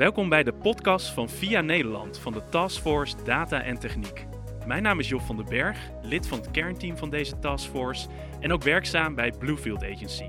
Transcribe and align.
Welkom 0.00 0.28
bij 0.28 0.42
de 0.42 0.52
podcast 0.52 1.08
van 1.08 1.28
VIA 1.28 1.60
Nederland 1.60 2.18
van 2.18 2.32
de 2.32 2.42
Taskforce 2.50 3.16
Data 3.24 3.62
en 3.62 3.78
Techniek. 3.78 4.26
Mijn 4.66 4.82
naam 4.82 4.98
is 4.98 5.08
Job 5.08 5.20
van 5.20 5.36
den 5.36 5.48
Berg, 5.48 5.78
lid 6.02 6.28
van 6.28 6.38
het 6.38 6.50
kernteam 6.50 6.96
van 6.96 7.10
deze 7.10 7.38
taskforce 7.38 8.08
en 8.40 8.52
ook 8.52 8.62
werkzaam 8.62 9.14
bij 9.14 9.32
Bluefield 9.38 9.84
Agency. 9.84 10.28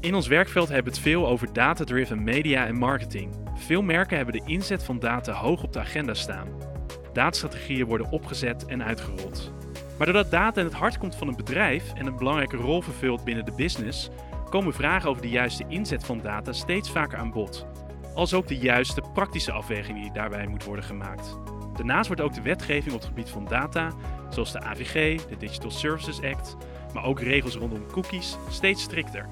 In 0.00 0.14
ons 0.14 0.26
werkveld 0.26 0.68
hebben 0.68 0.92
we 0.92 0.98
het 0.98 1.08
veel 1.08 1.26
over 1.26 1.52
data-driven 1.52 2.24
media 2.24 2.66
en 2.66 2.76
marketing. 2.76 3.34
Veel 3.54 3.82
merken 3.82 4.16
hebben 4.16 4.34
de 4.34 4.52
inzet 4.52 4.84
van 4.84 4.98
data 4.98 5.32
hoog 5.32 5.62
op 5.62 5.72
de 5.72 5.80
agenda 5.80 6.14
staan. 6.14 6.48
Datastrategieën 7.12 7.86
worden 7.86 8.10
opgezet 8.10 8.66
en 8.66 8.84
uitgerold. 8.84 9.52
Maar 9.98 10.06
doordat 10.06 10.30
data 10.30 10.60
in 10.60 10.66
het 10.66 10.76
hart 10.76 10.98
komt 10.98 11.16
van 11.16 11.28
een 11.28 11.36
bedrijf 11.36 11.92
en 11.92 12.06
een 12.06 12.16
belangrijke 12.16 12.56
rol 12.56 12.80
vervult 12.80 13.24
binnen 13.24 13.44
de 13.44 13.54
business, 13.56 14.10
komen 14.50 14.74
vragen 14.74 15.10
over 15.10 15.22
de 15.22 15.28
juiste 15.28 15.64
inzet 15.68 16.04
van 16.04 16.20
data 16.20 16.52
steeds 16.52 16.90
vaker 16.90 17.18
aan 17.18 17.30
bod. 17.30 17.66
Als 18.14 18.34
ook 18.34 18.48
de 18.48 18.58
juiste 18.58 19.02
praktische 19.12 19.52
afweging 19.52 20.00
die 20.02 20.12
daarbij 20.12 20.46
moet 20.46 20.64
worden 20.64 20.84
gemaakt. 20.84 21.38
Daarnaast 21.76 22.06
wordt 22.06 22.22
ook 22.22 22.34
de 22.34 22.42
wetgeving 22.42 22.94
op 22.94 23.00
het 23.00 23.08
gebied 23.08 23.28
van 23.28 23.44
data, 23.44 23.92
zoals 24.28 24.52
de 24.52 24.60
AVG, 24.60 25.24
de 25.24 25.36
Digital 25.36 25.70
Services 25.70 26.22
Act, 26.22 26.56
maar 26.92 27.04
ook 27.04 27.20
regels 27.20 27.56
rondom 27.56 27.86
cookies, 27.86 28.36
steeds 28.48 28.82
strikter. 28.82 29.28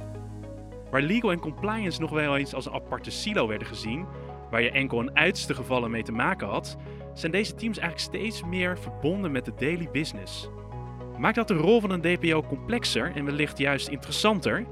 Waar 0.91 1.03
legal 1.03 1.31
en 1.31 1.39
compliance 1.39 2.01
nog 2.01 2.11
wel 2.11 2.37
eens 2.37 2.55
als 2.55 2.67
een 2.67 2.73
aparte 2.73 3.11
silo 3.11 3.47
werden 3.47 3.67
gezien, 3.67 4.07
waar 4.51 4.63
je 4.63 4.71
enkel 4.71 5.01
in 5.01 5.17
uiterste 5.17 5.55
gevallen 5.55 5.91
mee 5.91 6.03
te 6.03 6.13
maken 6.13 6.49
had, 6.49 6.77
zijn 7.15 7.33
deze 7.33 7.55
teams 7.55 7.79
eigenlijk 7.79 8.17
steeds 8.17 8.45
meer 8.45 8.79
verbonden 8.79 9.33
met 9.33 9.45
de 9.45 9.55
daily 9.55 9.89
business. 9.93 10.49
Maakt 11.19 11.35
dat 11.35 11.49
de 11.49 11.55
rol 11.55 11.81
van 11.81 11.91
een 11.91 12.01
DPO 12.01 12.43
complexer 12.43 13.13
en 13.17 13.25
wellicht 13.25 13.59
juist 13.59 13.89
interessanter? 13.89 14.67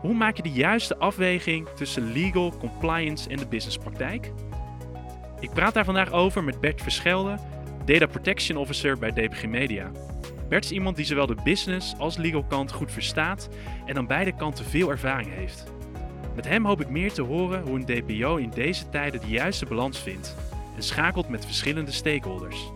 Hoe 0.00 0.14
maak 0.14 0.36
je 0.36 0.42
de 0.42 0.52
juiste 0.52 0.96
afweging 0.98 1.68
tussen 1.68 2.12
legal, 2.12 2.56
compliance 2.58 3.28
en 3.28 3.36
de 3.36 3.46
businesspraktijk? 3.46 4.32
Ik 5.40 5.50
praat 5.50 5.74
daar 5.74 5.84
vandaag 5.84 6.12
over 6.12 6.44
met 6.44 6.60
Bert 6.60 6.82
Verschelde, 6.82 7.38
Data 7.84 8.06
Protection 8.06 8.56
Officer 8.58 8.98
bij 8.98 9.10
DPG 9.10 9.46
Media. 9.46 9.90
Bert 10.48 10.64
is 10.64 10.72
iemand 10.72 10.96
die 10.96 11.04
zowel 11.04 11.26
de 11.26 11.36
business 11.44 11.94
als 11.98 12.16
legal 12.16 12.44
kant 12.44 12.72
goed 12.72 12.92
verstaat 12.92 13.48
en 13.86 13.96
aan 13.96 14.06
beide 14.06 14.36
kanten 14.36 14.64
veel 14.64 14.90
ervaring 14.90 15.34
heeft. 15.34 15.64
Met 16.34 16.48
hem 16.48 16.66
hoop 16.66 16.80
ik 16.80 16.88
meer 16.88 17.12
te 17.12 17.22
horen 17.22 17.62
hoe 17.62 17.78
een 17.78 17.84
DPO 17.84 18.36
in 18.36 18.50
deze 18.50 18.88
tijden 18.88 19.20
de 19.20 19.26
juiste 19.26 19.66
balans 19.66 19.98
vindt 19.98 20.36
en 20.76 20.82
schakelt 20.82 21.28
met 21.28 21.44
verschillende 21.44 21.92
stakeholders. 21.92 22.70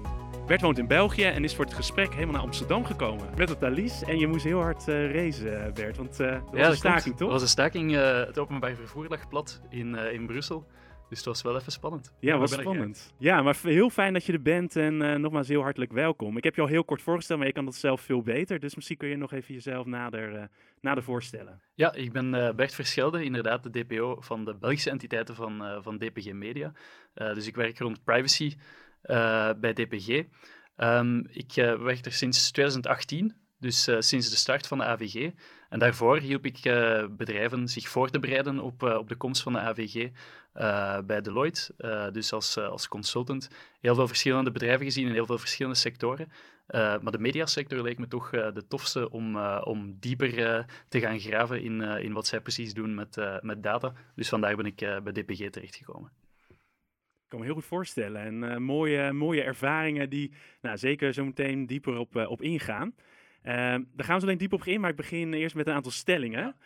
Bert 0.53 0.64
woont 0.64 0.78
in 0.78 0.86
België 0.86 1.25
en 1.25 1.45
is 1.45 1.55
voor 1.55 1.64
het 1.64 1.75
gesprek 1.75 2.12
helemaal 2.12 2.34
naar 2.34 2.42
Amsterdam 2.42 2.84
gekomen. 2.84 3.27
Met 3.36 3.48
het 3.48 3.58
Thalys 3.58 4.03
en 4.03 4.19
je 4.19 4.27
moest 4.27 4.45
heel 4.45 4.61
hard 4.61 4.89
uh, 4.89 5.12
racen, 5.14 5.75
Bert, 5.75 5.97
want 5.97 6.20
uh, 6.20 6.31
dat 6.31 6.50
was 6.53 6.69
een 6.69 6.77
staking, 6.77 7.17
toch? 7.17 7.19
Dat 7.19 7.31
was 7.31 7.42
een 7.42 7.48
staking. 7.48 7.92
Uh, 7.92 8.27
het 8.27 8.39
openbaar 8.39 8.75
vervoer 8.75 9.08
lag 9.08 9.28
plat 9.28 9.61
in, 9.70 9.95
in 9.95 10.27
Brussel. 10.27 10.67
Dus 11.08 11.19
het 11.19 11.27
was 11.27 11.42
wel 11.42 11.56
even 11.56 11.73
spannend. 11.73 12.14
Ja, 12.20 12.39
was 12.39 12.53
spannend. 12.53 13.14
Ja, 13.19 13.42
maar 13.42 13.56
heel 13.62 13.91
fijn 13.91 14.12
dat 14.12 14.25
je 14.25 14.33
er 14.33 14.42
bent 14.42 14.77
en 14.77 15.00
uh, 15.00 15.14
nogmaals 15.14 15.48
heel 15.48 15.62
hartelijk 15.62 15.92
welkom. 15.92 16.36
Ik 16.36 16.45
heb 16.45 16.55
je 16.55 16.61
al 16.61 16.67
heel 16.67 16.84
kort 16.84 17.03
voorgesteld, 17.03 17.39
maar 17.39 17.48
je 17.48 17.55
kan 17.55 17.64
dat 17.64 17.75
zelf 17.75 18.00
veel 18.00 18.23
beter. 18.23 18.61
Dus 18.61 18.75
misschien 18.75 18.97
kun 18.97 19.08
je 19.08 19.17
nog 19.17 19.33
even 19.33 19.55
jezelf 19.55 19.86
nader, 19.86 20.34
uh, 20.34 20.42
nader 20.80 21.03
voorstellen. 21.03 21.61
Ja, 21.75 21.95
ik 21.95 22.12
ben 22.12 22.34
uh, 22.34 22.50
Bert 22.50 22.75
Verschelde, 22.75 23.25
inderdaad 23.25 23.62
de 23.62 23.84
DPO 23.84 24.17
van 24.20 24.45
de 24.45 24.55
Belgische 24.55 24.91
entiteiten 24.91 25.34
van, 25.34 25.83
van 25.83 25.98
DPG 25.98 26.33
Media. 26.33 26.73
dus 27.14 27.47
ik 27.47 27.55
werk 27.55 27.78
rond 27.78 28.05
privacy 28.05 28.56
bij 29.61 29.72
DPG. 29.72 30.22
Um, 30.77 31.27
ik 31.31 31.53
werk 31.55 32.05
er 32.05 32.12
sinds 32.12 32.50
2018, 32.50 33.34
dus 33.58 33.83
sinds 33.98 34.31
de 34.31 34.36
start 34.36 34.67
van 34.67 34.78
de 34.78 34.84
AVG. 34.84 35.31
En 35.69 35.78
daarvoor 35.78 36.19
hielp 36.19 36.47
ik 36.47 36.61
bedrijven 37.17 37.69
zich 37.69 37.89
voor 37.89 38.11
te 38.11 38.19
bereiden 38.19 38.61
op, 38.61 38.83
op 38.83 39.08
de 39.08 39.17
komst 39.17 39.42
van 39.42 39.53
de 39.53 39.58
AVG 39.58 40.11
bij 41.06 41.20
Deloitte. 41.23 41.75
dus 42.12 42.33
als, 42.33 42.58
als 42.58 42.89
consultant. 42.89 43.48
Heel 43.80 43.95
veel 43.95 44.07
verschillende 44.07 44.51
bedrijven 44.51 44.85
gezien 44.85 45.07
in 45.07 45.12
heel 45.12 45.27
veel 45.27 45.39
verschillende 45.39 45.79
sectoren. 45.79 46.33
maar 46.67 47.11
de 47.11 47.18
mediasector 47.18 47.83
leek 47.83 47.98
me 47.98 48.08
toch 48.08 48.30
de 48.30 48.64
tofste 48.68 49.11
om, 49.11 49.36
om 49.46 49.96
dieper 50.01 50.67
te 50.89 51.01
gaan 51.01 51.20
graven 51.20 51.62
in, 51.62 51.80
in 51.80 52.12
wat 52.12 52.27
zij 52.27 52.41
precies 52.41 52.74
doen 52.74 52.95
met, 52.95 53.17
met 53.41 53.62
data. 53.62 53.92
Dus 54.14 54.29
vandaar 54.29 54.57
ben 54.57 54.67
ik 54.67 54.77
bij 54.77 55.12
DPG 55.12 55.51
terechtgekomen. 55.51 56.22
Ik 57.33 57.39
kan 57.39 57.47
me 57.47 57.53
heel 57.53 57.63
goed 57.63 57.70
voorstellen. 57.70 58.23
En 58.23 58.63
mooie, 58.63 59.13
mooie 59.13 59.43
ervaringen 59.43 60.11
die 60.11 60.33
nou, 60.61 60.79
zeker 60.79 61.13
zo 61.13 61.25
meteen 61.25 61.67
dieper 61.67 61.98
op, 61.98 62.17
op 62.17 62.43
ingaan. 62.43 62.95
Uh, 63.45 63.53
daar 63.53 63.85
gaan 63.97 64.15
we 64.15 64.20
zo 64.20 64.27
alleen 64.27 64.39
diep 64.39 64.53
op 64.53 64.65
in, 64.65 64.81
maar 64.81 64.91
ik 64.91 64.97
begin 64.97 65.33
eerst 65.33 65.55
met 65.55 65.67
een 65.67 65.75
aantal 65.75 65.92
stellingen. 65.92 66.57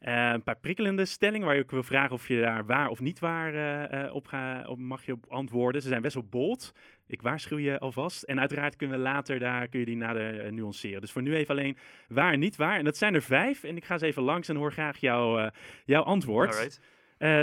Uh, 0.00 0.30
een 0.30 0.42
paar 0.42 0.58
prikkelende 0.58 1.04
stellingen 1.04 1.46
waar 1.46 1.56
je 1.56 1.62
ook 1.62 1.70
wil 1.70 1.82
vragen 1.82 2.12
of 2.12 2.28
je 2.28 2.40
daar 2.40 2.66
waar 2.66 2.88
of 2.88 3.00
niet 3.00 3.18
waar 3.18 3.54
uh, 3.94 4.14
op, 4.14 4.26
ga, 4.26 4.64
op 4.68 4.78
mag 4.78 5.04
je 5.04 5.12
op 5.12 5.26
antwoorden. 5.28 5.82
Ze 5.82 5.88
zijn 5.88 6.02
best 6.02 6.14
wel 6.14 6.26
bold. 6.30 6.72
Ik 7.06 7.22
waarschuw 7.22 7.58
je 7.58 7.78
alvast. 7.78 8.22
En 8.22 8.40
uiteraard 8.40 8.76
kunnen 8.76 8.96
we 8.96 9.02
later 9.02 9.38
daar 9.38 9.68
kun 9.68 9.80
je 9.80 9.86
die 9.86 9.96
nader 9.96 10.52
nuanceren. 10.52 11.00
Dus 11.00 11.12
voor 11.12 11.22
nu 11.22 11.34
even 11.34 11.54
alleen 11.54 11.76
waar 12.08 12.32
en 12.32 12.38
niet 12.38 12.56
waar. 12.56 12.78
En 12.78 12.84
dat 12.84 12.96
zijn 12.96 13.14
er 13.14 13.22
vijf. 13.22 13.64
En 13.64 13.76
ik 13.76 13.84
ga 13.84 13.98
ze 13.98 14.06
even 14.06 14.22
langs 14.22 14.48
en 14.48 14.56
hoor 14.56 14.72
graag 14.72 14.98
jou, 14.98 15.50
jouw 15.84 16.02
antwoord. 16.02 16.80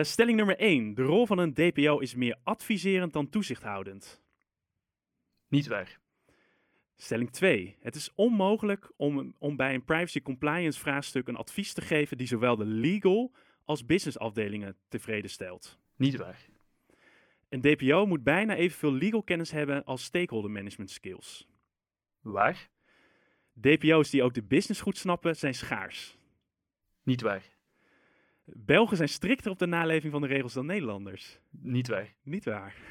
Stelling 0.02 0.38
nummer 0.38 0.58
één. 0.58 0.94
De 0.94 1.04
rol 1.04 1.26
van 1.26 1.38
een 1.38 1.54
DPO 1.54 2.00
is 2.00 2.16
meer 2.16 2.38
adviserend 2.44 3.14
dan 3.14 3.30
toezichthoudend. 3.30 4.22
Niet 5.48 5.68
waar. 5.68 6.00
Stelling 6.96 7.32
2. 7.32 7.78
Het 7.80 7.96
is 7.96 8.12
onmogelijk 8.16 8.92
om, 8.96 9.36
om 9.38 9.56
bij 9.56 9.74
een 9.74 9.84
privacy 9.84 10.22
compliance 10.22 10.80
vraagstuk 10.80 11.28
een 11.28 11.36
advies 11.36 11.74
te 11.74 11.82
geven 11.82 12.18
die 12.18 12.28
zowel 12.28 12.56
de 12.56 12.66
legal 12.66 13.32
als 13.66 13.86
business 13.86 14.18
afdelingen 14.18 14.78
tevreden 14.88 15.30
stelt. 15.30 15.80
Niet 15.96 16.16
waar. 16.16 16.46
Een 17.50 17.62
DPO 17.62 18.06
moet 18.06 18.24
bijna 18.24 18.56
evenveel 18.56 18.94
legal 18.94 19.24
kennis 19.24 19.52
hebben 19.52 19.84
als 19.84 20.04
stakeholder 20.04 20.52
management 20.52 20.92
skills. 20.92 21.48
Waar? 22.22 22.70
DPO's 23.54 24.10
die 24.10 24.24
ook 24.24 24.34
de 24.34 24.44
business 24.44 24.82
goed 24.82 24.98
snappen 24.98 25.36
zijn 25.36 25.54
schaars. 25.54 26.18
Niet 27.04 27.22
waar. 27.22 27.44
Belgen 28.46 28.98
zijn 28.98 29.10
strikter 29.10 29.52
op 29.52 29.60
de 29.60 29.66
naleving 29.66 30.12
van 30.12 30.22
de 30.22 30.28
regels 30.28 30.54
dan 30.54 30.66
Nederlanders. 30.66 31.40
Niet 31.50 31.88
waar. 31.88 32.14
Niet 32.24 32.46
waar. 32.46 32.76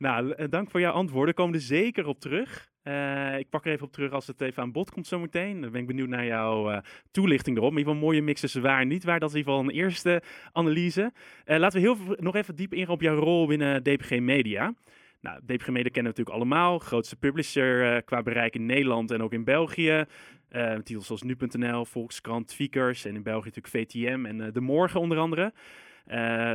Nou, 0.00 0.32
eh, 0.32 0.46
dank 0.50 0.70
voor 0.70 0.80
jouw 0.80 0.92
antwoorden. 0.92 1.34
Komen 1.34 1.54
er 1.54 1.60
zeker 1.60 2.06
op 2.06 2.20
terug. 2.20 2.68
Uh, 2.84 3.38
ik 3.38 3.50
pak 3.50 3.64
er 3.64 3.72
even 3.72 3.86
op 3.86 3.92
terug 3.92 4.12
als 4.12 4.26
het 4.26 4.40
even 4.40 4.62
aan 4.62 4.72
bod 4.72 4.90
komt 4.90 5.06
zometeen. 5.06 5.60
Dan 5.60 5.70
ben 5.70 5.80
ik 5.80 5.86
benieuwd 5.86 6.08
naar 6.08 6.24
jouw 6.24 6.70
uh, 6.70 6.78
toelichting 7.10 7.56
erop. 7.56 7.70
In 7.70 7.78
ieder 7.78 7.92
geval 7.92 8.08
mooie 8.08 8.22
mix 8.22 8.40
tussen 8.40 8.62
waar 8.62 8.80
en 8.80 8.88
niet 8.88 9.04
waar. 9.04 9.18
Dat 9.18 9.28
is 9.28 9.34
in 9.34 9.40
ieder 9.40 9.54
geval 9.54 9.68
een 9.68 9.76
eerste 9.76 10.22
analyse. 10.52 11.12
Uh, 11.46 11.58
laten 11.58 11.80
we 11.80 11.86
heel 11.86 12.16
nog 12.16 12.34
even 12.34 12.56
diep 12.56 12.74
ingaan 12.74 12.94
op 12.94 13.00
jouw 13.00 13.18
rol 13.18 13.46
binnen 13.46 13.82
DPG 13.82 14.18
Media. 14.20 14.74
Nou, 15.20 15.40
DPG 15.46 15.68
Media 15.68 15.90
kennen 15.90 16.12
we 16.12 16.18
natuurlijk 16.18 16.36
allemaal. 16.36 16.78
Grootste 16.78 17.16
publisher 17.16 18.02
qua 18.02 18.22
bereik 18.22 18.54
in 18.54 18.66
Nederland 18.66 19.10
en 19.10 19.22
ook 19.22 19.32
in 19.32 19.44
België. 19.44 20.04
titels 20.84 21.06
zoals 21.06 21.22
Nu.nl, 21.22 21.84
Volkskrant, 21.84 22.54
Vickers 22.54 23.04
en 23.04 23.14
in 23.14 23.22
België 23.22 23.50
natuurlijk 23.54 23.90
VTM 23.90 24.26
en 24.26 24.52
De 24.52 24.60
Morgen 24.60 25.00
onder 25.00 25.18
andere. 25.18 25.52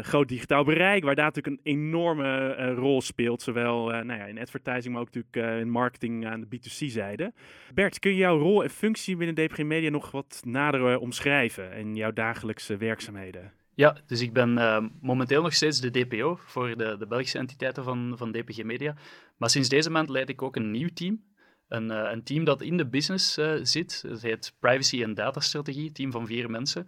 Groot 0.01 0.27
digitaal 0.27 0.63
bereik, 0.63 1.03
waar 1.03 1.15
daar 1.15 1.31
natuurlijk 1.33 1.55
een 1.55 1.71
enorme 1.71 2.55
rol 2.73 3.01
speelt. 3.01 3.41
Zowel 3.41 3.85
nou 3.85 4.19
ja, 4.19 4.25
in 4.25 4.39
advertising, 4.39 4.93
maar 4.93 5.03
ook 5.03 5.13
natuurlijk 5.13 5.61
in 5.61 5.69
marketing 5.69 6.25
aan 6.25 6.41
de 6.41 6.57
B2C-zijde. 6.57 7.33
Bert, 7.73 7.99
kun 7.99 8.11
je 8.11 8.17
jouw 8.17 8.37
rol 8.37 8.63
en 8.63 8.69
functie 8.69 9.15
binnen 9.15 9.35
DPG 9.35 9.63
Media 9.63 9.89
nog 9.89 10.11
wat 10.11 10.41
nader 10.45 10.99
omschrijven 10.99 11.71
en 11.71 11.95
jouw 11.95 12.11
dagelijkse 12.11 12.77
werkzaamheden? 12.77 13.51
Ja, 13.75 13.97
dus 14.05 14.21
ik 14.21 14.33
ben 14.33 14.53
momenteel 15.01 15.41
nog 15.41 15.53
steeds 15.53 15.79
de 15.79 15.91
DPO 15.91 16.39
voor 16.45 16.77
de, 16.77 16.95
de 16.97 17.07
Belgische 17.07 17.37
entiteiten 17.37 17.83
van, 17.83 18.13
van 18.17 18.31
DPG 18.31 18.63
Media. 18.63 18.95
Maar 19.37 19.49
sinds 19.49 19.69
deze 19.69 19.89
maand 19.89 20.09
leid 20.09 20.29
ik 20.29 20.41
ook 20.41 20.55
een 20.55 20.71
nieuw 20.71 20.89
team. 20.93 21.23
Een, 21.67 21.89
een 21.89 22.23
team 22.23 22.43
dat 22.43 22.61
in 22.61 22.77
de 22.77 22.87
business 22.87 23.39
zit. 23.61 24.03
Het 24.07 24.21
heet 24.21 24.55
Privacy 24.59 25.03
en 25.03 25.13
Data 25.13 25.39
Strategie, 25.39 25.91
team 25.91 26.11
van 26.11 26.25
vier 26.25 26.49
mensen. 26.49 26.87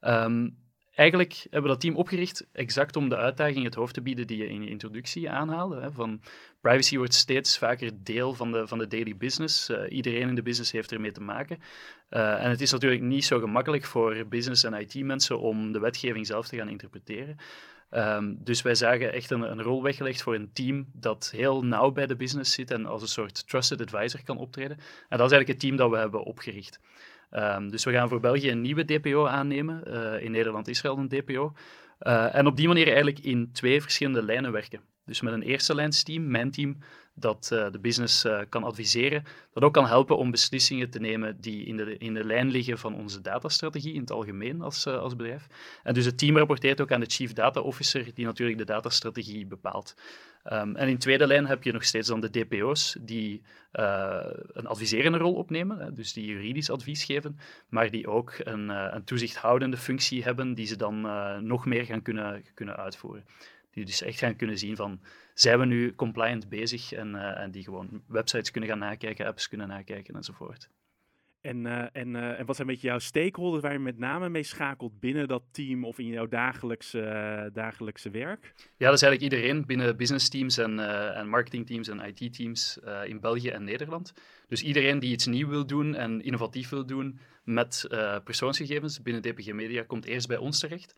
Um, 0.00 0.56
eigenlijk 0.96 1.32
hebben 1.42 1.62
we 1.62 1.68
dat 1.68 1.80
team 1.80 1.96
opgericht 1.96 2.46
exact 2.52 2.96
om 2.96 3.08
de 3.08 3.16
uitdaging 3.16 3.64
het 3.64 3.74
hoofd 3.74 3.94
te 3.94 4.02
bieden 4.02 4.26
die 4.26 4.36
je 4.36 4.48
in 4.48 4.62
je 4.62 4.70
introductie 4.70 5.30
aanhaalde. 5.30 5.80
Hè, 5.80 5.92
van 5.92 6.20
privacy 6.60 6.96
wordt 6.96 7.14
steeds 7.14 7.58
vaker 7.58 7.90
deel 7.94 8.34
van 8.34 8.52
de, 8.52 8.66
van 8.66 8.78
de 8.78 8.86
daily 8.86 9.16
business. 9.16 9.70
Uh, 9.70 9.78
iedereen 9.88 10.28
in 10.28 10.34
de 10.34 10.42
business 10.42 10.72
heeft 10.72 10.92
ermee 10.92 11.12
te 11.12 11.20
maken. 11.20 11.58
Uh, 12.10 12.44
en 12.44 12.50
het 12.50 12.60
is 12.60 12.72
natuurlijk 12.72 13.02
niet 13.02 13.24
zo 13.24 13.38
gemakkelijk 13.38 13.84
voor 13.84 14.26
business- 14.28 14.64
en 14.64 14.74
IT-mensen 14.74 15.40
om 15.40 15.72
de 15.72 15.80
wetgeving 15.80 16.26
zelf 16.26 16.48
te 16.48 16.56
gaan 16.56 16.68
interpreteren. 16.68 17.36
Um, 17.90 18.38
dus 18.44 18.62
wij 18.62 18.74
zagen 18.74 19.12
echt 19.12 19.30
een, 19.30 19.40
een, 19.40 19.62
rol 19.62 19.82
weggelegd 19.82 20.22
voor 20.22 20.34
een 20.34 20.52
team 20.52 20.86
dat 20.92 21.30
heel 21.36 21.64
nauw 21.64 21.90
bij 21.90 22.06
de 22.06 22.16
business 22.16 22.52
zit 22.52 22.70
en 22.70 22.86
als 22.86 23.02
een 23.02 23.08
soort 23.08 23.48
trusted 23.48 23.80
advisor 23.80 24.22
kan 24.24 24.36
optreden. 24.36 24.76
En 25.08 25.18
dat 25.18 25.26
is 25.26 25.32
eigenlijk 25.32 25.48
het 25.48 25.60
team 25.60 25.76
dat 25.76 25.90
we 25.90 25.96
hebben 25.96 26.24
opgericht. 26.24 26.80
Um, 27.30 27.70
dus 27.70 27.84
we 27.84 27.92
gaan 27.92 28.08
voor 28.08 28.20
België 28.20 28.50
een 28.50 28.60
nieuwe 28.60 28.84
DPO 28.84 29.26
aannemen. 29.26 29.82
Uh, 29.86 30.22
in 30.22 30.30
Nederland 30.30 30.68
is 30.68 30.82
er 30.82 30.90
al 30.90 30.98
een 30.98 31.08
DPO. 31.08 31.52
Uh, 32.00 32.34
en 32.34 32.46
op 32.46 32.56
die 32.56 32.68
manier 32.68 32.86
eigenlijk 32.86 33.18
in 33.18 33.52
twee 33.52 33.82
verschillende 33.82 34.22
lijnen 34.22 34.52
werken. 34.52 34.80
Dus 35.04 35.20
met 35.20 35.32
een 35.32 35.42
eerste 35.42 35.74
lijnsteam, 35.74 36.30
mijn 36.30 36.50
team, 36.50 36.78
dat 37.18 37.50
uh, 37.52 37.70
de 37.70 37.78
business 37.78 38.24
uh, 38.24 38.40
kan 38.48 38.64
adviseren, 38.64 39.24
dat 39.52 39.62
ook 39.62 39.72
kan 39.72 39.86
helpen 39.86 40.16
om 40.16 40.30
beslissingen 40.30 40.90
te 40.90 41.00
nemen 41.00 41.40
die 41.40 41.64
in 41.64 41.76
de, 41.76 41.98
in 41.98 42.14
de 42.14 42.24
lijn 42.24 42.50
liggen 42.50 42.78
van 42.78 42.94
onze 42.94 43.20
datastrategie 43.20 43.94
in 43.94 44.00
het 44.00 44.10
algemeen 44.10 44.62
als, 44.62 44.86
uh, 44.86 44.98
als 44.98 45.16
bedrijf. 45.16 45.46
En 45.82 45.94
dus 45.94 46.04
het 46.04 46.18
team 46.18 46.36
rapporteert 46.36 46.80
ook 46.80 46.92
aan 46.92 47.00
de 47.00 47.10
Chief 47.10 47.32
Data 47.32 47.60
Officer, 47.60 48.14
die 48.14 48.24
natuurlijk 48.24 48.58
de 48.58 48.64
datastrategie 48.64 49.46
bepaalt. 49.46 49.94
Um, 50.52 50.76
en 50.76 50.88
in 50.88 50.98
tweede 50.98 51.26
lijn 51.26 51.46
heb 51.46 51.62
je 51.62 51.72
nog 51.72 51.84
steeds 51.84 52.08
dan 52.08 52.20
de 52.20 52.30
DPO's, 52.30 52.96
die 53.00 53.42
een 54.52 54.66
adviserende 54.66 55.18
rol 55.18 55.34
opnemen, 55.34 55.78
hè, 55.78 55.92
dus 55.92 56.12
die 56.12 56.26
juridisch 56.26 56.70
advies 56.70 57.04
geven, 57.04 57.38
maar 57.68 57.90
die 57.90 58.08
ook 58.08 58.34
een, 58.38 58.68
een 58.68 59.04
toezichthoudende 59.04 59.76
functie 59.76 60.22
hebben, 60.22 60.54
die 60.54 60.66
ze 60.66 60.76
dan 60.76 61.00
nog 61.46 61.66
meer 61.66 61.84
gaan 61.84 62.02
kunnen, 62.02 62.44
kunnen 62.54 62.76
uitvoeren. 62.76 63.24
Die 63.76 63.84
dus 63.84 64.02
echt 64.02 64.18
gaan 64.18 64.36
kunnen 64.36 64.58
zien 64.58 64.76
van, 64.76 65.00
zijn 65.34 65.58
we 65.58 65.64
nu 65.64 65.94
compliant 65.94 66.48
bezig 66.48 66.92
en, 66.92 67.14
uh, 67.14 67.40
en 67.40 67.50
die 67.50 67.64
gewoon 67.64 68.02
websites 68.06 68.50
kunnen 68.50 68.70
gaan 68.70 68.78
nakijken, 68.78 69.26
apps 69.26 69.48
kunnen 69.48 69.68
nakijken 69.68 70.14
enzovoort. 70.14 70.68
En, 71.40 71.64
uh, 71.64 71.84
en, 71.92 72.14
uh, 72.14 72.38
en 72.38 72.46
wat 72.46 72.56
zijn 72.56 72.68
een 72.68 72.74
beetje 72.74 72.88
jouw 72.88 72.98
stakeholders 72.98 73.62
waar 73.62 73.72
je 73.72 73.78
met 73.78 73.98
name 73.98 74.28
mee 74.28 74.42
schakelt 74.42 75.00
binnen 75.00 75.28
dat 75.28 75.42
team 75.50 75.84
of 75.84 75.98
in 75.98 76.06
jouw 76.06 76.26
dagelijkse, 76.26 77.50
dagelijkse 77.52 78.10
werk? 78.10 78.52
Ja, 78.76 78.86
dat 78.86 78.94
is 78.94 79.02
eigenlijk 79.02 79.22
iedereen 79.22 79.66
binnen 79.66 79.96
business 79.96 80.28
teams 80.28 80.58
en, 80.58 80.78
en 81.14 81.28
marketing 81.28 81.66
teams 81.66 81.88
en 81.88 82.00
IT 82.00 82.34
teams 82.34 82.78
in 83.04 83.20
België 83.20 83.48
en 83.48 83.64
Nederland. 83.64 84.12
Dus 84.48 84.62
iedereen 84.62 84.98
die 84.98 85.10
iets 85.10 85.26
nieuw 85.26 85.48
wil 85.48 85.66
doen 85.66 85.94
en 85.94 86.22
innovatief 86.22 86.68
wil 86.68 86.86
doen 86.86 87.18
met 87.44 87.86
persoonsgegevens 88.24 89.02
binnen 89.02 89.22
DPG 89.22 89.52
Media 89.52 89.82
komt 89.82 90.04
eerst 90.04 90.28
bij 90.28 90.36
ons 90.36 90.58
terecht 90.58 90.94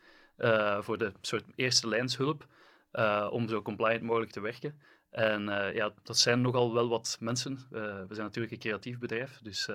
voor 0.81 0.99
de 0.99 1.13
soort 1.21 1.45
eerste 1.55 1.89
lijnshulp. 1.89 2.47
Uh, 2.93 3.29
om 3.31 3.49
zo 3.49 3.62
compliant 3.62 4.02
mogelijk 4.02 4.32
te 4.32 4.40
werken. 4.40 4.81
En 5.11 5.49
uh, 5.49 5.75
ja, 5.75 5.93
dat 6.02 6.19
zijn 6.19 6.40
nogal 6.40 6.73
wel 6.75 6.88
wat 6.88 7.17
mensen. 7.20 7.52
Uh, 7.52 7.81
we 7.81 8.14
zijn 8.14 8.26
natuurlijk 8.26 8.52
een 8.52 8.58
creatief 8.58 8.99
bedrijf, 8.99 9.38
dus 9.43 9.69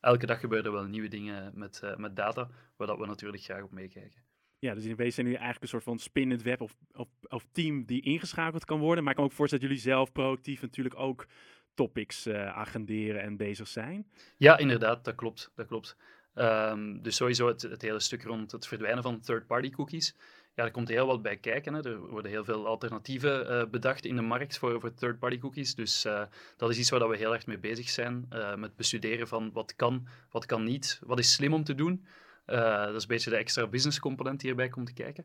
elke 0.00 0.26
dag 0.26 0.40
gebeuren 0.40 0.66
er 0.66 0.72
wel 0.72 0.84
nieuwe 0.84 1.08
dingen 1.08 1.50
met, 1.54 1.82
met 1.96 2.16
data, 2.16 2.48
waar 2.76 2.86
dat 2.86 2.98
we 2.98 3.06
natuurlijk 3.06 3.42
graag 3.42 3.62
op 3.62 3.72
meekijken. 3.72 4.22
Ja, 4.58 4.74
dus 4.74 4.84
in 4.84 4.96
wezen 4.96 5.12
zijn 5.12 5.26
jullie 5.26 5.42
eigenlijk 5.42 5.62
een 5.62 5.80
soort 5.80 5.90
van 5.90 5.98
spinnend 5.98 6.42
web 6.42 6.60
of, 6.60 6.76
of, 6.92 7.08
of, 7.28 7.44
team 7.52 7.84
die 7.84 8.02
ingeschakeld 8.02 8.64
kan 8.64 8.78
worden. 8.78 9.02
Maar 9.02 9.12
ik 9.12 9.18
kan 9.18 9.28
ook 9.28 9.32
voorstellen 9.32 9.64
dat 9.64 9.74
jullie 9.74 9.92
zelf 9.92 10.12
proactief 10.12 10.60
natuurlijk 10.62 10.98
ook 10.98 11.26
topics 11.74 12.28
agenderen 12.28 13.22
en 13.22 13.36
bezig 13.36 13.68
zijn. 13.68 14.10
Ja, 14.36 14.58
inderdaad, 14.58 15.04
dat 15.04 15.14
klopt. 15.14 15.52
Dat 15.54 15.66
klopt. 15.66 15.96
Um, 16.34 17.02
dus 17.02 17.16
sowieso 17.16 17.48
het, 17.48 17.62
het 17.62 17.82
hele 17.82 18.00
stuk 18.00 18.22
rond 18.22 18.52
het 18.52 18.66
verdwijnen 18.66 19.02
van 19.02 19.20
third-party 19.20 19.70
cookies 19.70 20.14
ja, 20.54 20.64
er 20.64 20.70
komt 20.70 20.88
heel 20.88 21.06
wat 21.06 21.22
bij 21.22 21.36
kijken. 21.36 21.74
Hè. 21.74 21.84
Er 21.84 21.98
worden 21.98 22.30
heel 22.30 22.44
veel 22.44 22.66
alternatieven 22.66 23.50
uh, 23.50 23.70
bedacht 23.70 24.04
in 24.04 24.16
de 24.16 24.22
markt 24.22 24.58
voor, 24.58 24.94
third-party 24.94 25.38
cookies. 25.38 25.74
Dus 25.74 26.06
uh, 26.06 26.22
dat 26.56 26.70
is 26.70 26.78
iets 26.78 26.90
waar 26.90 27.08
we 27.08 27.16
heel 27.16 27.34
erg 27.34 27.46
mee 27.46 27.58
bezig 27.58 27.88
zijn. 27.88 28.26
Uh, 28.32 28.54
met 28.54 28.76
bestuderen 28.76 29.28
van 29.28 29.52
wat 29.52 29.76
kan, 29.76 30.06
wat 30.30 30.46
kan 30.46 30.64
niet, 30.64 31.00
wat 31.06 31.18
is 31.18 31.32
slim 31.32 31.54
om 31.54 31.64
te 31.64 31.74
doen. 31.74 32.04
dat 32.44 32.94
is 32.94 33.02
een 33.02 33.08
beetje 33.08 33.30
de 33.30 33.36
extra 33.36 33.66
business 33.66 34.00
component 34.00 34.40
die 34.40 34.50
erbij 34.50 34.68
komt 34.68 34.86
te 34.86 34.92
kijken. 34.92 35.24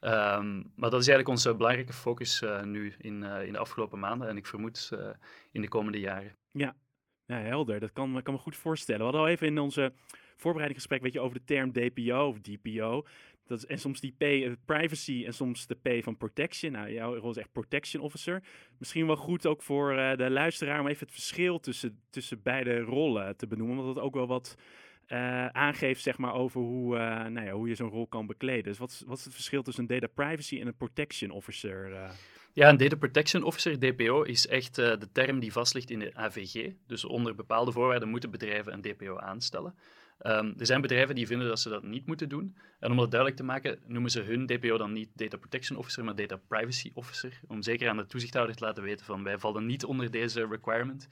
Um, 0.00 0.72
maar 0.76 0.90
dat 0.90 1.00
is 1.00 1.08
eigenlijk 1.08 1.28
onze 1.28 1.54
belangrijke 1.54 1.92
focus 1.92 2.42
nu 2.64 2.94
in, 2.98 3.22
in 3.22 3.52
de 3.52 3.58
afgelopen 3.58 3.98
maanden 3.98 4.28
en 4.28 4.36
ik 4.36 4.46
vermoed 4.46 4.90
in 5.52 5.60
de 5.60 5.68
komende 5.68 6.00
jaren. 6.00 6.36
Ja, 6.50 6.76
ja 7.26 7.36
helder. 7.36 7.80
Dat 7.80 7.92
kan, 7.92 8.22
kan 8.22 8.34
me 8.34 8.40
goed 8.40 8.56
voorstellen. 8.56 9.00
We 9.00 9.06
hadden 9.06 9.22
al 9.22 9.28
even 9.28 9.46
in 9.46 9.58
onze 9.58 9.92
voorbereidingsgesprek 10.36 11.02
weet 11.02 11.12
je, 11.12 11.20
over 11.20 11.38
de 11.38 11.44
term 11.44 11.72
DPO 11.72 12.26
of 12.26 12.40
DPO. 12.40 13.04
Dat 13.46 13.62
en 13.62 13.78
soms 13.78 14.00
die 14.00 14.14
P, 14.18 14.22
uh, 14.22 14.52
privacy 14.64 15.24
en 15.26 15.34
soms 15.34 15.66
de 15.66 15.74
P 15.74 16.02
van 16.02 16.16
protection. 16.16 16.72
Nou, 16.72 16.92
jouw 16.92 17.16
rol 17.16 17.30
is 17.30 17.36
echt 17.36 17.52
protection 17.52 18.02
officer. 18.02 18.42
Misschien 18.78 19.06
wel 19.06 19.16
goed 19.16 19.46
ook 19.46 19.62
voor 19.62 19.92
uh, 19.92 20.16
de 20.16 20.30
luisteraar 20.30 20.80
om 20.80 20.86
even 20.86 21.06
het 21.06 21.14
verschil 21.14 21.60
tussen, 21.60 22.00
tussen 22.10 22.42
beide 22.42 22.80
rollen 22.80 23.36
te 23.36 23.46
benoemen. 23.46 23.78
Omdat 23.78 23.94
het 23.94 24.04
ook 24.04 24.14
wel 24.14 24.26
wat 24.26 24.56
uh, 25.08 25.46
aangeeft 25.46 26.02
zeg 26.02 26.18
maar, 26.18 26.34
over 26.34 26.60
hoe, 26.60 26.96
nou 27.28 27.46
ja, 27.46 27.52
hoe 27.52 27.68
je 27.68 27.74
zo'n 27.74 27.90
rol 27.90 28.06
kan 28.06 28.26
bekleden. 28.26 28.64
Dus 28.64 28.78
wat 28.78 28.90
is, 28.90 29.02
wat 29.06 29.18
is 29.18 29.24
het 29.24 29.34
verschil 29.34 29.62
tussen 29.62 29.82
een 29.82 30.00
data 30.00 30.12
privacy 30.14 30.60
en 30.60 30.66
een 30.66 30.76
protection 30.76 31.30
officer? 31.30 32.10
Ja, 32.52 32.68
een 32.68 32.76
Data 32.76 32.96
Protection 32.96 33.42
Officer, 33.42 33.78
DPO, 33.78 34.22
is 34.22 34.46
echt 34.46 34.74
de 34.74 35.08
term 35.12 35.40
die 35.40 35.52
vast 35.52 35.74
ligt 35.74 35.90
in 35.90 35.98
de 35.98 36.14
AVG. 36.14 36.72
Dus 36.86 37.04
onder 37.04 37.34
bepaalde 37.34 37.72
voorwaarden 37.72 38.08
moeten 38.08 38.30
bedrijven 38.30 38.72
een 38.72 38.80
DPO 38.80 39.18
aanstellen. 39.18 39.74
Um, 40.22 40.54
er 40.58 40.66
zijn 40.66 40.80
bedrijven 40.80 41.14
die 41.14 41.26
vinden 41.26 41.48
dat 41.48 41.60
ze 41.60 41.68
dat 41.68 41.82
niet 41.82 42.06
moeten 42.06 42.28
doen. 42.28 42.56
En 42.80 42.90
om 42.90 42.96
dat 42.96 43.10
duidelijk 43.10 43.40
te 43.40 43.46
maken, 43.46 43.78
noemen 43.86 44.10
ze 44.10 44.20
hun 44.20 44.46
DPO 44.46 44.76
dan 44.76 44.92
niet 44.92 45.10
Data 45.14 45.36
Protection 45.36 45.78
Officer, 45.78 46.04
maar 46.04 46.14
Data 46.14 46.36
Privacy 46.48 46.90
Officer. 46.94 47.40
Om 47.46 47.62
zeker 47.62 47.88
aan 47.88 47.96
de 47.96 48.06
toezichthouder 48.06 48.56
te 48.56 48.64
laten 48.64 48.82
weten 48.82 49.06
van 49.06 49.22
wij 49.22 49.38
vallen 49.38 49.66
niet 49.66 49.84
onder 49.84 50.10
deze 50.10 50.46
requirement. 50.46 51.08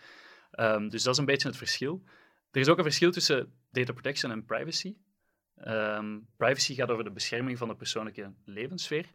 Um, 0.60 0.88
dus 0.88 1.02
dat 1.02 1.12
is 1.12 1.18
een 1.18 1.24
beetje 1.24 1.48
het 1.48 1.56
verschil. 1.56 2.02
Er 2.52 2.60
is 2.60 2.68
ook 2.68 2.76
een 2.76 2.84
verschil 2.84 3.10
tussen 3.10 3.52
data 3.70 3.92
protection 3.92 4.32
en 4.32 4.44
privacy. 4.44 4.94
Um, 5.66 6.26
privacy 6.36 6.74
gaat 6.74 6.90
over 6.90 7.04
de 7.04 7.10
bescherming 7.10 7.58
van 7.58 7.68
de 7.68 7.76
persoonlijke 7.76 8.32
levenssfeer. 8.44 9.06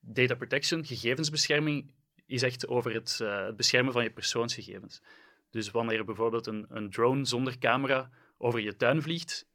Data 0.00 0.34
protection, 0.34 0.84
gegevensbescherming, 0.84 1.92
is 2.26 2.42
echt 2.42 2.68
over 2.68 2.94
het, 2.94 3.18
het 3.18 3.56
beschermen 3.56 3.92
van 3.92 4.02
je 4.02 4.10
persoonsgegevens. 4.10 5.02
Dus 5.50 5.70
wanneer 5.70 6.04
bijvoorbeeld 6.04 6.46
een, 6.46 6.66
een 6.68 6.90
drone 6.90 7.24
zonder 7.24 7.58
camera 7.58 8.10
over 8.38 8.60
je 8.60 8.76
tuin 8.76 9.02
vliegt, 9.02 9.46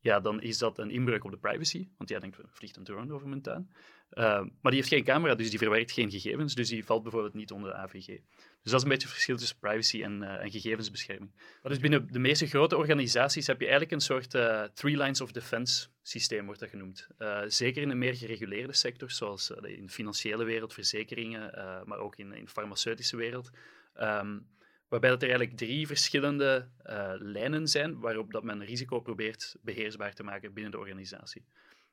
ja, 0.00 0.20
dan 0.20 0.40
is 0.42 0.58
dat 0.58 0.78
een 0.78 0.90
inbreuk 0.90 1.24
op 1.24 1.30
de 1.30 1.36
privacy. 1.36 1.88
Want 1.96 2.10
jij 2.10 2.20
denkt, 2.20 2.38
vliegt 2.46 2.76
een 2.76 2.84
drone 2.84 3.14
over 3.14 3.28
mijn 3.28 3.42
tuin. 3.42 3.70
Uh, 4.12 4.24
maar 4.24 4.72
die 4.72 4.74
heeft 4.74 4.88
geen 4.88 5.04
camera, 5.04 5.34
dus 5.34 5.50
die 5.50 5.58
verwerkt 5.58 5.92
geen 5.92 6.10
gegevens. 6.10 6.54
Dus 6.54 6.68
die 6.68 6.84
valt 6.84 7.02
bijvoorbeeld 7.02 7.34
niet 7.34 7.50
onder 7.50 7.70
de 7.70 7.76
AVG. 7.76 8.06
Dus 8.06 8.72
dat 8.72 8.74
is 8.74 8.82
een 8.82 8.88
beetje 8.88 9.06
het 9.06 9.12
verschil 9.12 9.36
tussen 9.36 9.58
privacy 9.58 10.02
en, 10.02 10.22
uh, 10.22 10.42
en 10.42 10.50
gegevensbescherming. 10.50 11.32
Maar 11.62 11.72
dus 11.72 11.80
binnen 11.80 12.12
de 12.12 12.18
meeste 12.18 12.46
grote 12.46 12.76
organisaties 12.76 13.46
heb 13.46 13.60
je 13.60 13.66
eigenlijk 13.66 13.94
een 13.94 14.00
soort 14.00 14.34
uh, 14.34 14.62
three 14.62 14.96
lines 14.96 15.20
of 15.20 15.32
defense 15.32 15.88
systeem, 16.02 16.44
wordt 16.44 16.60
dat 16.60 16.68
genoemd. 16.68 17.08
zeker 17.46 17.82
in 17.82 17.88
de 17.88 17.94
meer 17.94 18.14
gereguleerde 18.14 18.72
sectors, 18.72 19.16
zoals 19.16 19.50
in 19.50 19.86
de 19.86 19.92
financiële 19.92 20.44
wereld, 20.44 20.72
verzekeringen, 20.72 21.50
maar 21.84 21.98
ook 21.98 22.16
in, 22.16 22.32
in 22.32 22.44
de 22.44 22.50
farmaceutische 22.50 23.16
wereld. 23.16 23.50
Um, 24.00 24.46
waarbij 24.88 25.10
dat 25.10 25.22
er 25.22 25.28
eigenlijk 25.28 25.58
drie 25.58 25.86
verschillende 25.86 26.68
uh, 26.86 27.12
lijnen 27.18 27.68
zijn 27.68 28.00
waarop 28.00 28.32
dat 28.32 28.44
men 28.44 28.64
risico 28.64 29.00
probeert 29.00 29.56
beheersbaar 29.60 30.14
te 30.14 30.22
maken 30.22 30.52
binnen 30.52 30.72
de 30.72 30.78
organisatie. 30.78 31.44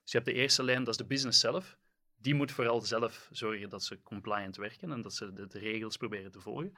Dus 0.01 0.11
je 0.11 0.17
hebt 0.17 0.29
de 0.29 0.33
eerste 0.33 0.63
lijn, 0.63 0.83
dat 0.83 0.93
is 0.93 0.97
de 0.97 1.05
business 1.05 1.39
zelf. 1.39 1.77
Die 2.17 2.33
moet 2.33 2.51
vooral 2.51 2.81
zelf 2.81 3.29
zorgen 3.31 3.69
dat 3.69 3.83
ze 3.83 4.01
compliant 4.01 4.55
werken 4.55 4.91
en 4.91 5.01
dat 5.01 5.13
ze 5.13 5.33
de, 5.33 5.47
de 5.47 5.59
regels 5.59 5.97
proberen 5.97 6.31
te 6.31 6.39
volgen. 6.39 6.77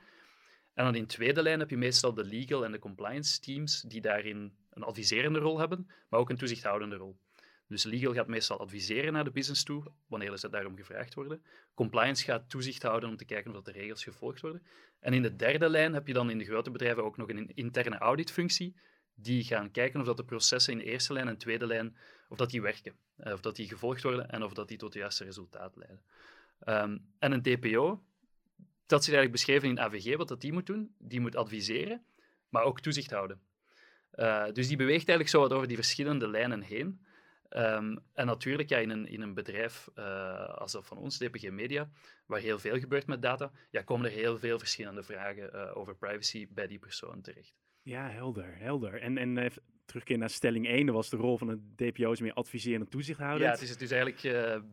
En 0.74 0.84
dan 0.84 0.96
in 0.96 1.02
de 1.02 1.08
tweede 1.08 1.42
lijn 1.42 1.60
heb 1.60 1.70
je 1.70 1.78
meestal 1.78 2.14
de 2.14 2.24
legal 2.24 2.66
en 2.66 2.72
de 2.72 2.80
compliance 2.80 3.40
teams 3.40 3.82
die 3.82 4.02
daarin 4.02 4.56
een 4.70 4.84
adviserende 4.84 5.40
rol 5.40 5.60
hebben, 5.60 5.88
maar 6.10 6.20
ook 6.20 6.30
een 6.30 6.38
toezichthoudende 6.38 6.96
rol. 6.96 7.18
Dus 7.68 7.84
legal 7.84 8.14
gaat 8.14 8.28
meestal 8.28 8.60
adviseren 8.60 9.14
naar 9.14 9.24
de 9.24 9.32
business 9.32 9.64
toe, 9.64 9.84
wanneer 10.08 10.38
ze 10.38 10.50
daarom 10.50 10.76
gevraagd 10.76 11.14
worden. 11.14 11.44
Compliance 11.74 12.24
gaat 12.24 12.50
toezicht 12.50 12.84
houden 12.84 13.10
om 13.10 13.18
te 13.18 13.26
kijken 13.26 13.56
of 13.56 13.62
de 13.62 13.72
regels 13.72 14.04
gevolgd 14.04 14.42
worden. 14.42 14.64
En 15.00 15.14
in 15.14 15.22
de 15.22 15.36
derde 15.36 15.70
lijn 15.70 15.94
heb 15.94 16.08
je 16.08 16.14
dan 16.14 16.30
in 16.30 16.38
de 16.38 16.46
grote 16.46 16.72
bedrijven 16.72 17.04
ook 17.04 17.18
nog 17.18 17.30
een 17.30 17.52
interne 17.56 17.98
auditfunctie, 17.98 18.76
die 19.16 19.44
gaan 19.44 19.72
kijken 19.72 20.00
of 20.00 20.06
dat 20.06 20.18
de 20.18 20.26
processen 20.26 20.74
in 20.74 20.80
de 20.80 20.86
eerste 20.86 21.14
lijn 21.14 21.28
en 21.28 21.38
tweede 21.38 21.68
lijn, 21.68 21.98
of 22.30 22.38
dat 22.38 22.50
die 22.50 22.62
werken, 22.62 22.96
eh, 23.16 23.34
of 23.34 23.42
dat 23.42 23.56
die 23.56 23.68
gevolgd 23.68 24.04
worden 24.04 24.30
en 24.30 24.44
of 24.44 24.54
dat 24.54 24.68
die 24.68 24.78
tot 24.78 24.94
het 24.94 25.02
juiste 25.02 25.24
resultaat 25.24 25.76
leiden. 25.76 26.02
Um, 26.68 27.06
en 27.20 27.32
een 27.32 27.42
DPO, 27.42 28.04
dat 28.86 29.04
zit 29.04 29.14
eigenlijk 29.14 29.32
beschreven 29.32 29.70
in 29.70 29.80
AVG, 29.80 30.18
wat 30.18 30.28
dat 30.28 30.42
die 30.42 30.54
moet 30.54 30.66
doen. 30.66 30.96
Die 30.98 31.20
moet 31.20 31.36
adviseren, 31.36 32.06
maar 32.50 32.64
ook 32.64 32.80
toezicht 32.80 33.12
houden. 33.12 33.42
Uh, 34.16 34.46
dus 34.54 34.68
die 34.68 34.78
beweegt 34.78 35.10
eigenlijk 35.10 35.30
zo 35.30 35.56
over 35.56 35.68
die 35.68 35.76
verschillende 35.76 36.28
lijnen 36.28 36.62
heen. 36.62 37.06
Um, 37.50 38.00
en 38.14 38.26
natuurlijk, 38.26 38.70
ja, 38.70 38.78
in, 38.78 38.90
een, 38.90 39.08
in 39.08 39.22
een 39.22 39.34
bedrijf 39.34 39.90
uh, 39.96 40.46
als 40.46 40.72
dat 40.72 40.86
van 40.86 40.98
ons, 40.98 41.18
DPG 41.18 41.50
Media, 41.50 41.90
waar 42.26 42.40
heel 42.40 42.60
veel 42.60 42.80
gebeurt 42.80 43.08
met 43.08 43.22
data, 43.22 43.52
ja, 43.70 43.82
komen 43.82 44.06
er 44.06 44.12
heel 44.12 44.38
veel 44.38 44.60
verschillende 44.60 45.04
vragen 45.04 45.50
uh, 45.54 45.78
over 45.78 45.96
privacy 45.96 46.48
bij 46.50 46.68
die 46.68 46.80
persoon 46.80 47.22
terecht. 47.22 47.54
Ja, 47.82 48.10
helder, 48.10 48.58
helder. 48.58 49.02
En, 49.02 49.18
en 49.18 49.38
uh, 49.38 49.46
terugkeer 49.86 50.18
naar 50.18 50.30
stelling 50.30 50.68
1, 50.68 50.86
dat 50.86 50.96
was 50.96 51.10
de 51.10 51.18
rol 51.18 51.38
van 51.38 51.50
een 51.50 51.74
DPO 51.76 52.12
is 52.12 52.22
meer 52.22 52.34
adviseren 52.34 52.80
en 52.80 52.90
toezicht 52.90 53.20
houden. 53.20 53.48
Ja, 53.48 53.54
het 53.54 53.62
is 53.62 53.78
dus 53.78 53.92
eigenlijk 53.92 54.22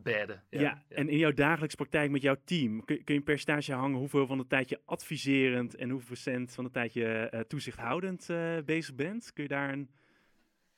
beide. 0.02 0.40
Ja, 0.50 0.60
ja, 0.60 0.82
en 0.88 1.08
in 1.08 1.18
jouw 1.18 1.32
dagelijkse 1.32 1.76
praktijk 1.76 2.10
met 2.10 2.22
jouw 2.22 2.36
team, 2.44 2.84
kun, 2.84 2.96
kun 2.96 3.14
je 3.14 3.20
een 3.20 3.26
percentage 3.26 3.72
hangen 3.72 3.98
hoeveel 3.98 4.26
van 4.26 4.38
de 4.38 4.46
tijd 4.46 4.68
je 4.68 4.80
adviserend 4.84 5.74
en 5.74 5.90
hoeveel 5.90 6.06
procent 6.06 6.52
van 6.52 6.64
de 6.64 6.70
tijd 6.70 6.92
je 6.92 7.44
toezichthoudend 7.48 8.26
bezig 8.64 8.94
bent? 8.94 9.32
Kun 9.32 9.42
je 9.42 9.48
daar 9.48 9.72
een 9.72 9.90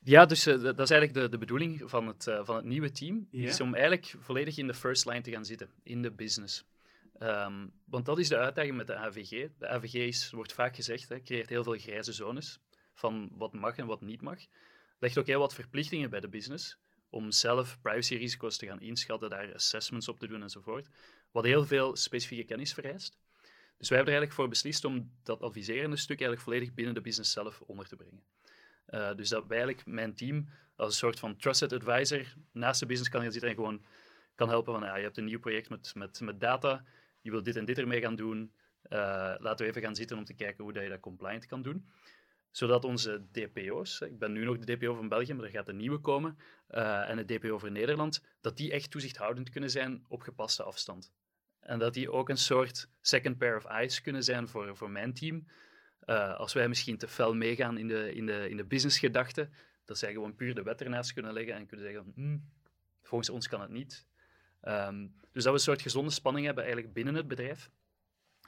ja, 0.05 0.27
dus 0.27 0.47
uh, 0.47 0.63
dat 0.63 0.81
is 0.81 0.91
eigenlijk 0.91 1.15
de, 1.15 1.29
de 1.29 1.39
bedoeling 1.39 1.83
van 1.85 2.07
het, 2.07 2.27
uh, 2.27 2.41
van 2.45 2.57
het 2.57 2.65
nieuwe 2.65 2.91
team. 2.91 3.29
Is 3.31 3.61
om 3.61 3.75
eigenlijk 3.75 4.15
volledig 4.19 4.59
in 4.59 4.67
de 4.67 4.75
first 4.75 5.07
line 5.07 5.21
te 5.21 5.31
gaan 5.31 5.45
zitten, 5.45 5.69
in 5.83 6.03
de 6.03 6.11
business. 6.11 6.65
Um, 7.19 7.73
want 7.85 8.07
dat 8.07 8.19
is 8.19 8.29
de 8.29 8.37
uitdaging 8.37 8.77
met 8.77 8.87
de 8.87 8.97
AVG. 8.97 9.49
De 9.59 9.69
AVG 9.69 9.95
is, 9.95 10.31
wordt 10.31 10.53
vaak 10.53 10.75
gezegd, 10.75 11.09
hè, 11.09 11.23
creëert 11.23 11.49
heel 11.49 11.63
veel 11.63 11.79
grijze 11.79 12.13
zones 12.13 12.61
van 12.95 13.31
wat 13.33 13.53
mag 13.53 13.77
en 13.77 13.87
wat 13.87 14.01
niet 14.01 14.21
mag. 14.21 14.39
Legt 14.99 15.19
ook 15.19 15.27
heel 15.27 15.39
wat 15.39 15.55
verplichtingen 15.55 16.11
bij 16.11 16.21
de 16.21 16.29
business 16.29 16.79
om 17.11 17.31
zelf 17.31 17.79
privacyrisico's 17.81 18.57
te 18.57 18.67
gaan 18.67 18.81
inschatten, 18.81 19.31
daar 19.31 19.55
assessments 19.55 20.09
op 20.09 20.19
te 20.19 20.27
doen 20.27 20.43
enzovoort. 20.43 20.89
Wat 21.31 21.45
heel 21.45 21.67
veel 21.67 21.97
specifieke 21.97 22.45
kennis 22.45 22.75
vereist. 22.75 23.19
Dus 23.79 23.89
wij 23.89 23.99
hebben 23.99 24.15
er 24.15 24.21
eigenlijk 24.21 24.33
voor 24.33 24.49
beslist 24.49 24.85
om 24.85 25.11
dat 25.23 25.43
adviserende 25.43 25.97
stuk 25.97 26.21
eigenlijk 26.21 26.41
volledig 26.41 26.75
binnen 26.75 26.95
de 26.95 27.01
business 27.01 27.33
zelf 27.33 27.61
onder 27.61 27.89
te 27.89 27.97
brengen. 27.97 28.23
Uh, 28.91 29.15
dus 29.15 29.29
dat 29.29 29.51
eigenlijk 29.51 29.87
mijn 29.87 30.15
team 30.15 30.49
als 30.77 30.89
een 30.89 30.99
soort 30.99 31.19
van 31.19 31.37
trusted 31.37 31.73
advisor 31.73 32.35
naast 32.53 32.81
de 32.81 32.87
business 32.87 33.11
kan 33.11 33.23
gaan 33.23 33.33
zitten 33.33 33.51
en 33.51 33.57
gewoon 33.57 33.85
kan 34.35 34.49
helpen 34.49 34.73
van 34.73 34.83
ja, 34.83 34.97
je 34.97 35.03
hebt 35.03 35.17
een 35.17 35.25
nieuw 35.25 35.41
project 35.41 35.69
met, 35.69 35.95
met, 35.95 36.21
met 36.21 36.41
data, 36.41 36.85
je 37.21 37.31
wil 37.31 37.43
dit 37.43 37.57
en 37.57 37.65
dit 37.65 37.79
ermee 37.79 38.01
gaan 38.01 38.17
doen, 38.17 38.53
uh, 38.85 38.99
laten 39.39 39.65
we 39.65 39.71
even 39.71 39.83
gaan 39.83 39.95
zitten 39.95 40.19
om 40.19 40.25
te 40.25 40.35
kijken 40.35 40.65
hoe 40.65 40.73
dat 40.73 40.83
je 40.83 40.89
dat 40.89 41.01
compliant 41.01 41.47
kan 41.47 41.63
doen 41.63 41.87
zodat 42.57 42.85
onze 42.85 43.23
DPO's, 43.33 44.01
ik 44.01 44.19
ben 44.19 44.33
nu 44.33 44.45
nog 44.45 44.59
de 44.59 44.77
DPO 44.77 44.95
van 44.95 45.09
België, 45.09 45.35
maar 45.35 45.45
er 45.45 45.51
gaat 45.51 45.69
een 45.69 45.77
nieuwe 45.77 45.99
komen, 45.99 46.39
uh, 46.71 47.11
en 47.11 47.17
de 47.17 47.25
DPO 47.25 47.59
voor 47.59 47.71
Nederland, 47.71 48.23
dat 48.41 48.57
die 48.57 48.73
echt 48.73 48.91
toezichthoudend 48.91 49.51
kunnen 49.51 49.71
zijn 49.71 50.05
op 50.09 50.23
gepaste 50.23 50.63
afstand. 50.63 51.13
En 51.61 51.79
dat 51.79 51.95
die 51.95 52.13
ook 52.13 52.29
een 52.29 52.37
soort 52.37 52.89
second 53.01 53.39
pair 53.39 53.57
of 53.57 53.65
eyes 53.65 54.01
kunnen 54.01 54.23
zijn 54.23 54.49
voor, 54.49 54.77
voor 54.77 54.91
mijn 54.91 55.15
team. 55.15 55.47
Uh, 56.07 56.37
als 56.37 56.53
wij 56.53 56.69
misschien 56.69 56.99
te 56.99 57.09
fel 57.09 57.35
meegaan 57.35 57.79
in 57.79 57.89
de, 57.89 58.15
in 58.15 58.27
de, 58.27 58.49
in 58.49 58.57
de 58.57 58.65
businessgedachte, 58.65 59.49
dat 59.85 59.99
zij 59.99 60.13
gewoon 60.13 60.35
puur 60.35 60.55
de 60.55 60.63
wet 60.63 60.83
ernaast 60.83 61.13
kunnen 61.13 61.33
leggen 61.33 61.55
en 61.55 61.67
kunnen 61.67 61.87
zeggen, 61.87 62.13
hm, 62.15 62.39
volgens 63.03 63.31
ons 63.31 63.49
kan 63.49 63.61
het 63.61 63.71
niet. 63.71 64.07
Um, 64.63 65.15
dus 65.33 65.43
dat 65.43 65.53
we 65.53 65.59
een 65.59 65.65
soort 65.65 65.83
gezonde 65.83 66.11
spanning 66.11 66.47
hebben 66.47 66.65
eigenlijk 66.65 66.95
binnen 66.95 67.15
het 67.15 67.29
bedrijf. 67.29 67.71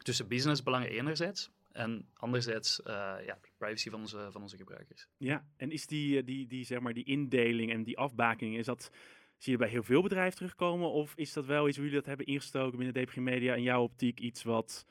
Tussen 0.03 0.29
businessbelangen 0.29 0.89
enerzijds 0.89 1.51
en 1.73 2.09
anderzijds 2.15 2.81
uh, 2.81 2.87
ja, 3.27 3.39
privacy 3.59 3.91
van 3.91 4.01
onze, 4.01 4.29
van 4.31 4.43
onze 4.43 4.57
gebruikers. 4.57 5.09
Ja, 5.17 5.47
en 5.57 5.71
is 5.71 5.87
die, 5.87 6.25
die, 6.25 6.47
die, 6.47 6.65
zeg 6.65 6.81
maar, 6.81 6.95
die 6.95 7.05
indeling 7.05 7.73
en 7.73 7.85
die 7.85 7.99
afbaking, 7.99 8.57
is 8.57 8.67
dat, 8.67 8.91
zie 9.39 9.53
je 9.53 9.59
bij 9.59 9.69
heel 9.69 9.83
veel 9.83 10.03
bedrijven 10.03 10.37
terugkomen? 10.37 10.91
Of 10.91 11.13
is 11.17 11.33
dat 11.33 11.45
wel 11.45 11.69
iets 11.69 11.77
hoe 11.77 11.87
jullie 11.87 12.01
dat 12.01 12.09
hebben 12.09 12.27
ingestoken 12.27 12.79
binnen 12.79 13.05
DPG 13.05 13.17
Media 13.17 13.55
in 13.55 13.63
jouw 13.63 13.83
optiek 13.83 14.21
iets 14.21 14.43
wat 14.43 14.87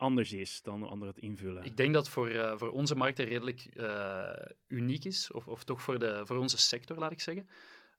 anders 0.00 0.32
is 0.32 0.62
dan 0.62 0.82
anderen 0.88 1.14
het 1.14 1.22
invullen? 1.22 1.64
Ik 1.64 1.76
denk 1.76 1.94
dat 1.94 2.08
voor, 2.08 2.30
uh, 2.30 2.56
voor 2.56 2.70
onze 2.70 2.94
markt 2.94 3.18
redelijk 3.18 3.66
uh, 3.74 4.30
uniek 4.68 5.04
is, 5.04 5.32
of, 5.32 5.46
of 5.46 5.64
toch 5.64 5.82
voor, 5.82 5.98
de, 5.98 6.20
voor 6.24 6.36
onze 6.36 6.58
sector, 6.58 6.98
laat 6.98 7.12
ik 7.12 7.20
zeggen. 7.20 7.48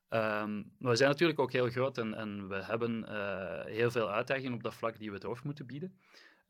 Um, 0.09 0.71
we 0.77 0.95
zijn 0.95 1.09
natuurlijk 1.09 1.39
ook 1.39 1.51
heel 1.51 1.69
groot 1.69 1.97
en, 1.97 2.13
en 2.13 2.47
we 2.47 2.63
hebben 2.63 3.05
uh, 3.09 3.65
heel 3.65 3.91
veel 3.91 4.11
uitdagingen 4.11 4.53
op 4.53 4.63
dat 4.63 4.73
vlak 4.73 4.97
die 4.97 5.09
we 5.09 5.15
het 5.15 5.23
hoofd 5.23 5.43
moeten 5.43 5.65
bieden. 5.65 5.97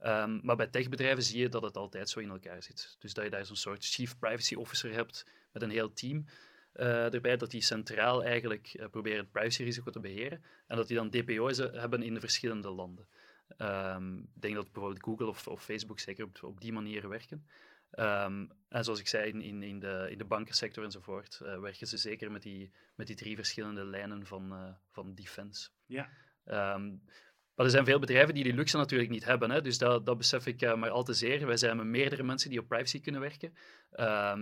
Um, 0.05 0.39
maar 0.43 0.55
bij 0.55 0.67
techbedrijven 0.67 1.24
zie 1.24 1.39
je 1.39 1.50
dat 1.50 1.62
het 1.62 1.77
altijd 1.77 2.10
zo 2.10 2.20
in 2.20 2.29
elkaar 2.29 2.63
zit. 2.63 2.96
Dus 3.00 3.13
dat 3.13 3.24
je 3.24 3.29
daar 3.29 3.46
zo'n 3.46 3.55
soort 3.55 3.86
chief 3.86 4.20
privacy 4.20 4.55
officer 4.55 4.93
hebt 4.93 5.25
met 5.51 5.62
een 5.62 5.70
heel 5.70 5.93
team 5.93 6.25
erbij, 6.74 7.38
dat 7.38 7.51
die 7.51 7.62
centraal 7.62 8.24
eigenlijk 8.24 8.74
uh, 8.74 8.86
proberen 8.88 9.20
het 9.20 9.31
privacyrisico 9.31 9.91
te 9.91 10.00
beheren 10.00 10.43
en 10.67 10.75
dat 10.77 10.88
die 10.88 10.98
dan 10.98 11.10
DPO's 11.10 11.58
hebben 11.58 12.03
in 12.03 12.13
de 12.13 12.20
verschillende 12.20 12.70
landen. 12.70 13.08
Um, 13.58 14.17
ik 14.36 14.41
denk 14.41 14.55
dat 14.55 14.72
bijvoorbeeld 14.72 15.03
Google 15.03 15.27
of, 15.27 15.48
of 15.48 15.63
Facebook 15.63 16.00
zeker 16.00 16.25
op, 16.25 16.43
op, 16.43 16.62
die 16.62 16.74
manier 16.74 17.10
werken. 17.10 17.48
Um, 17.91 18.51
en 18.70 18.84
zoals 18.84 19.00
ik 19.00 19.08
zei, 19.08 19.31
in, 19.31 19.63
in, 19.63 19.79
de, 19.79 20.08
in 20.10 20.17
de 20.17 20.25
bankensector 20.25 20.84
enzovoort 20.84 21.39
uh, 21.43 21.60
werken 21.60 21.88
ze 21.88 21.98
zeker 21.98 22.31
met 22.31 22.41
die, 22.41 22.72
met 22.96 23.08
die 23.08 23.15
drie 23.15 23.36
verschillende 23.36 23.86
lijnen 23.86 24.25
van, 24.25 24.75
van 24.89 25.15
defense. 25.15 25.70
Ja. 25.86 26.10
Maar 27.55 27.65
er 27.65 27.72
zijn 27.72 27.86
veel 27.86 28.00
bedrijven 28.00 28.34
die 28.34 28.43
die 28.43 28.53
luxe 28.53 28.77
natuurlijk 28.77 29.10
niet 29.10 29.25
hebben. 29.25 29.51
Hè? 29.51 29.62
Dus 29.62 29.77
dat, 29.77 30.05
dat 30.05 30.17
besef 30.17 30.46
ik 30.46 30.62
uh, 30.62 30.75
maar 30.75 30.89
al 30.89 31.03
te 31.03 31.13
zeer. 31.13 31.46
Wij 31.46 31.58
zijn 31.58 31.77
met 31.77 31.86
meerdere 31.86 32.24
mensen 32.24 32.50
die 32.50 32.60
op 32.60 32.67
privacy 32.67 33.01
kunnen 33.01 33.22
werken. 33.22 33.53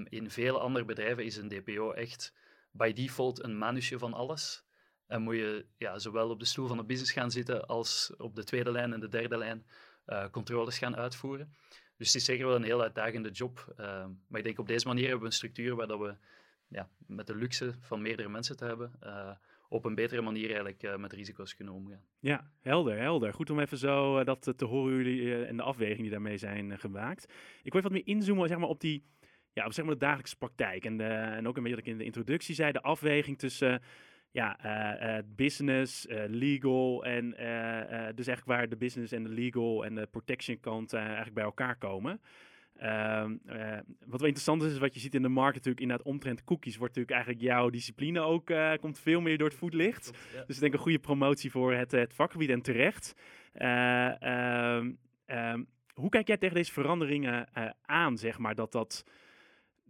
In 0.10 0.30
vele 0.30 0.60
andere 0.60 0.86
bedrijven 0.86 1.26
is 1.26 1.38
een 1.38 1.48
DPO 1.50 1.92
echt 1.92 2.34
by 2.72 2.94
default 2.94 3.44
een 3.44 3.58
manusje 3.58 4.00
van 4.00 4.14
alles. 4.14 4.64
En 5.10 5.22
moet 5.22 5.36
je 5.36 5.66
ja, 5.78 6.00
zowel 6.00 6.30
op 6.30 6.40
de 6.40 6.46
stoel 6.46 6.68
van 6.68 6.78
de 6.78 6.84
business 6.84 7.12
gaan 7.12 7.32
zitten 7.32 7.68
als 7.68 8.14
op 8.18 8.36
de 8.36 8.44
tweede 8.44 8.72
lijn 8.72 8.94
en 8.94 9.00
de 9.00 9.08
derde 9.08 9.38
lijn 9.38 9.66
uh, 10.08 10.26
controles 10.32 10.78
gaan 10.78 10.96
uitvoeren. 10.96 11.56
Dus 11.98 12.08
het 12.08 12.16
is 12.16 12.26
zeker 12.26 12.46
wel 12.46 12.56
een 12.56 12.64
heel 12.64 12.82
uitdagende 12.82 13.30
job. 13.30 13.74
Uh, 13.80 14.06
maar 14.28 14.40
ik 14.40 14.44
denk 14.44 14.60
op 14.60 14.68
deze 14.68 14.88
manier 14.88 15.04
hebben 15.04 15.22
we 15.22 15.26
een 15.26 15.32
structuur 15.32 15.76
waar 15.76 15.88
dat 15.88 16.00
we 16.00 16.16
ja, 16.68 16.90
met 17.08 17.28
de 17.28 17.36
luxe 17.36 17.74
van 17.80 18.02
meerdere 18.02 18.30
mensen 18.30 18.58
te 18.58 18.66
hebben, 18.66 18.92
uh, 19.04 19.32
op 19.70 19.86
een 19.86 19.96
betere 19.96 20.22
manier 20.22 20.46
eigenlijk 20.46 20.98
met 20.98 21.14
risico's 21.14 21.56
kunnen 21.56 21.74
omgaan. 21.74 22.04
Ja, 22.20 22.52
helder, 22.60 22.98
helder. 22.98 23.34
Goed 23.34 23.50
om 23.50 23.60
even 23.60 23.78
zo 23.78 24.24
dat 24.24 24.54
te 24.56 24.66
horen 24.66 24.96
jullie 24.96 25.46
en 25.46 25.58
de 25.58 25.64
afwegingen 25.64 26.02
die 26.02 26.12
daarmee 26.12 26.38
zijn 26.38 26.80
gemaakt. 26.80 27.24
Ik 27.64 27.72
wil 27.72 27.82
even 27.82 27.82
wat 27.82 28.06
meer 28.06 28.16
inzoomen 28.16 28.48
zeg 28.48 28.58
maar, 28.58 28.70
op 28.70 28.80
die 28.80 29.04
ja, 29.54 29.66
op 29.66 29.74
zeg 29.74 29.86
maar, 29.86 29.94
de 29.94 30.00
dagelijkse 30.00 30.38
praktijk. 30.38 30.86
En, 30.86 31.02
en 31.02 31.48
ook 31.48 31.58
een 31.58 31.64
beetje 31.64 31.78
wat 31.78 31.86
ik 31.86 31.92
in 31.92 31.98
de 31.98 32.04
introductie 32.04 32.56
zei, 32.56 32.72
de 32.72 32.82
afweging 32.82 33.38
tussen 33.38 33.82
ja, 34.32 35.24
business, 35.36 36.06
legal 36.28 37.06
en 37.06 37.30
dus 38.16 38.28
eigenlijk 38.28 38.46
waar 38.46 38.70
de 38.70 38.78
business 38.78 39.12
en 39.12 39.24
de 39.24 39.30
legal 39.30 39.86
en 39.86 39.96
de 39.96 40.08
protection 40.12 40.60
kant 40.60 40.94
eigenlijk 40.94 41.34
bij 41.34 41.44
elkaar 41.44 41.76
komen. 41.76 42.22
Uh, 42.82 43.26
wat 44.06 44.20
wel 44.20 44.28
interessant 44.28 44.64
is, 44.64 44.72
is 44.72 44.78
wat 44.78 44.94
je 44.94 45.00
ziet 45.00 45.16
in 45.16 45.22
de 45.22 45.30
markt 45.30 45.56
natuurlijk 45.56 45.82
inderdaad 45.82 46.08
omtrent 46.08 46.44
cookies, 46.44 46.78
wordt 46.78 46.96
natuurlijk 46.96 47.26
eigenlijk 47.26 47.54
jouw 47.54 47.70
discipline 47.70 48.20
ook, 48.20 48.52
komt 48.80 49.00
veel 49.00 49.22
meer 49.22 49.38
door 49.38 49.48
het 49.48 49.58
voetlicht. 49.58 50.12
Ja. 50.34 50.44
Dus 50.46 50.56
ik 50.56 50.62
denk 50.62 50.74
een 50.74 50.80
goede 50.80 51.00
promotie 51.00 51.52
voor 51.52 51.74
het, 51.74 51.92
het 51.92 52.14
vakgebied 52.14 52.50
en 52.50 52.62
terecht. 52.62 53.14
Um, 53.54 54.98
hoe 55.94 56.10
kijk 56.10 56.28
jij 56.28 56.38
tegen 56.38 56.56
deze 56.56 56.72
veranderingen 56.72 57.48
aan, 57.82 58.18
zeg 58.18 58.38
maar, 58.38 58.56
dat 58.56 58.72
dat 58.72 59.06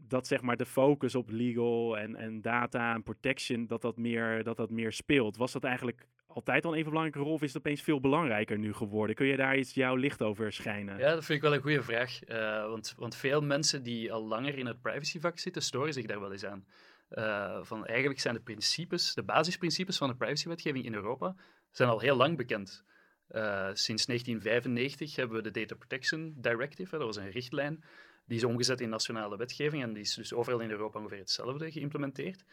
dat 0.08 0.28
zeg 0.28 0.42
maar 0.42 0.58
de 0.58 0.66
focus 0.66 1.16
op 1.16 1.30
legal 1.30 1.98
en, 1.98 2.16
en 2.16 2.42
data 2.42 2.94
en 2.94 3.04
protection, 3.04 3.68
dat 3.68 3.82
dat, 3.82 3.98
meer, 3.98 4.44
dat 4.44 4.58
dat 4.58 4.70
meer 4.70 4.94
speelt. 4.94 5.38
Was 5.38 5.52
dat 5.52 5.64
eigenlijk 5.64 6.08
altijd 6.28 6.66
al 6.66 6.72
een 6.72 6.78
even 6.78 6.90
belangrijke 6.90 7.28
rol 7.28 7.34
of 7.34 7.42
is 7.42 7.54
het 7.54 7.66
opeens 7.66 7.82
veel 7.82 8.00
belangrijker 8.00 8.58
nu 8.58 8.74
geworden? 8.74 9.16
Kun 9.16 9.26
je 9.26 9.38
daar 9.38 9.58
iets 9.58 9.74
jouw 9.74 9.96
licht 9.96 10.22
over 10.22 10.54
schijnen? 10.54 10.98
Ja, 10.98 11.14
dat 11.14 11.26
vind 11.26 11.38
ik 11.38 11.44
wel 11.44 11.54
een 11.54 11.62
goede 11.62 11.84
vraag. 11.84 12.30
Uh, 12.30 12.68
want, 12.68 12.94
want 12.98 13.16
veel 13.16 13.42
mensen 13.42 13.84
die 13.84 14.14
al 14.14 14.28
langer 14.28 14.58
in 14.58 14.66
het 14.66 14.82
privacyvak 14.82 15.40
zitten, 15.40 15.62
storen 15.62 15.94
zich 15.94 16.06
daar 16.06 16.20
wel 16.20 16.32
eens 16.32 16.46
aan. 16.46 16.66
Uh, 17.12 17.60
van 17.62 17.86
eigenlijk 17.86 18.20
zijn 18.20 18.34
de 18.34 18.42
principes, 18.42 19.14
de 19.14 19.24
basisprincipes 19.24 19.98
van 19.98 20.08
de 20.08 20.16
privacywetgeving 20.16 20.86
in 20.86 20.94
Europa, 20.94 21.36
zijn 21.72 21.90
al 21.90 22.00
heel 22.00 22.16
lang 22.16 22.38
bekend. 22.38 22.84
Uh, 23.32 23.70
sinds 23.74 24.06
1995 24.06 25.16
hebben 25.16 25.38
we 25.38 25.44
de 25.44 25.60
Data 25.60 25.76
Protection 25.76 26.34
Directive, 26.38 26.98
dat 26.98 27.06
was 27.06 27.18
een 27.18 27.32
richtlijn, 27.32 27.84
die 28.30 28.38
is 28.38 28.44
omgezet 28.44 28.82
in 28.82 28.90
nationale 28.90 29.38
wetgeving 29.38 29.84
en 29.84 29.94
die 29.94 30.02
is 30.02 30.14
dus 30.14 30.34
overal 30.34 30.60
in 30.60 30.70
Europa 30.70 31.00
ongeveer 31.00 31.18
hetzelfde 31.18 31.72
geïmplementeerd. 31.72 32.44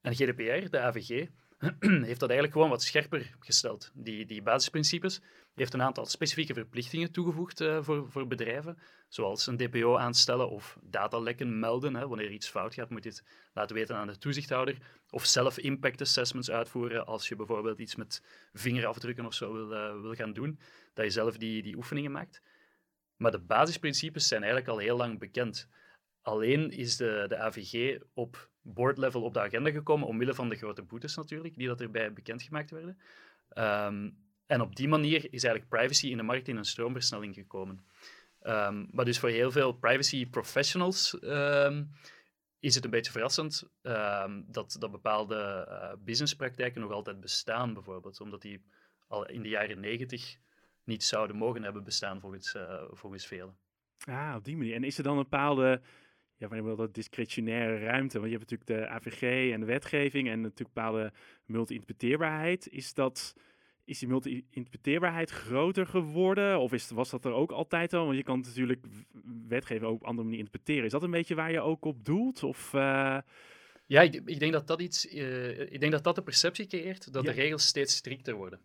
En 0.00 0.14
GDPR, 0.14 0.70
de 0.70 0.78
AVG, 0.80 1.26
heeft 2.08 2.20
dat 2.20 2.30
eigenlijk 2.30 2.52
gewoon 2.52 2.68
wat 2.68 2.82
scherper 2.82 3.34
gesteld. 3.40 3.90
Die, 3.94 4.26
die 4.26 4.42
basisprincipes 4.42 5.20
heeft 5.54 5.74
een 5.74 5.82
aantal 5.82 6.06
specifieke 6.06 6.54
verplichtingen 6.54 7.12
toegevoegd 7.12 7.60
uh, 7.60 7.82
voor, 7.82 8.10
voor 8.10 8.26
bedrijven, 8.26 8.78
zoals 9.08 9.46
een 9.46 9.56
DPO 9.56 9.96
aanstellen 9.96 10.50
of 10.50 10.78
datalekken 10.82 11.58
melden. 11.58 11.96
Hè. 11.96 12.08
Wanneer 12.08 12.30
iets 12.30 12.48
fout 12.48 12.74
gaat, 12.74 12.90
moet 12.90 13.04
je 13.04 13.10
het 13.10 13.24
laten 13.52 13.76
weten 13.76 13.96
aan 13.96 14.06
de 14.06 14.18
toezichthouder. 14.18 14.76
Of 15.10 15.24
zelf 15.24 15.58
impact 15.58 16.00
assessments 16.00 16.50
uitvoeren 16.50 17.06
als 17.06 17.28
je 17.28 17.36
bijvoorbeeld 17.36 17.78
iets 17.78 17.94
met 17.94 18.22
vingerafdrukken 18.52 19.26
of 19.26 19.34
zo 19.34 19.52
wil, 19.52 19.72
uh, 19.72 20.00
wil 20.00 20.14
gaan 20.14 20.32
doen, 20.32 20.58
dat 20.94 21.04
je 21.04 21.10
zelf 21.10 21.36
die, 21.36 21.62
die 21.62 21.76
oefeningen 21.76 22.12
maakt. 22.12 22.42
Maar 23.16 23.30
de 23.30 23.38
basisprincipes 23.40 24.28
zijn 24.28 24.42
eigenlijk 24.42 24.72
al 24.72 24.78
heel 24.78 24.96
lang 24.96 25.18
bekend. 25.18 25.68
Alleen 26.22 26.70
is 26.70 26.96
de, 26.96 27.24
de 27.28 27.38
AVG 27.38 27.98
op 28.12 28.50
board-level 28.60 29.22
op 29.22 29.34
de 29.34 29.40
agenda 29.40 29.70
gekomen, 29.70 30.08
omwille 30.08 30.34
van 30.34 30.48
de 30.48 30.56
grote 30.56 30.82
boetes 30.82 31.16
natuurlijk, 31.16 31.56
die 31.56 31.66
dat 31.66 31.80
erbij 31.80 32.12
bekendgemaakt 32.12 32.70
werden. 32.70 32.98
Um, 33.58 34.16
en 34.46 34.60
op 34.60 34.76
die 34.76 34.88
manier 34.88 35.32
is 35.32 35.44
eigenlijk 35.44 35.68
privacy 35.68 36.06
in 36.06 36.16
de 36.16 36.22
markt 36.22 36.48
in 36.48 36.56
een 36.56 36.64
stroomversnelling 36.64 37.34
gekomen. 37.34 37.84
Um, 38.42 38.88
maar 38.90 39.04
dus 39.04 39.18
voor 39.18 39.28
heel 39.28 39.50
veel 39.50 39.72
privacy 39.72 40.26
professionals 40.26 41.16
um, 41.22 41.90
is 42.58 42.74
het 42.74 42.84
een 42.84 42.90
beetje 42.90 43.12
verrassend 43.12 43.68
dat, 44.46 44.76
dat 44.78 44.90
bepaalde 44.90 45.66
uh, 45.68 45.92
businesspraktijken 46.04 46.80
nog 46.80 46.90
altijd 46.90 47.20
bestaan, 47.20 47.74
bijvoorbeeld, 47.74 48.20
omdat 48.20 48.42
die 48.42 48.64
al 49.08 49.28
in 49.28 49.42
de 49.42 49.48
jaren 49.48 49.80
negentig 49.80 50.36
niet 50.84 51.04
zouden 51.04 51.36
mogen 51.36 51.62
hebben 51.62 51.84
bestaan 51.84 52.20
volgens, 52.20 52.54
uh, 52.54 52.82
volgens 52.90 53.26
velen. 53.26 53.56
Ah, 54.04 54.34
op 54.36 54.44
die 54.44 54.56
manier. 54.56 54.74
En 54.74 54.84
is 54.84 54.98
er 54.98 55.04
dan 55.04 55.16
een 55.16 55.22
bepaalde 55.22 55.80
ja, 56.36 56.48
wanneer 56.48 56.76
dat 56.76 56.94
discretionaire 56.94 57.78
ruimte? 57.78 58.18
Want 58.18 58.30
je 58.30 58.38
hebt 58.38 58.50
natuurlijk 58.50 58.80
de 58.80 58.88
AVG 58.88 59.52
en 59.52 59.60
de 59.60 59.66
wetgeving 59.66 60.28
en 60.28 60.40
natuurlijk 60.40 60.74
bepaalde 60.74 61.12
multi-interpreteerbaarheid. 61.44 62.68
Is 62.68 62.94
dat... 62.94 63.34
Is 63.86 63.98
die 63.98 64.08
multi-interpreteerbaarheid 64.08 65.30
groter 65.30 65.86
geworden? 65.86 66.60
Of 66.60 66.72
is, 66.72 66.90
was 66.90 67.10
dat 67.10 67.24
er 67.24 67.32
ook 67.32 67.50
altijd 67.50 67.92
al? 67.92 68.04
Want 68.04 68.16
je 68.16 68.22
kan 68.22 68.40
natuurlijk 68.40 68.86
wetgeving 69.48 69.90
ook 69.90 69.94
op 69.94 70.04
andere 70.04 70.22
manier 70.22 70.38
interpreteren. 70.38 70.84
Is 70.84 70.90
dat 70.90 71.02
een 71.02 71.10
beetje 71.10 71.34
waar 71.34 71.52
je 71.52 71.60
ook 71.60 71.84
op 71.84 72.04
doelt? 72.04 72.42
Of, 72.42 72.72
uh... 72.72 73.18
Ja, 73.86 74.02
ik, 74.02 74.14
ik, 74.24 74.38
denk 74.38 74.52
dat 74.52 74.66
dat 74.66 74.80
iets... 74.80 75.14
Uh, 75.14 75.60
ik 75.60 75.80
denk 75.80 75.92
dat 75.92 76.04
dat 76.04 76.14
de 76.14 76.22
perceptie 76.22 76.66
creëert 76.66 77.12
dat 77.12 77.24
ja. 77.24 77.32
de 77.32 77.40
regels 77.40 77.66
steeds 77.66 77.96
strikter 77.96 78.34
worden. 78.34 78.60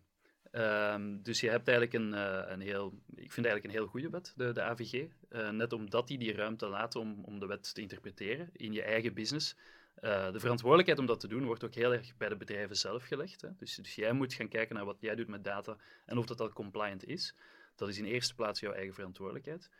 Um, 0.52 1.22
dus 1.22 1.40
je 1.40 1.50
hebt 1.50 1.68
eigenlijk 1.68 2.04
een, 2.04 2.12
uh, 2.12 2.42
een 2.46 2.60
heel, 2.60 2.92
ik 3.14 3.32
vind 3.32 3.46
eigenlijk 3.46 3.64
een 3.64 3.80
heel 3.80 3.86
goede 3.86 4.10
wet, 4.10 4.32
de, 4.36 4.52
de 4.52 4.62
AVG. 4.62 5.06
Eh, 5.28 5.50
net 5.50 5.72
omdat 5.72 6.08
die 6.08 6.18
die 6.18 6.34
ruimte 6.34 6.66
laat 6.66 6.96
om, 6.96 7.24
om 7.24 7.38
de 7.38 7.46
wet 7.46 7.74
te 7.74 7.80
interpreteren 7.80 8.50
in 8.52 8.72
je 8.72 8.82
eigen 8.82 9.14
business. 9.14 9.56
Uh, 10.00 10.32
de 10.32 10.40
verantwoordelijkheid 10.40 10.98
om 10.98 11.06
dat 11.06 11.20
te 11.20 11.28
doen 11.28 11.44
wordt 11.44 11.64
ook 11.64 11.74
heel 11.74 11.92
erg 11.92 12.16
bij 12.16 12.28
de 12.28 12.36
bedrijven 12.36 12.76
zelf 12.76 13.04
gelegd. 13.04 13.40
Hè. 13.40 13.48
Dus, 13.56 13.74
dus 13.74 13.94
jij 13.94 14.12
moet 14.12 14.34
gaan 14.34 14.48
kijken 14.48 14.74
naar 14.74 14.84
wat 14.84 14.96
jij 15.00 15.14
doet 15.14 15.28
met 15.28 15.44
data 15.44 15.76
en 16.06 16.18
of 16.18 16.26
dat 16.26 16.40
al 16.40 16.52
compliant 16.52 17.04
is. 17.04 17.34
dat 17.76 17.88
is 17.88 17.98
in 17.98 18.04
eerste 18.04 18.34
plaats 18.34 18.60
jouw 18.60 18.72
eigen 18.72 18.94
verantwoordelijkheid. 18.94 19.70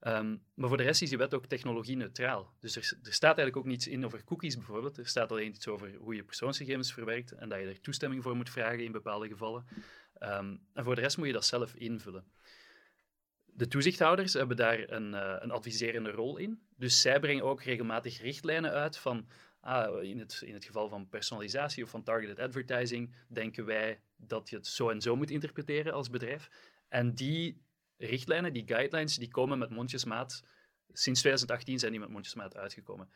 Ehm, 0.00 0.36
maar 0.54 0.68
voor 0.68 0.76
de 0.76 0.82
rest 0.82 1.02
is 1.02 1.08
die 1.08 1.18
wet 1.18 1.34
ook 1.34 1.46
technologie-neutraal. 1.46 2.52
Dus 2.60 2.76
er, 2.76 2.98
er, 3.02 3.12
staat 3.12 3.36
eigenlijk 3.36 3.56
ook 3.56 3.64
niets 3.64 3.88
in 3.88 4.04
over 4.04 4.24
cookies 4.24 4.56
bijvoorbeeld. 4.56 4.98
Er 4.98 5.06
staat 5.06 5.30
alleen 5.30 5.54
iets 5.54 5.68
over 5.68 5.94
hoe 5.94 6.14
je 6.14 6.24
persoonsgegevens 6.24 6.92
verwerkt 6.92 7.32
en 7.32 7.48
dat 7.48 7.58
je 7.58 7.66
er 7.66 7.80
toestemming 7.80 8.22
voor 8.22 8.36
moet 8.36 8.50
vragen 8.50 8.84
in 8.84 8.92
bepaalde 8.92 9.28
gevallen. 9.28 9.66
Ehm, 10.20 10.56
en 10.72 10.84
voor 10.84 10.94
de 10.94 11.00
rest 11.00 11.16
moet 11.16 11.26
je 11.26 11.32
dat 11.32 11.44
zelf 11.44 11.74
invullen. 11.74 12.24
De 13.44 13.68
toezichthouders 13.68 14.32
hebben 14.32 14.56
daar 14.56 14.90
een, 14.90 15.12
uh, 15.12 15.36
een 15.38 15.50
adviserende 15.50 16.10
rol 16.10 16.36
in. 16.36 16.62
Dus 16.76 17.00
zij 17.00 17.20
brengen 17.20 17.44
ook 17.44 17.62
regelmatig 17.62 18.20
richtlijnen 18.20 18.70
uit 18.70 18.96
van 18.96 19.28
ah, 19.60 20.02
in, 20.02 20.18
het, 20.18 20.42
in 20.44 20.54
het 20.54 20.64
geval 20.64 20.88
van 20.88 21.08
personalisatie 21.08 21.84
of 21.84 21.90
van 21.90 22.02
targeted 22.02 22.38
advertising 22.38 23.14
denken 23.28 23.64
wij 23.64 24.00
dat 24.16 24.48
je 24.50 24.56
het 24.56 24.66
zo 24.66 24.90
en 24.90 25.00
zo 25.00 25.16
moet 25.16 25.30
interpreteren 25.30 25.92
als 25.92 26.10
bedrijf. 26.10 26.50
En 26.88 27.14
die 27.14 27.62
richtlijnen, 27.96 28.52
die 28.52 28.66
guidelines, 28.66 29.16
die 29.16 29.30
komen 29.30 29.58
met 29.58 29.70
mondjesmaat. 29.70 30.42
Sinds 30.92 31.20
2018 31.20 31.78
zijn 31.78 31.92
die 31.92 32.00
met 32.00 32.10
mondjesmaat 32.10 32.56
uitgekomen. 32.56 33.10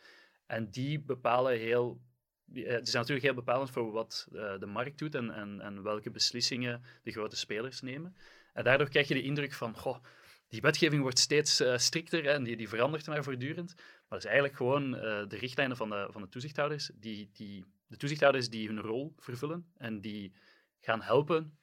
En 0.46 0.70
die 0.70 1.00
bepalen 1.00 1.58
heel 1.58 2.00
die, 2.44 2.64
zijn 2.64 2.82
natuurlijk 2.82 3.22
heel 3.22 3.34
bepalend 3.34 3.70
voor 3.70 3.92
wat 3.92 4.28
uh, 4.32 4.58
de 4.58 4.66
markt 4.66 4.98
doet 4.98 5.14
en, 5.14 5.30
en, 5.30 5.60
en, 5.60 5.82
welke 5.82 6.10
beslissingen 6.10 6.82
de 7.02 7.10
grote 7.10 7.36
spelers 7.36 7.80
nemen. 7.80 8.16
En 8.52 8.64
daardoor 8.64 8.88
krijg 8.88 9.08
je 9.08 9.14
de 9.14 9.22
indruk 9.22 9.52
van, 9.52 9.76
goh, 9.76 10.04
die 10.48 10.60
wetgeving 10.60 11.02
wordt 11.02 11.18
steeds 11.18 11.60
uh, 11.60 11.76
strikter 11.76 12.26
en 12.26 12.42
die, 12.42 12.56
die 12.56 12.68
verandert 12.68 13.06
maar 13.06 13.24
voortdurend. 13.24 13.74
Maar 13.76 14.18
het 14.18 14.18
is 14.18 14.24
eigenlijk 14.24 14.56
gewoon 14.56 14.90
de 15.28 15.36
richtlijnen 15.36 15.76
van 15.76 15.88
de, 15.90 16.06
van 16.10 16.22
de 16.22 16.28
toezichthouders, 16.28 16.90
die, 16.94 17.30
die, 17.32 17.64
de 17.86 17.96
toezichthouders 17.96 18.50
die 18.50 18.66
hun 18.66 18.80
rol 18.80 19.14
vervullen 19.18 19.66
en 19.76 20.00
die 20.00 20.32
gaan 20.80 21.02
helpen 21.02 21.58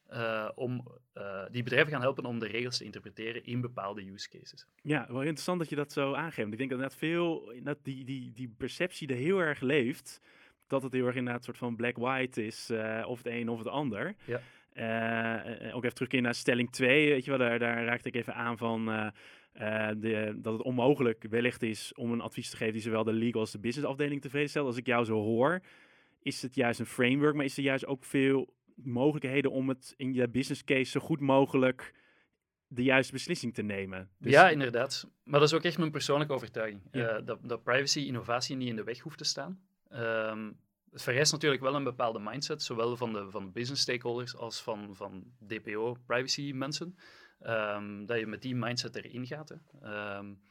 om, 0.56 0.88
die 1.52 1.64
bedrijven 1.64 1.92
gaan 1.92 2.02
helpen 2.02 2.26
om 2.26 2.40
de 2.40 2.48
regels 2.48 2.78
te 2.78 2.84
interpreteren 2.84 3.46
in 3.46 3.62
bepaalde 3.62 4.12
use 4.12 4.30
cases. 4.30 4.66
Ja, 4.82 5.08
wel 5.08 5.22
interessant 5.22 5.60
dat 5.60 5.70
je 5.70 5.76
dat 5.76 5.92
zo 5.92 6.14
aangeeft. 6.14 6.52
Ik 6.52 6.58
denk 6.58 6.70
dat 6.70 6.80
inderdaad 6.80 7.00
veel, 7.00 7.54
dat 7.64 7.84
die, 7.84 8.06
die, 8.06 8.34
die 8.34 8.54
perceptie 8.58 9.08
er 9.08 9.16
heel 9.16 9.40
erg 9.40 9.60
leeft, 9.60 10.22
dat 10.72 10.84
het 10.84 10.94
heel 10.94 11.06
erg 11.06 11.16
inderdaad 11.16 11.40
een 11.40 11.46
soort 11.46 11.58
van 11.58 11.76
black-white 11.76 12.46
is, 12.46 12.72
of 13.06 13.18
het 13.18 13.28
een 13.28 13.50
of 13.50 13.58
het 13.58 13.68
ander. 13.68 14.16
Ja. 14.26 14.42
Uh, 14.74 15.76
ook 15.76 15.84
even 15.84 15.96
terugkeren 15.96 16.24
naar 16.24 16.36
stelling 16.36 16.72
2, 16.72 17.10
weet 17.10 17.26
je 17.26 17.30
wel, 17.30 17.40
daar, 17.40 17.60
daar 17.60 17.86
raakte 17.86 18.08
ik 18.08 18.16
even 18.16 18.36
aan 18.36 18.58
van 18.58 18.90
uh, 18.90 19.90
de, 19.98 20.34
dat 20.38 20.54
het 20.54 20.62
onmogelijk 20.62 21.26
wellicht 21.30 21.64
is 21.64 21.94
om 21.94 22.12
een 22.12 22.22
advies 22.22 22.50
te 22.50 22.58
geven 22.58 22.74
die 22.74 22.82
zowel 22.82 23.04
de 23.04 23.14
legal 23.14 23.40
als 23.40 23.52
de 23.52 23.60
business 23.60 23.90
afdeling 23.90 24.22
tevreden 24.22 24.50
stelt. 24.50 24.68
Als 24.68 24.78
ik 24.78 24.86
jou 24.86 25.06
zo 25.06 25.14
hoor, 25.14 25.62
is 26.22 26.42
het 26.42 26.56
juist 26.56 26.80
een 26.80 26.86
framework, 26.86 27.36
maar 27.36 27.46
is 27.46 27.58
er 27.58 27.64
juist 27.64 27.86
ook 27.86 28.06
veel 28.06 28.54
mogelijkheden 28.76 29.52
om 29.52 29.70
het 29.70 29.94
in 29.98 30.14
je 30.14 30.30
business 30.30 30.64
case 30.64 30.92
zo 30.92 31.00
goed 31.00 31.20
mogelijk 31.20 31.94
de 32.68 32.84
juiste 32.84 33.14
beslissing 33.14 33.54
te 33.54 33.64
nemen. 33.64 34.10
Dus... 34.20 34.32
Ja, 34.32 34.50
inderdaad. 34.50 35.10
Maar 35.24 35.40
dat 35.40 35.50
is 35.50 35.56
ook 35.56 35.64
echt 35.64 35.78
mijn 35.78 35.92
persoonlijke 35.92 36.34
overtuiging. 36.34 36.82
dat, 37.26 37.40
dat 37.42 37.64
privacy 37.64 38.00
innovatie 38.00 38.56
niet 38.56 38.70
in 38.70 38.76
de 38.76 38.84
weg 38.84 39.00
hoeft 39.00 39.18
te 39.18 39.24
staan. 39.24 39.62
Um, 39.94 40.60
het 40.92 41.02
vereist 41.02 41.32
natuurlijk 41.32 41.62
wel 41.62 41.76
een 41.76 41.84
bepaalde 41.84 42.20
mindset, 42.20 42.64
zowel 42.64 42.98
van 42.98 43.14
de, 43.14 43.30
van 43.30 43.52
business 43.52 43.82
stakeholders 43.82 44.36
als 44.36 44.62
van, 44.62 44.96
van 44.96 45.24
DPO, 45.48 45.96
privacy 46.06 46.52
mensen, 46.56 46.98
um, 47.42 48.06
dat 48.06 48.20
je 48.20 48.28
met 48.28 48.42
die 48.42 48.56
mindset 48.56 48.96
erin 48.96 49.28
gaat. 49.28 49.50
Hè. 49.50 49.56
Um, 50.18 50.42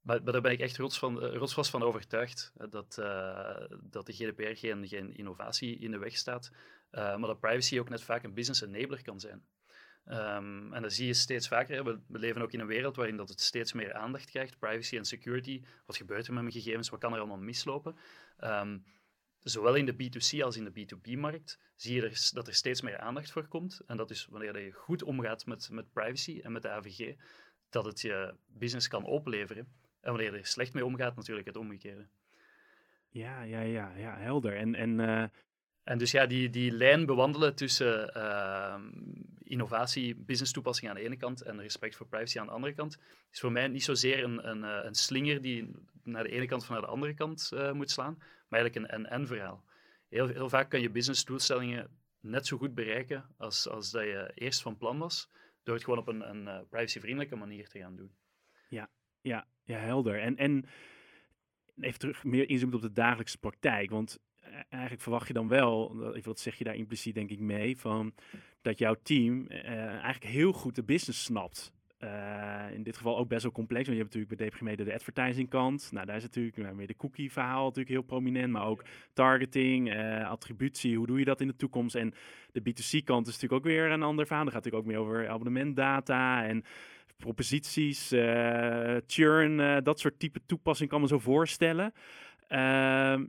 maar, 0.00 0.22
maar, 0.22 0.32
daar 0.32 0.40
ben 0.40 0.52
ik 0.52 0.60
echt 0.60 0.76
rots 0.76 0.98
van, 0.98 1.22
eh, 1.22 1.36
rotsvast 1.36 1.70
van 1.70 1.82
overtuigd, 1.82 2.52
dat, 2.70 2.96
uh, 3.00 3.56
dat 3.82 4.06
de 4.06 4.12
GDPR 4.12 4.54
geen, 4.54 4.88
geen 4.88 5.16
innovatie 5.16 5.78
in 5.78 5.90
de 5.90 5.98
weg 5.98 6.16
staat, 6.16 6.50
uh, 6.92 7.16
maar 7.16 7.28
dat 7.28 7.40
privacy 7.40 7.78
ook 7.78 7.88
net 7.88 8.02
vaak 8.02 8.22
een 8.22 8.34
business 8.34 8.62
enabler 8.62 9.02
kan 9.02 9.20
zijn. 9.20 9.44
En 10.04 10.82
dat 10.82 10.92
zie 10.92 11.06
je 11.06 11.14
steeds 11.14 11.48
vaker. 11.48 11.84
We, 11.84 12.00
we, 12.06 12.18
leven 12.18 12.42
ook 12.42 12.52
in 12.52 12.60
een 12.60 12.66
wereld 12.66 12.96
waarin 12.96 13.16
dat 13.16 13.28
het 13.28 13.40
steeds 13.40 13.72
meer 13.72 13.94
aandacht 13.94 14.30
krijgt. 14.30 14.58
Privacy 14.58 14.96
en 14.96 15.04
security. 15.04 15.62
Wat 15.86 15.96
gebeurt 15.96 16.26
er 16.26 16.32
met 16.32 16.42
mijn 16.42 16.54
gegevens? 16.54 16.88
Wat 16.88 17.00
kan 17.00 17.12
er 17.12 17.18
allemaal 17.18 17.38
mislopen? 17.38 17.96
Um, 18.44 18.84
zowel 19.38 19.74
in 19.74 19.86
de 19.86 19.94
B2C 19.94 20.42
als 20.42 20.56
in 20.56 20.64
de 20.64 20.70
B2B-markt 20.70 21.58
zie 21.76 21.94
je 21.94 22.30
dat 22.32 22.46
er 22.46 22.54
steeds 22.54 22.80
meer 22.80 22.98
aandacht 22.98 23.30
voor 23.30 23.48
komt. 23.48 23.80
En 23.86 23.96
dat 23.96 24.10
is 24.10 24.26
wanneer 24.26 24.60
je 24.60 24.72
goed 24.72 25.02
omgaat 25.02 25.46
met, 25.46 25.70
met 25.70 25.92
privacy 25.92 26.40
en 26.42 26.52
met 26.52 26.62
de 26.62 26.70
AVG, 26.70 27.14
dat 27.70 27.84
het 27.84 28.00
je 28.00 28.34
business 28.46 28.88
kan 28.88 29.04
opleveren. 29.04 29.68
En 30.00 30.12
wanneer 30.12 30.32
je 30.32 30.38
er 30.38 30.46
slecht 30.46 30.72
mee 30.72 30.84
omgaat, 30.84 31.16
natuurlijk 31.16 31.46
het 31.46 31.56
omgekeerde. 31.56 32.06
Ja, 33.08 33.42
ja, 33.42 33.60
ja, 33.60 33.96
ja 33.96 34.16
helder. 34.16 34.56
En, 34.56 34.74
en, 34.74 34.98
uh... 34.98 35.24
en 35.90 35.98
dus 35.98 36.10
ja, 36.10 36.26
die, 36.26 36.50
die 36.50 36.70
lijn 36.70 37.06
bewandelen 37.06 37.54
tussen 37.54 38.12
uh, 38.16 38.74
innovatie, 39.42 40.14
business 40.14 40.52
toepassing 40.52 40.90
aan 40.90 40.96
de 40.96 41.02
ene 41.02 41.16
kant 41.16 41.42
en 41.42 41.60
respect 41.60 41.96
voor 41.96 42.06
privacy 42.06 42.38
aan 42.38 42.46
de 42.46 42.52
andere 42.52 42.74
kant, 42.74 42.98
is 43.30 43.40
voor 43.40 43.52
mij 43.52 43.68
niet 43.68 43.84
zozeer 43.84 44.24
een, 44.24 44.48
een, 44.48 44.64
eh, 44.64 44.84
een 44.84 44.94
slinger 44.94 45.42
die 45.42 45.70
naar 46.02 46.22
de 46.22 46.30
ene 46.30 46.46
kant 46.46 46.62
of 46.62 46.68
naar 46.68 46.80
de 46.80 46.86
andere 46.86 47.14
kant 47.14 47.50
uh, 47.54 47.72
moet 47.72 47.90
slaan, 47.90 48.14
maar 48.48 48.60
eigenlijk 48.60 48.76
een 48.76 49.04
en-en 49.04 49.26
verhaal. 49.26 49.64
Heel, 50.08 50.26
heel 50.26 50.48
vaak 50.48 50.70
kan 50.70 50.80
je 50.80 50.90
business 50.90 51.24
doelstellingen 51.24 51.88
net 52.20 52.46
zo 52.46 52.56
goed 52.56 52.74
bereiken 52.74 53.34
als, 53.36 53.68
als 53.68 53.90
dat 53.90 54.02
je 54.02 54.30
eerst 54.34 54.62
van 54.62 54.76
plan 54.76 54.98
was, 54.98 55.30
door 55.62 55.74
het 55.74 55.84
gewoon 55.84 55.98
op 55.98 56.08
een, 56.08 56.28
een 56.28 56.42
uh, 56.42 56.58
privacyvriendelijke 56.68 57.36
manier 57.36 57.68
te 57.68 57.78
gaan 57.78 57.96
doen. 57.96 58.10
Ja, 58.68 58.90
ja, 59.20 59.46
ja 59.64 59.78
helder. 59.78 60.20
En, 60.20 60.36
en 60.36 60.64
even 61.80 61.98
terug, 61.98 62.24
meer 62.24 62.48
inzoomen 62.48 62.76
op 62.76 62.82
de 62.82 62.92
dagelijkse 62.92 63.38
praktijk, 63.38 63.90
want 63.90 64.18
eh, 64.18 64.29
eigenlijk 64.68 65.02
verwacht 65.02 65.26
je 65.26 65.32
dan 65.32 65.48
wel, 65.48 65.96
dat 66.22 66.40
zeg 66.40 66.54
je 66.54 66.64
daar 66.64 66.74
impliciet 66.74 67.14
denk 67.14 67.30
ik 67.30 67.40
mee, 67.40 67.76
van 67.76 68.14
dat 68.62 68.78
jouw 68.78 68.96
team 69.02 69.46
uh, 69.48 69.64
eigenlijk 69.86 70.24
heel 70.24 70.52
goed 70.52 70.74
de 70.74 70.82
business 70.82 71.22
snapt. 71.22 71.72
Uh, 72.04 72.64
in 72.72 72.82
dit 72.82 72.96
geval 72.96 73.18
ook 73.18 73.28
best 73.28 73.42
wel 73.42 73.52
complex, 73.52 73.86
want 73.86 73.96
je 73.96 74.02
hebt 74.02 74.14
natuurlijk 74.14 74.56
bij 74.56 74.74
DPG 74.74 74.84
de 74.84 74.94
advertising 74.94 75.48
kant. 75.48 75.88
Nou, 75.92 76.06
daar 76.06 76.16
is 76.16 76.22
natuurlijk 76.22 76.56
nou, 76.56 76.76
weer 76.76 76.86
de 76.86 76.96
cookie 76.96 77.32
verhaal 77.32 77.62
natuurlijk 77.62 77.88
heel 77.88 78.02
prominent, 78.02 78.52
maar 78.52 78.66
ook 78.66 78.84
targeting, 79.12 79.94
uh, 79.94 80.30
attributie, 80.30 80.96
hoe 80.96 81.06
doe 81.06 81.18
je 81.18 81.24
dat 81.24 81.40
in 81.40 81.46
de 81.46 81.56
toekomst? 81.56 81.94
En 81.94 82.14
de 82.52 82.60
B2C 82.60 83.04
kant 83.04 83.26
is 83.26 83.32
natuurlijk 83.32 83.52
ook 83.52 83.72
weer 83.72 83.90
een 83.90 84.02
ander 84.02 84.26
verhaal. 84.26 84.44
Daar 84.44 84.52
gaat 84.52 84.64
natuurlijk 84.64 84.88
ook 84.88 84.92
meer 84.92 85.02
over 85.02 85.28
abonnementdata 85.28 86.44
en 86.44 86.64
proposities, 87.16 88.08
churn, 89.06 89.82
dat 89.84 90.00
soort 90.00 90.18
type 90.18 90.40
toepassing 90.46 90.90
kan 90.90 91.00
me 91.00 91.06
zo 91.06 91.18
voorstellen. 91.18 91.92
Ehm, 92.48 93.24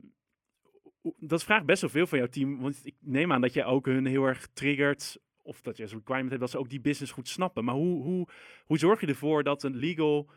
dat 1.18 1.44
vraagt 1.44 1.66
best 1.66 1.80
wel 1.80 1.90
veel 1.90 2.06
van 2.06 2.18
jouw 2.18 2.28
team, 2.28 2.60
want 2.60 2.80
ik 2.82 2.94
neem 3.00 3.32
aan 3.32 3.40
dat 3.40 3.52
je 3.52 3.64
ook 3.64 3.86
hun 3.86 4.06
heel 4.06 4.24
erg 4.24 4.48
triggert 4.52 5.18
of 5.42 5.60
dat 5.60 5.76
je 5.76 5.82
als 5.82 5.92
requirement 5.92 6.28
hebt 6.28 6.40
dat 6.40 6.50
ze 6.50 6.58
ook 6.58 6.70
die 6.70 6.80
business 6.80 7.12
goed 7.12 7.28
snappen. 7.28 7.64
Maar 7.64 7.74
hoe, 7.74 8.02
hoe, 8.02 8.28
hoe 8.66 8.78
zorg 8.78 9.00
je 9.00 9.06
ervoor 9.06 9.42
dat 9.42 9.62
een 9.62 9.76
legal, 9.76 10.30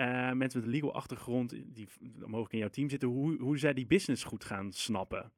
uh, 0.00 0.32
mensen 0.32 0.38
met 0.38 0.54
een 0.54 0.68
legal 0.68 0.94
achtergrond, 0.94 1.50
die 1.50 1.88
mogelijk 2.18 2.52
in 2.52 2.58
jouw 2.58 2.68
team 2.68 2.88
zitten, 2.88 3.08
hoe, 3.08 3.38
hoe 3.38 3.58
zij 3.58 3.72
die 3.72 3.86
business 3.86 4.24
goed 4.24 4.44
gaan 4.44 4.72
snappen? 4.72 5.32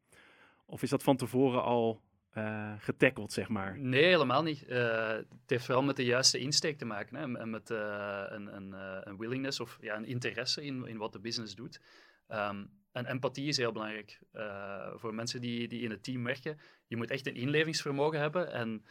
Of 0.67 0.83
is 0.83 0.91
dat 0.91 1.03
van 1.03 1.17
tevoren 1.17 1.63
al 1.63 2.03
uh, 2.35 2.73
getackeld, 2.79 3.33
zeg 3.33 3.49
maar? 3.49 3.79
Nee, 3.79 4.05
helemaal 4.05 4.43
niet. 4.43 4.65
Uh, 4.69 5.09
het 5.09 5.27
heeft 5.47 5.65
vooral 5.65 5.83
met 5.83 5.97
de 5.97 6.05
juiste 6.05 6.39
insteek 6.39 6.79
te 6.79 6.85
maken 6.85 7.17
hè? 7.17 7.39
en 7.39 7.51
met 7.51 7.71
een, 7.71 8.57
een, 8.57 8.73
een, 9.09 9.17
willingness 9.17 9.61
of 9.61 9.79
ja, 9.81 9.97
een 9.97 10.07
interesse 10.07 10.65
in, 10.65 10.87
in 10.87 10.97
wat 10.97 11.13
de 11.13 11.21
business 11.21 11.55
doet. 11.55 11.81
Um, 12.29 12.71
en 12.99 13.07
empathie 13.07 13.49
is 13.49 13.57
heel 13.57 13.73
belangrijk 13.73 14.19
uh, 14.33 14.93
voor 14.95 15.15
mensen 15.15 15.41
die, 15.41 15.69
die 15.69 15.83
in 15.83 15.91
het 15.91 16.03
team 16.03 16.25
werken. 16.25 16.61
Je 16.87 16.97
moet 16.97 17.11
echt 17.11 17.27
een 17.27 17.35
inlevingsvermogen 17.35 18.21
hebben. 18.21 18.53
En 18.53 18.85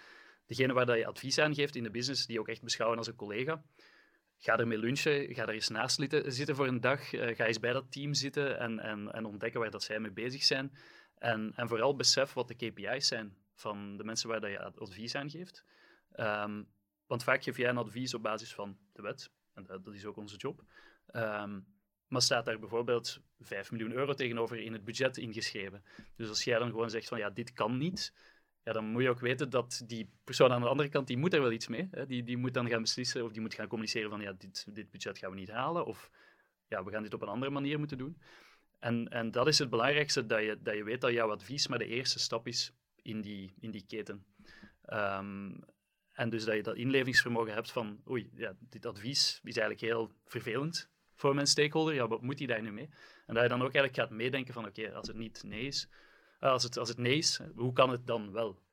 degene 0.45 0.73
waar 0.73 0.85
dat 0.85 0.97
je 0.97 1.05
advies 1.05 1.39
aan 1.39 1.55
geeft 1.55 1.75
in 1.75 1.83
de 1.83 1.91
business, 1.91 2.25
die 2.25 2.39
ook 2.39 2.47
echt 2.47 2.63
beschouwen 2.63 2.97
als 2.97 3.07
een 3.07 3.15
collega. 3.15 3.63
Ga 4.37 4.57
ermee 4.57 4.77
lunchen, 4.77 5.33
ga 5.33 5.41
er 5.41 5.49
eens 5.49 5.69
naast 5.69 5.99
zitten 6.25 6.55
voor 6.55 6.67
een 6.67 6.81
dag. 6.81 7.13
Uh, 7.13 7.35
ga 7.35 7.45
eens 7.45 7.59
bij 7.59 7.73
dat 7.73 7.91
team 7.91 8.13
zitten 8.13 8.59
en, 8.59 8.79
en, 8.79 9.11
en 9.11 9.25
ontdekken 9.25 9.59
waar 9.59 9.71
dat 9.71 9.83
zij 9.83 9.99
mee 9.99 10.11
bezig 10.11 10.43
zijn. 10.43 10.77
En, 11.17 11.53
en 11.55 11.67
vooral 11.67 11.95
besef 11.95 12.33
wat 12.33 12.47
de 12.47 12.55
KPI's 12.55 13.07
zijn 13.07 13.37
van 13.53 13.97
de 13.97 14.03
mensen 14.03 14.29
waar 14.29 14.41
dat 14.41 14.49
je 14.49 14.63
advies 14.63 15.15
aan 15.15 15.29
geeft. 15.29 15.65
Um, 16.15 16.67
want 17.07 17.23
vaak 17.23 17.43
geef 17.43 17.57
jij 17.57 17.69
een 17.69 17.77
advies 17.77 18.13
op 18.13 18.21
basis 18.21 18.53
van 18.53 18.77
de 18.93 19.01
wet. 19.01 19.31
En 19.53 19.63
dat, 19.63 19.85
dat 19.85 19.93
is 19.93 20.05
ook 20.05 20.17
onze 20.17 20.35
job. 20.35 20.63
Um, 21.11 21.76
maar 22.07 22.21
staat 22.21 22.45
daar 22.45 22.59
bijvoorbeeld 22.59 23.21
5 23.39 23.71
miljoen 23.71 23.91
euro 23.91 24.13
tegenover 24.13 24.57
in 24.57 24.73
het 24.73 24.83
budget 24.83 25.17
ingeschreven. 25.17 25.83
Dus 26.15 26.29
als 26.29 26.43
jij 26.43 26.59
dan 26.59 26.69
gewoon 26.69 26.89
zegt 26.89 27.07
van 27.07 27.17
ja, 27.17 27.29
dit 27.29 27.53
kan 27.53 27.77
niet, 27.77 28.13
ja, 28.63 28.71
dan 28.73 28.85
moet 28.85 29.01
je 29.01 29.09
ook 29.09 29.19
weten 29.19 29.49
dat 29.49 29.83
die 29.85 30.09
persoon 30.23 30.51
aan 30.51 30.61
de 30.61 30.67
andere 30.67 30.89
kant, 30.89 31.07
die 31.07 31.17
moet 31.17 31.33
er 31.33 31.41
wel 31.41 31.51
iets 31.51 31.67
mee. 31.67 31.87
Hè? 31.91 32.05
Die, 32.05 32.23
die 32.23 32.37
moet 32.37 32.53
dan 32.53 32.69
gaan 32.69 32.81
beslissen 32.81 33.23
of 33.23 33.31
die 33.31 33.41
moet 33.41 33.53
gaan 33.53 33.67
communiceren 33.67 34.09
van 34.09 34.21
ja, 34.21 34.33
dit, 34.33 34.65
dit 34.75 34.91
budget 34.91 35.17
gaan 35.17 35.29
we 35.29 35.35
niet 35.35 35.51
halen. 35.51 35.85
Of 35.85 36.11
ja, 36.67 36.83
we 36.83 36.91
gaan 36.91 37.03
dit 37.03 37.13
op 37.13 37.21
een 37.21 37.27
andere 37.27 37.51
manier 37.51 37.79
moeten 37.79 37.97
doen. 37.97 38.21
En, 38.79 39.07
en 39.07 39.31
dat 39.31 39.47
is 39.47 39.59
het 39.59 39.69
belangrijkste, 39.69 40.25
dat 40.25 40.41
je, 40.41 40.57
dat 40.61 40.75
je 40.75 40.83
weet 40.83 41.01
dat 41.01 41.11
jouw 41.11 41.31
advies 41.31 41.67
maar 41.67 41.79
de 41.79 41.87
eerste 41.87 42.19
stap 42.19 42.47
is 42.47 42.73
in 43.01 43.21
die, 43.21 43.53
in 43.59 43.71
die 43.71 43.85
keten. 43.87 44.25
Um, 44.93 45.59
en 46.11 46.29
dus 46.29 46.45
dat 46.45 46.55
je 46.55 46.63
dat 46.63 46.75
inlevingsvermogen 46.75 47.53
hebt 47.53 47.71
van, 47.71 48.01
oei, 48.09 48.29
ja, 48.35 48.55
dit 48.59 48.85
advies 48.85 49.39
is 49.43 49.57
eigenlijk 49.57 49.81
heel 49.81 50.11
vervelend 50.25 50.89
voor 51.17 51.35
mijn 51.35 51.47
stakeholder, 51.47 51.93
ja, 51.93 52.07
wat 52.07 52.21
moet 52.21 52.37
hij 52.37 52.47
daar 52.47 52.61
nu 52.61 52.71
mee? 52.71 52.89
En 53.25 53.33
dat 53.33 53.43
je 53.43 53.49
dan 53.49 53.61
ook 53.61 53.73
eigenlijk 53.73 53.95
gaat 53.95 54.09
meedenken 54.09 54.53
van, 54.53 54.65
oké, 54.65 54.93
als 54.93 55.07
het 55.07 55.17
niet 55.17 55.43
nee 55.45 55.65
is, 55.65 55.89
eh, 56.39 56.51
als, 56.51 56.63
het, 56.63 56.77
als 56.77 56.89
het 56.89 56.97
nee 56.97 57.17
is, 57.17 57.39
hoe 57.55 57.73
kan 57.73 57.89
het 57.89 58.07
dan 58.07 58.31
wel? 58.31 58.65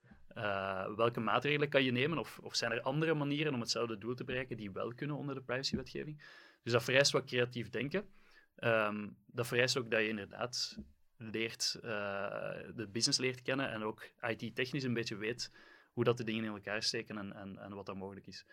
welke 0.97 1.21
maatregelen 1.21 1.69
kan 1.69 1.85
je 1.85 1.91
nemen? 1.91 2.19
Of, 2.19 2.39
of 2.43 2.55
zijn 2.55 2.73
er 2.73 2.81
andere 2.81 3.15
manieren 3.15 3.55
om 3.55 3.61
hetzelfde 3.61 3.99
doel 3.99 4.15
te 4.15 4.25
bereiken 4.25 4.57
die 4.57 4.71
wel 4.71 4.95
kunnen 4.95 5.17
onder 5.17 5.35
de 5.35 5.41
privacywetgeving? 5.41 6.23
Dus 6.63 6.73
dat 6.73 6.85
vereist 6.85 7.13
wat 7.13 7.25
creatief 7.25 7.71
denken. 7.71 8.09
Ehm, 8.57 9.09
dat 9.27 9.47
vereist 9.47 9.77
ook 9.77 9.91
dat 9.91 10.01
je 10.01 10.09
inderdaad 10.09 10.79
leert, 11.17 11.79
de 11.83 12.89
business 12.93 13.19
leert 13.19 13.43
kennen 13.43 13.71
en 13.71 13.83
ook 13.83 14.11
IT-technisch 14.21 14.83
een 14.83 14.95
beetje 14.95 15.17
weet 15.17 15.51
hoe 15.95 16.05
dat 16.05 16.17
de 16.17 16.25
dingen 16.25 16.45
in 16.45 16.51
elkaar 16.51 16.83
steken 16.83 17.19
en, 17.19 17.33
en, 17.33 17.59
en 17.59 17.75
wat 17.75 17.87
dat 17.87 17.97
mogelijk 17.97 18.27
is. 18.27 18.45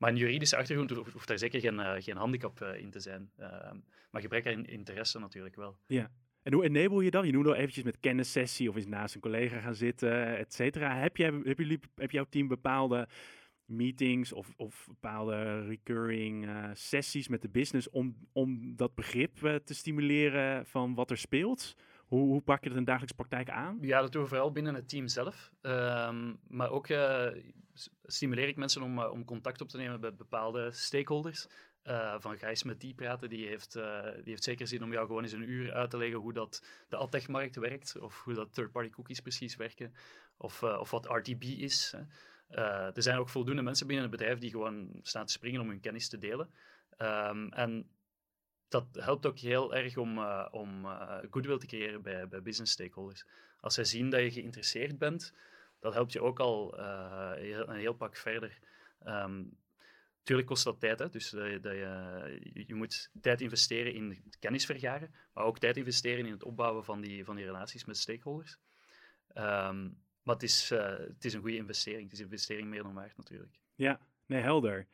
Maar 0.00 0.10
een 0.10 0.16
juridische 0.16 0.56
achtergrond 0.56 0.90
hoeft 0.90 1.28
daar 1.28 1.38
zeker 1.38 1.60
geen, 1.60 1.74
uh, 1.74 1.92
geen 1.98 2.16
handicap 2.16 2.60
uh, 2.60 2.80
in 2.80 2.90
te 2.90 3.00
zijn. 3.00 3.30
Uh, 3.38 3.46
maar 4.10 4.20
gebrek 4.20 4.46
aan 4.46 4.66
interesse 4.66 5.18
natuurlijk 5.18 5.56
wel. 5.56 5.76
Ja. 5.86 6.10
En 6.42 6.52
hoe 6.52 6.64
enable 6.64 7.04
je 7.04 7.10
dan? 7.10 7.26
Je 7.26 7.32
noemde 7.32 7.48
al 7.48 7.54
eventjes 7.54 7.84
met 7.84 8.00
kennissessie 8.00 8.68
of 8.68 8.76
eens 8.76 8.86
naast 8.86 9.14
een 9.14 9.20
collega 9.20 9.58
gaan 9.58 9.74
zitten, 9.74 10.38
et 10.38 10.54
cetera. 10.54 10.96
Heb, 10.96 11.16
jij, 11.16 11.32
heb, 11.44 11.58
heb 11.94 12.10
jouw 12.10 12.26
team 12.28 12.48
bepaalde 12.48 13.08
meetings 13.64 14.32
of, 14.32 14.52
of 14.56 14.86
bepaalde 14.88 15.66
recurring 15.66 16.46
uh, 16.46 16.70
sessies 16.72 17.28
met 17.28 17.42
de 17.42 17.48
business 17.48 17.90
om, 17.90 18.16
om 18.32 18.76
dat 18.76 18.94
begrip 18.94 19.60
te 19.64 19.74
stimuleren 19.74 20.66
van 20.66 20.94
wat 20.94 21.10
er 21.10 21.18
speelt? 21.18 21.76
Hoe, 22.10 22.26
hoe 22.26 22.40
pak 22.40 22.62
je 22.62 22.68
dat 22.68 22.78
in 22.78 22.84
de 22.84 22.90
dagelijkse 22.90 23.16
praktijk 23.16 23.50
aan? 23.50 23.78
Ja, 23.80 24.00
dat 24.00 24.12
doen 24.12 24.22
we 24.22 24.28
vooral 24.28 24.52
binnen 24.52 24.74
het 24.74 24.88
team 24.88 25.08
zelf. 25.08 25.52
Um, 25.62 26.40
maar 26.48 26.70
ook 26.70 26.88
uh, 26.88 27.26
stimuleer 28.04 28.48
ik 28.48 28.56
mensen 28.56 28.82
om, 28.82 28.98
om 28.98 29.24
contact 29.24 29.60
op 29.60 29.68
te 29.68 29.76
nemen 29.76 30.00
met 30.00 30.16
bepaalde 30.16 30.70
stakeholders. 30.72 31.48
Uh, 31.84 32.14
van 32.18 32.38
Gijs 32.38 32.62
met 32.62 32.80
die 32.80 32.94
praten, 32.94 33.28
die 33.28 33.46
heeft, 33.46 33.72
die 33.72 34.22
heeft 34.24 34.44
zeker 34.44 34.66
zin 34.66 34.82
om 34.82 34.92
jou 34.92 35.06
gewoon 35.06 35.22
eens 35.22 35.32
een 35.32 35.50
uur 35.50 35.72
uit 35.72 35.90
te 35.90 35.96
leggen 35.96 36.18
hoe 36.18 36.32
dat 36.32 36.64
de 36.88 36.96
adtech-markt 36.96 37.56
werkt, 37.56 37.98
of 38.00 38.22
hoe 38.24 38.34
dat 38.34 38.54
third-party 38.54 38.90
cookies 38.90 39.20
precies 39.20 39.56
werken, 39.56 39.94
of, 40.36 40.62
of 40.62 40.90
wat 40.90 41.06
RTB 41.06 41.42
is. 41.42 41.94
Hè. 41.96 42.92
er 42.92 43.02
zijn 43.02 43.18
ook 43.18 43.28
voldoende 43.28 43.62
mensen 43.62 43.86
binnen 43.86 44.04
het 44.04 44.16
bedrijf 44.16 44.38
die 44.38 44.50
gewoon 44.50 44.98
staan 45.02 45.26
te 45.26 45.32
springen 45.32 45.60
om 45.60 45.68
hun 45.68 45.80
kennis 45.80 46.08
te 46.08 46.18
delen. 46.18 46.50
Um, 46.98 47.52
en 47.52 47.90
dat 48.70 48.86
helpt 48.92 49.26
ook 49.26 49.38
heel 49.38 49.74
erg 49.74 49.96
om, 49.96 50.18
uh, 50.18 50.46
om 50.50 50.84
uh, 50.84 51.18
goodwill 51.30 51.58
te 51.58 51.66
creëren 51.66 52.02
bij, 52.02 52.28
bij 52.28 52.42
business 52.42 52.72
stakeholders. 52.72 53.24
Als 53.60 53.74
zij 53.74 53.84
zien 53.84 54.10
dat 54.10 54.20
je 54.20 54.30
geïnteresseerd 54.30 54.98
bent, 54.98 55.34
dat 55.78 55.94
helpt 55.94 56.12
je 56.12 56.22
ook 56.22 56.40
al 56.40 56.78
uh, 56.78 57.32
een 57.36 57.76
heel 57.76 57.94
pak 57.94 58.16
verder. 58.16 58.58
Um, 59.06 59.56
tuurlijk 60.22 60.48
kost 60.48 60.64
dat 60.64 60.80
tijd, 60.80 60.98
hè? 60.98 61.08
dus 61.08 61.30
dat 61.30 61.50
je, 61.50 61.60
dat 61.60 61.72
je, 61.72 62.64
je, 62.66 62.74
moet 62.74 63.10
tijd 63.20 63.40
investeren 63.40 63.94
in 63.94 64.32
kennis 64.38 64.66
vergaren, 64.66 65.14
maar 65.32 65.44
ook 65.44 65.58
tijd 65.58 65.76
investeren 65.76 66.26
in 66.26 66.32
het 66.32 66.42
opbouwen 66.42 66.84
van 66.84 67.00
die, 67.00 67.24
van 67.24 67.36
die 67.36 67.44
relaties 67.44 67.84
met 67.84 67.96
stakeholders. 67.96 68.58
Um, 69.34 69.98
maar 70.22 70.34
het 70.34 70.42
is, 70.42 70.68
het 70.68 71.24
is 71.24 71.34
een 71.34 71.40
goede 71.40 71.56
investering. 71.56 72.02
Het 72.02 72.12
is 72.12 72.18
een 72.18 72.24
investering 72.24 72.68
meer 72.68 72.82
dan 72.82 72.94
waard 72.94 73.16
natuurlijk. 73.16 73.58
Ja, 73.74 74.00
nee, 74.26 74.42
helder. 74.42 74.86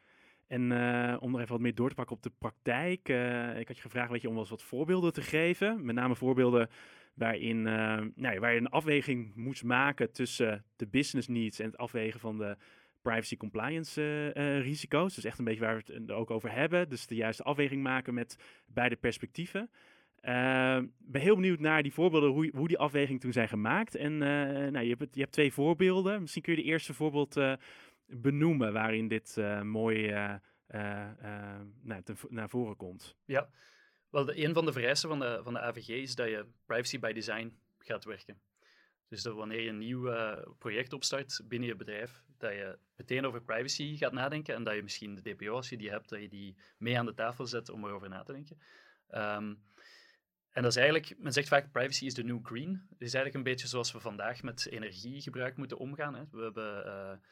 En 0.47 0.71
uh, 0.71 1.17
om 1.21 1.35
er 1.35 1.41
even 1.41 1.53
wat 1.53 1.61
meer 1.61 1.75
door 1.75 1.89
te 1.89 1.95
pakken 1.95 2.17
op 2.17 2.23
de 2.23 2.33
praktijk. 2.39 3.09
Uh, 3.09 3.59
ik 3.59 3.69
had 3.69 3.77
je 3.77 3.83
gevraagd 3.83 4.11
weet 4.11 4.23
je, 4.23 4.27
om 4.27 4.33
wel 4.33 4.43
eens 4.43 4.51
wat 4.51 4.63
voorbeelden 4.63 5.13
te 5.13 5.23
geven. 5.23 5.85
Met 5.85 5.95
name 5.95 6.17
voorbeelden 6.17 6.69
waarin 7.15 7.57
uh, 7.67 8.01
nou, 8.15 8.41
waar 8.41 8.53
je 8.53 8.61
een 8.61 8.69
afweging 8.69 9.35
moest 9.35 9.65
maken 9.65 10.13
tussen 10.13 10.65
de 10.77 10.87
business 10.87 11.29
needs 11.29 11.59
en 11.59 11.67
het 11.67 11.77
afwegen 11.77 12.21
van 12.21 12.39
de 12.39 12.57
privacy 13.03 13.37
compliance 13.37 14.29
risico's. 14.63 15.15
Dus 15.15 15.25
echt 15.25 15.39
een 15.39 15.45
beetje 15.45 15.61
waar 15.61 15.83
we 15.87 15.93
het 15.93 16.11
ook 16.11 16.31
over 16.31 16.53
hebben. 16.53 16.89
Dus 16.89 17.07
de 17.07 17.15
juiste 17.15 17.43
afweging 17.43 17.83
maken 17.83 18.15
met 18.15 18.39
beide 18.67 18.97
perspectieven. 18.97 19.71
Ben 20.21 21.21
heel 21.21 21.35
benieuwd 21.35 21.61
naar 21.61 21.83
die 21.83 21.93
voorbeelden, 21.93 22.31
hoe, 22.31 22.51
hoe 22.55 22.69
die 22.69 22.79
afweging 22.79 23.21
toen 23.21 23.33
zijn 23.33 23.49
gemaakt. 23.49 23.95
En 23.95 24.19
nou, 24.19 24.81
je, 24.81 24.95
hebt, 24.99 25.15
je 25.15 25.21
hebt 25.21 25.33
twee 25.33 25.53
voorbeelden. 25.53 26.21
Misschien 26.21 26.43
kun 26.43 26.57
je 26.57 26.63
de 26.63 26.69
eerste 26.69 26.95
voorbeeld 26.95 27.37
benoemen 28.07 28.73
waarin 28.73 29.09
dit 29.09 29.37
uh, 29.39 29.63
mooi 29.63 30.09
uh, 30.09 30.35
nou, 31.83 32.03
naar 32.29 32.49
voren 32.49 32.77
komt? 32.77 33.17
Ja, 33.25 33.51
wel, 34.11 34.25
de, 34.25 34.45
een 34.45 34.55
van 34.55 34.65
de 34.65 34.73
vereisten 34.73 35.09
van 35.09 35.19
de, 35.19 35.41
van 35.43 35.53
de 35.53 35.61
AVG 35.61 35.89
is 35.89 36.15
dat 36.15 36.29
je 36.29 36.47
privacy 36.67 36.99
by 36.99 37.13
design 37.13 37.59
gaat 37.79 38.05
werken. 38.05 38.41
Dus 39.09 39.23
dat 39.23 39.35
wanneer 39.35 39.61
je 39.61 39.69
een 39.69 39.79
nieuw 39.79 40.11
project 40.59 40.93
opstart 40.93 41.41
binnen 41.45 41.69
je 41.69 41.77
bedrijf, 41.77 42.25
dat 42.39 42.53
je 42.53 42.79
meteen 42.97 43.27
over 43.27 43.43
privacy 43.43 43.97
gaat 43.97 44.13
nadenken 44.13 44.55
en 44.55 44.65
dat 44.65 44.75
je 44.75 44.83
misschien 44.83 45.15
de 45.15 45.23
DPO, 45.23 45.55
als 45.55 45.69
je 45.69 45.77
die 45.77 45.91
hebt, 45.91 46.09
dat 46.09 46.21
je 46.21 46.29
die 46.29 46.57
mee 46.79 46.99
aan 46.99 47.07
de 47.07 47.15
tafel 47.15 47.47
zet 47.47 47.69
om 47.69 47.85
erover 47.85 48.09
na 48.09 48.23
te 48.23 48.33
denken. 48.33 48.59
Um, 49.11 49.63
en 50.57 50.63
dat 50.63 50.71
is 50.71 50.77
eigenlijk, 50.77 51.15
men 51.19 51.33
zegt 51.33 51.49
vaak 51.49 51.73
privacy 51.73 52.05
is 52.05 52.15
de 52.15 52.25
new 52.25 52.39
green. 52.43 52.87
Het 52.91 53.01
is 53.01 53.15
eigenlijk 53.15 53.35
een 53.35 53.53
beetje 53.53 53.69
zoals 53.69 53.93
we 53.93 54.01
vandaag 54.01 54.43
met 54.43 54.67
energiegebruik 54.71 55.57
moeten 55.57 55.79
omgaan. 55.79 56.15
Hè. 56.15 56.23
We 56.31 56.43
hebben 56.43 57.23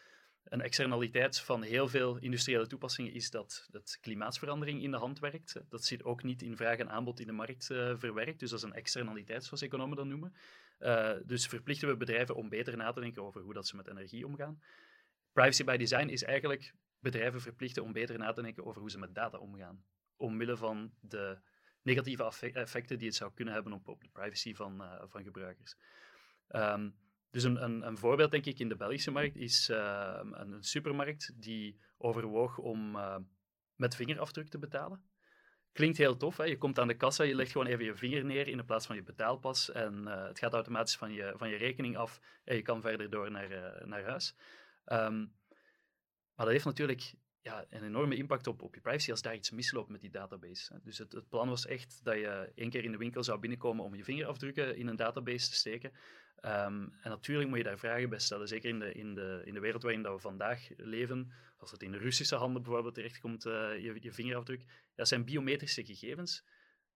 een 0.45 0.61
externaliteit 0.61 1.41
van 1.41 1.63
heel 1.63 1.89
veel 1.89 2.17
industriële 2.17 2.67
toepassingen 2.67 3.13
is 3.13 3.31
dat, 3.31 3.67
dat 3.71 3.99
klimaatsverandering 4.01 4.83
in 4.83 4.91
de 4.91 4.97
hand 4.97 5.19
werkt. 5.19 5.61
Dat 5.69 5.85
zit 5.85 6.05
ook 6.05 6.23
niet 6.23 6.43
in 6.43 6.57
vraag 6.57 6.79
en 6.79 6.91
aanbod 6.91 7.21
in 7.21 7.27
de 7.27 7.33
markt 7.33 7.71
uh, 7.71 7.93
verwerkt. 7.97 8.41
Dus 8.41 8.51
dat 8.51 8.59
is 8.59 8.65
een 8.65 8.73
externaliteit, 8.73 9.45
zoals 9.45 9.63
economen 9.63 9.97
dat 9.97 10.07
noemen. 10.07 10.35
Uh, 10.79 11.13
dus 11.25 11.47
verplichten 11.47 11.89
we 11.89 11.97
bedrijven 11.97 12.35
om 12.35 12.49
beter 12.49 12.77
na 12.77 12.93
te 12.93 13.01
denken 13.01 13.23
over 13.23 13.41
hoe 13.41 13.55
dat 13.55 13.67
ze 13.67 13.77
met 13.77 13.89
energie 13.89 14.27
omgaan. 14.27 14.63
Privacy 15.33 15.65
by 15.65 15.77
design 15.77 16.09
is 16.09 16.23
eigenlijk 16.23 16.75
bedrijven 16.99 17.41
verplichten 17.41 17.83
om 17.83 17.93
beter 17.93 18.19
na 18.19 18.33
te 18.33 18.43
denken 18.43 18.65
over 18.65 18.81
hoe 18.81 18.91
ze 18.91 18.99
met 18.99 19.15
data 19.15 19.39
omgaan. 19.39 19.85
Omwille 20.17 20.57
van 20.57 20.93
de 21.01 21.39
negatieve 21.83 22.51
effecten 22.53 22.99
die 22.99 23.07
het 23.07 23.17
zou 23.17 23.33
kunnen 23.35 23.55
hebben 23.55 23.73
op, 23.73 24.03
de 24.03 24.09
privacy 24.13 24.55
van, 24.55 24.83
uh, 24.83 25.03
van 25.07 25.23
gebruikers. 25.23 25.77
Um, 26.49 26.95
dus 27.35 27.43
een, 27.43 27.63
een, 27.63 27.87
een, 27.87 27.99
voorbeeld, 27.99 28.31
denk 28.31 28.47
ik, 28.47 28.59
in 28.59 28.69
de 28.69 28.77
Belgische 28.77 29.11
markt 29.11 29.37
is 29.37 29.69
uh, 29.71 30.19
een, 30.31 30.63
supermarkt 30.63 31.33
die 31.43 31.79
overwoog 31.97 32.59
om 32.59 32.97
uh, 32.97 33.17
met 33.75 33.97
vingerafdruk 33.97 34.49
te 34.49 34.59
betalen. 34.59 35.05
Klinkt 35.73 35.97
heel 35.97 36.17
tof, 36.17 36.37
hè? 36.37 36.45
je 36.45 36.59
komt 36.59 36.79
aan 36.79 36.89
de 36.89 36.97
kassa, 36.97 37.25
je 37.25 37.35
legt 37.35 37.53
gewoon 37.53 37.67
even 37.67 37.85
je 37.85 37.97
vinger 37.97 38.25
neer 38.25 38.49
in 38.49 38.65
plaats 38.65 38.87
van 38.87 38.97
je 38.97 39.03
betaalpas 39.03 39.71
en 39.71 40.05
uh, 40.07 40.27
het 40.27 40.39
gaat 40.39 40.53
automatisch 40.53 40.97
van 40.97 41.13
je, 41.13 41.33
van 41.37 41.49
je 41.49 41.57
rekening 41.57 41.97
af 41.97 42.21
en 42.45 42.57
je 42.57 42.63
kan 42.63 42.81
verder 42.81 43.11
door 43.11 43.31
naar, 43.31 43.83
naar 43.87 44.05
huis. 44.05 44.37
Um, 44.87 45.35
maar 46.35 46.47
dat 46.47 46.55
heeft 46.55 46.65
natuurlijk 46.65 47.15
ja, 47.45 47.65
een 47.71 47.85
enorme 47.85 48.17
impact 48.17 48.47
op, 48.47 48.63
op 48.63 48.75
je 48.75 48.81
privacy 48.81 49.11
als 49.11 49.23
daar 49.23 49.35
iets 49.35 49.51
misloopt 49.51 49.89
met 49.89 50.01
die 50.01 50.11
database. 50.11 50.81
Dus 50.83 50.99
het, 50.99 51.13
het, 51.13 51.29
plan 51.29 51.49
was 51.49 51.67
echt 51.67 52.01
dat 52.03 52.15
je 52.15 52.53
één 52.55 52.71
keer 52.71 52.85
in 52.85 52.91
de 52.91 52.99
winkel 52.99 53.25
zou 53.25 53.39
binnenkomen 53.39 53.85
om 53.85 53.95
je 53.95 54.05
vingerafdrukken 54.05 54.77
in 54.77 54.87
een 54.87 54.97
database 54.97 55.49
te 55.49 55.55
steken. 55.55 55.93
Um, 56.45 56.93
en 57.03 57.11
natuurlijk 57.11 57.49
moet 57.49 57.59
je 57.59 57.65
daar 57.65 57.79
vragen 57.79 58.09
bij 58.09 58.19
stellen, 58.19 58.49
zeker 58.49 58.69
in 58.69 58.79
de, 58.79 58.93
in 58.93 59.15
de, 59.15 59.43
in 59.45 59.55
de 59.55 59.61
wereld 59.61 59.83
waarin 59.83 60.03
dat 60.03 60.15
we 60.15 60.21
vandaag 60.21 60.69
leven. 60.77 61.33
Als 61.57 61.71
het 61.71 61.83
in 61.83 61.91
de 61.91 61.99
Russische 61.99 62.37
handen 62.37 62.63
bijvoorbeeld 62.63 62.95
terechtkomt, 62.95 63.45
uh, 63.45 63.53
je, 63.53 63.97
je 64.01 64.13
vingerafdruk. 64.13 64.65
Dat 64.95 65.09
zijn 65.09 65.25
biometrische 65.25 65.85
gegevens, 65.85 66.45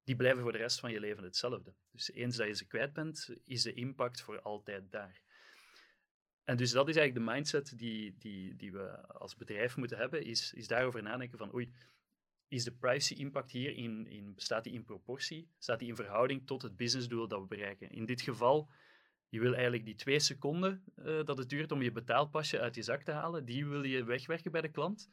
die 0.05 0.17
blijven 0.17 0.43
voor 0.43 0.53
de 0.53 0.59
rest 0.59 0.81
van 0.81 0.91
je 0.91 1.01
leven 1.01 1.25
hetzelfde. 1.25 1.75
Dus 1.91 2.13
eens 2.13 2.37
dat 2.37 2.47
je 2.47 2.55
ze 2.55 2.67
kwijt 2.67 2.93
bent, 2.93 3.31
is 3.45 3.63
de 3.63 3.73
impact 3.73 4.21
voor 4.21 4.41
altijd 4.41 4.91
daar. 4.91 5.23
En 6.49 6.57
dus 6.57 6.71
dat 6.71 6.89
is 6.89 6.97
eigenlijk 6.97 7.27
de 7.27 7.33
mindset 7.33 7.79
die, 7.79 8.17
die, 8.19 8.57
die 8.57 8.73
we 8.73 9.07
als 9.07 9.37
bedrijf 9.37 9.77
moeten 9.77 9.99
hebben, 9.99 10.25
is, 10.25 10.53
is 10.53 10.67
daarover 10.67 11.03
nadenken 11.03 11.39
van 11.39 11.55
oei, 11.55 11.73
is 12.49 12.65
de 12.65 12.73
privacy 12.73 13.15
impact 13.15 13.51
hier 13.51 13.77
in, 13.77 14.07
in, 14.07 14.33
staat 14.37 14.65
die 14.65 14.73
in 14.73 14.85
proportie? 14.85 15.49
Staat 15.59 15.79
die 15.79 15.89
in 15.89 15.97
verhouding 15.97 16.47
tot 16.47 16.63
het 16.63 16.77
businessdoel 16.77 17.29
dat 17.29 17.41
we 17.41 17.47
bereiken? 17.47 17.91
In 17.91 18.05
dit 18.07 18.21
geval 18.21 18.71
je 19.29 19.41
wil 19.41 19.53
eigenlijk 19.55 19.85
die 19.85 19.95
twee 19.95 20.19
seconden 20.19 20.85
uh, 20.97 21.25
dat 21.25 21.39
het 21.39 21.49
duurt 21.49 21.73
om 21.73 21.83
je 21.83 21.93
betaalpasje 21.93 22.61
uit 22.61 22.75
je 22.75 22.83
zak 22.83 23.03
te 23.03 23.13
halen, 23.13 23.45
die 23.45 23.67
wil 23.67 23.83
je 23.83 24.05
wegwerken 24.05 24.53
bij 24.53 24.61
de 24.61 24.71
klant. 24.71 25.11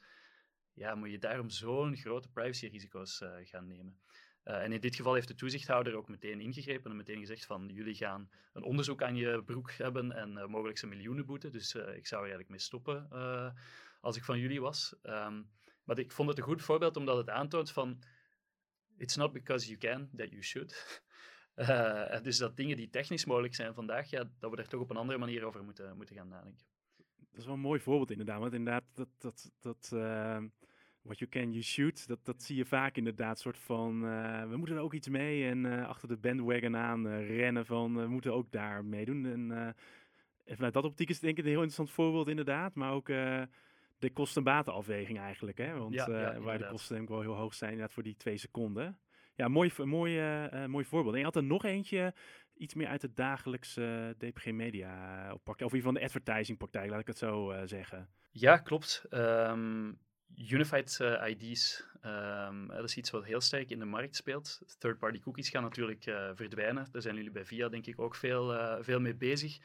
Ja, 0.74 0.95
moet 0.95 1.12
je 1.12 1.19
daarom 1.19 1.50
zo'n 1.50 1.95
grote 1.95 2.30
privacyrisico's 2.30 3.21
uh, 3.21 3.30
gaan 3.43 3.67
nemen. 3.67 4.00
Uh, 4.45 4.63
en 4.63 4.71
in 4.71 4.79
dit 4.79 4.95
geval 4.95 5.13
heeft 5.13 5.27
de 5.27 5.36
toezichthouder 5.36 5.95
ook 5.95 6.10
meteen 6.10 6.39
ingegrepen 6.39 6.91
en 6.91 6.97
meteen 6.97 7.19
gezegd 7.19 7.45
van 7.45 7.69
jullie 7.73 7.95
gaan 7.95 8.29
een 8.53 8.63
onderzoek 8.63 9.03
aan 9.03 9.15
je 9.15 9.43
broek 9.43 9.71
hebben 9.71 10.12
en 10.12 10.49
mogelijk 10.49 10.81
een 10.81 10.89
miljoenenboete. 10.89 11.49
Dus 11.49 11.75
ik 11.75 12.08
zou 12.08 12.21
er 12.21 12.29
eigenlijk 12.29 12.49
mee 12.49 12.60
stoppen 12.60 13.10
als 14.01 14.17
ik 14.17 14.23
van 14.23 14.39
jullie 14.39 14.62
was. 14.62 14.95
Um, 15.03 15.49
maar 15.84 15.99
ik 15.99 16.12
vond 16.12 16.29
het 16.29 16.38
een 16.38 16.43
goed 16.43 16.62
voorbeeld 16.62 16.97
omdat 16.97 17.17
het 17.17 17.29
aantoont 17.29 17.71
van 17.71 18.03
it's 18.97 19.15
not 19.15 19.34
because 19.34 19.67
you 19.67 19.77
can 19.77 20.10
that 20.15 20.29
you 20.29 20.43
should. 20.43 21.01
Uh, 21.55 22.21
dus 22.27 22.38
dat 22.38 22.58
dingen 22.58 22.77
die 22.77 22.89
technisch 22.89 23.25
mogelijk 23.25 23.55
zijn 23.55 23.73
vandaag, 23.73 24.10
ja, 24.10 24.29
dat 24.39 24.51
we 24.51 24.58
er 24.58 24.67
toch 24.67 24.81
op 24.81 24.89
een 24.89 24.97
andere 24.97 25.19
manier 25.19 25.43
over 25.43 25.63
moeten, 25.63 25.97
moeten 25.97 26.15
gaan 26.15 26.27
nadenken. 26.27 26.65
Dat 27.17 27.39
is 27.39 27.45
wel 27.45 27.53
een 27.53 27.60
mooi 27.60 27.79
voorbeeld 27.79 28.12
inderdaad. 28.12 28.39
Want 28.39 28.53
inderdaad, 28.53 28.84
dat, 28.93 29.10
dat, 29.17 29.51
dat 29.60 29.91
uh, 29.93 30.43
what 31.06 31.20
you 31.20 31.30
can, 31.30 31.52
you 31.52 31.63
shoot, 31.63 32.08
dat, 32.08 32.20
dat 32.24 32.44
zie 32.44 32.56
je 32.56 32.65
vaak 32.65 32.98
inderdaad. 32.98 33.39
soort 33.39 33.58
van, 33.58 34.06
uh, 34.06 34.50
we 34.50 34.58
moeten 34.58 34.76
er 34.76 34.82
ook 34.82 34.94
iets 34.94 35.08
mee 35.08 35.50
en 35.50 35.86
achter 35.86 36.08
de 36.08 36.18
bandwagon 36.18 36.78
aan 36.78 37.08
rennen 37.08 37.65
van, 37.65 37.96
we 37.96 38.08
moeten 38.08 38.34
ook 38.34 38.52
daar 38.52 38.86
meedoen. 38.86 39.26
En, 39.26 39.76
en 40.46 40.56
vanuit 40.56 40.74
dat 40.74 40.84
optiek 40.84 41.10
is 41.10 41.15
het 41.15 41.24
denk 41.24 41.38
ik 41.38 41.44
een 41.44 41.50
heel 41.50 41.62
interessant 41.62 41.91
voorbeeld 41.91 42.28
inderdaad. 42.28 42.76
Maar 42.76 42.91
ook 42.91 43.08
de 43.98 44.10
kosten-batenafweging 44.13 45.20
eigenlijk. 45.20 45.58
Hè? 45.58 45.78
Want 45.78 45.94
ja, 45.94 46.08
ja, 46.10 46.39
waar 46.39 46.58
de 46.58 46.68
kosten 46.68 46.96
denk 46.96 47.08
ik 47.08 47.13
wel 47.13 47.22
heel 47.22 47.36
hoog 47.36 47.54
zijn 47.54 47.72
inderdaad 47.72 47.94
voor 47.94 48.04
die 48.04 48.18
twee 48.18 48.38
seconden. 48.38 49.00
Ja, 49.36 49.48
mooi, 49.48 49.72
mooi, 49.84 50.22
mooi 50.68 50.86
voorbeeld. 50.86 51.13
En 51.13 51.20
je 51.20 51.26
had 51.26 51.36
er 51.36 51.44
nog 51.44 51.63
eentje 51.65 52.13
iets 52.58 52.74
meer 52.74 52.88
uit 52.88 53.02
de 53.02 53.13
dagelijkse 53.13 54.15
DPG 54.18 54.52
Media 54.52 55.26
praktijk, 55.44 55.70
of 55.70 55.74
in 55.74 55.78
ieder 55.78 55.78
geval 55.78 55.94
de 55.94 56.04
advertising 56.04 56.58
praktijk, 56.58 56.89
laat 56.89 57.00
ik 57.00 57.08
het 57.08 57.18
zo 57.18 57.54
zeggen. 57.65 58.10
Ja, 58.32 58.58
klopt. 58.58 59.06
Ehm, 59.10 59.91
Unified 60.33 60.99
uh, 61.01 61.29
ID's, 61.29 61.83
um, 62.05 62.67
dat 62.67 62.83
is 62.83 62.97
iets 62.97 63.09
wat 63.09 63.25
heel 63.25 63.41
sterk 63.41 63.69
in 63.69 63.79
de 63.79 63.85
markt 63.85 64.15
speelt. 64.15 64.61
Third-party 64.77 65.19
cookies 65.19 65.49
gaan 65.49 65.63
natuurlijk 65.63 66.05
uh, 66.05 66.29
verdwijnen. 66.33 66.88
Daar 66.91 67.01
zijn 67.01 67.15
jullie 67.15 67.31
bij 67.31 67.45
VIA 67.45 67.69
denk 67.69 67.85
ik 67.85 67.99
ook 67.99 68.15
veel, 68.15 68.53
uh, 68.53 68.77
veel 68.79 68.99
mee 68.99 69.15
bezig. 69.15 69.57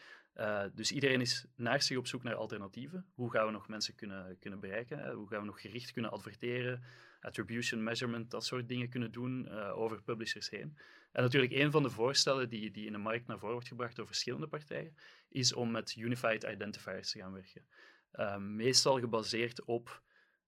dus 0.75 0.93
iedereen 0.93 1.21
is 1.21 1.47
naar 1.57 1.83
zich 1.83 1.97
op 1.97 2.07
zoek 2.07 2.23
naar 2.23 2.35
alternatieven. 2.35 3.07
Hoe 3.15 3.31
gaan 3.31 3.47
we 3.47 3.53
nog 3.53 3.69
mensen 3.69 3.95
kunnen, 3.95 4.39
kunnen 4.39 4.61
bereiken? 4.61 5.13
Hoe 5.13 5.29
gaan 5.29 5.41
we 5.41 5.47
nog 5.47 5.61
gericht 5.61 5.93
kunnen 5.93 6.11
adverteren? 6.11 6.83
Attribution, 7.21 7.83
measurement, 7.83 8.31
dat 8.31 8.45
soort 8.45 8.69
dingen 8.69 8.89
kunnen 8.89 9.13
doen 9.13 9.49
over 9.51 10.03
publishers 10.03 10.51
heen. 10.51 10.79
En 11.13 11.23
natuurlijk 11.23 11.53
een 11.53 11.71
van 11.71 11.83
de 11.83 11.91
voorstellen 11.91 12.49
die, 12.49 12.71
die 12.71 12.87
in 12.87 12.93
de 12.93 12.99
markt 12.99 13.27
naar 13.27 13.39
voren 13.39 13.55
wordt 13.55 13.69
gebracht 13.69 13.97
door 13.97 14.07
verschillende 14.07 14.47
partijen, 14.47 14.97
is 15.29 15.53
om 15.53 15.71
met 15.71 15.97
Unified 15.97 16.43
Identifiers 16.43 17.11
te 17.11 17.19
gaan 17.19 17.33
werken. 17.33 18.57
meestal 18.57 18.99
gebaseerd 19.01 19.65
op 19.65 20.03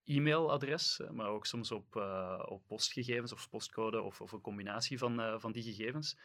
e-mailadres, 0.05 1.01
eh, 1.01 1.11
maar 1.11 1.29
ook 1.29 1.47
soms 1.47 1.71
op, 1.71 1.97
uh, 1.97 2.43
op 2.47 2.67
postgegevens 2.67 3.33
of 3.33 3.49
postcode 3.49 4.01
of, 4.01 4.21
of 4.21 4.33
een 4.33 4.41
combinatie 4.41 4.99
van, 4.99 5.21
uh, 5.21 5.35
van 5.39 5.53
die 5.53 5.63
gegevens. 5.63 6.19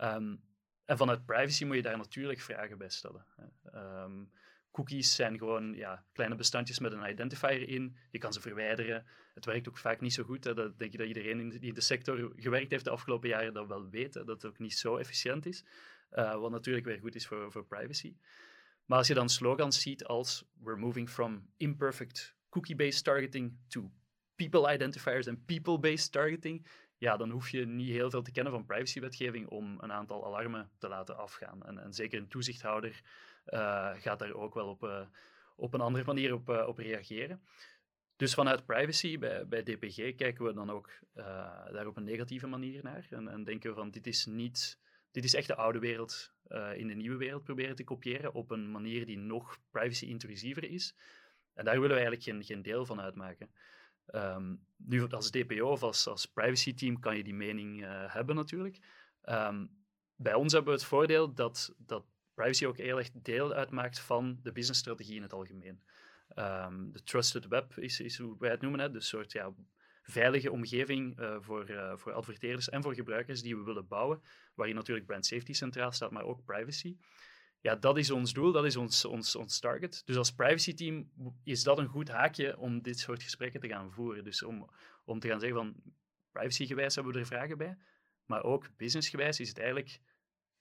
Um, 0.00 0.42
en 0.84 0.96
vanuit 0.96 1.26
privacy 1.26 1.64
moet 1.64 1.76
je 1.76 1.82
daar 1.82 1.96
natuurlijk 1.96 2.40
vragen 2.40 2.78
bij 2.78 2.88
stellen. 2.88 3.26
Um, 3.74 4.30
cookies 4.70 5.14
zijn 5.14 5.38
gewoon 5.38 5.74
ja, 5.74 6.04
kleine 6.12 6.36
bestandjes 6.36 6.78
met 6.78 6.92
een 6.92 7.10
identifier 7.10 7.68
in. 7.68 7.96
Je 8.10 8.18
kan 8.18 8.32
ze 8.32 8.40
verwijderen. 8.40 9.06
Het 9.34 9.44
werkt 9.44 9.68
ook 9.68 9.78
vaak 9.78 10.00
niet 10.00 10.12
zo 10.12 10.22
goed. 10.22 10.44
Hè. 10.44 10.54
Dat 10.54 10.78
denk 10.78 10.92
ik 10.92 10.98
dat 10.98 11.08
iedereen 11.08 11.48
die 11.48 11.60
in 11.60 11.74
de 11.74 11.80
sector 11.80 12.32
gewerkt 12.36 12.70
heeft 12.70 12.84
de 12.84 12.90
afgelopen 12.90 13.28
jaren 13.28 13.52
dat 13.52 13.66
wel 13.66 13.88
weet. 13.88 14.12
Dat 14.12 14.26
het 14.26 14.44
ook 14.44 14.58
niet 14.58 14.74
zo 14.74 14.96
efficiënt 14.96 15.46
is. 15.46 15.64
Wat 16.10 16.50
natuurlijk 16.50 16.86
weer 16.86 16.98
goed 16.98 17.14
is 17.14 17.26
voor, 17.26 17.52
voor 17.52 17.64
privacy. 17.64 18.16
Maar 18.84 18.98
als 18.98 19.06
je 19.06 19.14
dan 19.14 19.28
slogans 19.28 19.80
ziet 19.80 20.04
als 20.04 20.44
We're 20.60 20.78
moving 20.78 21.10
from 21.10 21.50
imperfect 21.56 22.37
cookie-based 22.48 23.04
targeting 23.04 23.58
to 23.68 23.90
people 24.38 24.72
identifiers 24.72 25.26
en 25.26 25.44
people-based 25.44 26.12
targeting, 26.12 26.66
ja, 26.98 27.16
dan 27.16 27.30
hoef 27.30 27.48
je 27.48 27.66
niet 27.66 27.90
heel 27.90 28.10
veel 28.10 28.22
te 28.22 28.30
kennen 28.30 28.52
van 28.52 28.66
privacywetgeving 28.66 29.48
om 29.48 29.76
een 29.80 29.92
aantal 29.92 30.26
alarmen 30.26 30.70
te 30.78 30.88
laten 30.88 31.16
afgaan. 31.16 31.66
En, 31.66 31.94
zeker 31.94 32.18
een 32.18 32.28
toezichthouder 32.28 33.00
uh, 33.46 33.90
gaat 33.94 34.18
daar 34.18 34.32
ook 34.32 34.54
wel 34.54 34.68
op, 34.68 34.84
uh, 34.84 35.00
op 35.56 35.74
een 35.74 35.80
andere 35.80 36.04
manier 36.04 36.34
op, 36.34 36.48
uh, 36.48 36.66
op 36.66 36.78
reageren. 36.78 37.42
Dus 38.16 38.34
vanuit 38.34 38.66
privacy 38.66 39.18
bij, 39.18 39.48
bij 39.48 39.62
DPG 39.62 40.14
kijken 40.14 40.44
we 40.44 40.52
dan 40.52 40.70
ook 40.70 40.90
daar 41.72 41.86
op 41.86 41.96
een 41.96 42.04
negatieve 42.04 42.46
manier 42.46 42.82
naar 42.82 43.06
en, 43.10 43.28
en, 43.28 43.44
denken 43.44 43.70
we 43.70 43.76
van 43.76 43.90
dit 43.90 44.06
is 44.06 44.26
niet, 44.26 44.78
dit 45.10 45.24
is 45.24 45.34
echt 45.34 45.46
de 45.46 45.54
oude 45.54 45.78
wereld 45.78 46.32
in 46.74 46.88
de 46.88 46.94
nieuwe 46.94 47.16
wereld 47.16 47.44
proberen 47.44 47.76
te 47.76 47.84
kopiëren 47.84 48.34
op 48.34 48.50
een 48.50 48.70
manier 48.70 49.06
die 49.06 49.18
nog 49.18 49.58
privacy-intrusiever 49.70 50.70
is. 50.70 50.94
En 51.58 51.64
daar 51.64 51.80
willen 51.80 51.96
we 51.96 52.02
eigenlijk 52.02 52.22
geen, 52.22 52.44
geen 52.44 52.62
deel 52.62 52.86
van 52.86 53.00
uitmaken. 53.00 53.50
Um, 54.14 54.66
nu, 54.76 55.08
als 55.08 55.30
DPO 55.30 55.70
of 55.70 55.82
als, 55.82 56.26
privacy 56.26 56.74
team 56.74 56.98
kan 56.98 57.16
je 57.16 57.24
die 57.24 57.34
mening 57.34 57.82
uh, 57.82 58.14
hebben 58.14 58.36
natuurlijk. 58.36 58.78
Um, 59.24 59.70
bij 60.16 60.34
ons 60.34 60.52
hebben 60.52 60.72
we 60.72 60.78
het 60.78 60.88
voordeel 60.88 61.34
dat, 61.34 61.74
dat 61.78 62.04
privacy 62.34 62.66
ook 62.66 62.76
heel 62.76 62.98
erg 62.98 63.10
deel 63.12 63.52
uitmaakt 63.52 63.98
van 63.98 64.38
de 64.42 64.52
businessstrategie 64.52 65.16
in 65.16 65.22
het 65.22 65.32
algemeen. 65.32 65.82
Um, 66.34 66.92
de 66.92 67.02
trusted 67.02 67.46
web 67.46 67.76
is, 67.76 68.00
is 68.00 68.18
hoe 68.18 68.36
wij 68.38 68.50
het 68.50 68.60
noemen, 68.60 68.80
hè, 68.80 68.90
dus 68.90 69.08
soort 69.08 69.32
ja, 69.32 69.54
veilige 70.02 70.50
omgeving 70.50 71.20
uh, 71.20 71.36
voor, 71.40 71.70
uh, 71.70 71.96
voor 71.96 72.12
adverteerders 72.12 72.68
en 72.68 72.82
voor 72.82 72.94
gebruikers 72.94 73.42
die 73.42 73.56
we 73.56 73.62
willen 73.62 73.88
bouwen, 73.88 74.22
waarin 74.54 74.74
natuurlijk 74.74 75.06
brand 75.06 75.26
safety 75.26 75.52
centraal 75.52 75.92
staat, 75.92 76.10
maar 76.10 76.24
ook 76.24 76.44
privacy 76.44 76.96
ja, 77.60 77.76
dat 77.76 77.98
is 77.98 78.10
ons 78.10 78.32
doel, 78.32 78.52
dat 78.52 78.64
is 78.64 78.76
ons, 78.76 79.04
ons, 79.04 79.36
ons 79.36 79.58
target. 79.58 80.02
Dus 80.04 80.16
als 80.16 80.32
privacy 80.34 80.74
team 80.74 81.10
is 81.44 81.62
dat 81.62 81.78
een 81.78 81.88
goed 81.88 82.08
haakje 82.08 82.58
om 82.58 82.82
dit 82.82 82.98
soort 82.98 83.22
gesprekken 83.22 83.60
te 83.60 83.68
gaan 83.68 83.92
voeren. 83.92 84.24
Dus 84.24 84.42
om, 84.42 84.70
om 85.04 85.20
te 85.20 85.28
gaan 85.28 85.40
zeggen 85.40 85.58
van 85.58 85.74
privacygewijs 86.32 86.94
hebben 86.94 87.12
we 87.12 87.18
er 87.18 87.26
vragen 87.26 87.58
bij, 87.58 87.78
maar 88.24 88.42
ook 88.42 88.76
businessgewijs 88.76 89.40
is 89.40 89.48
het 89.48 89.58
eigenlijk 89.58 90.00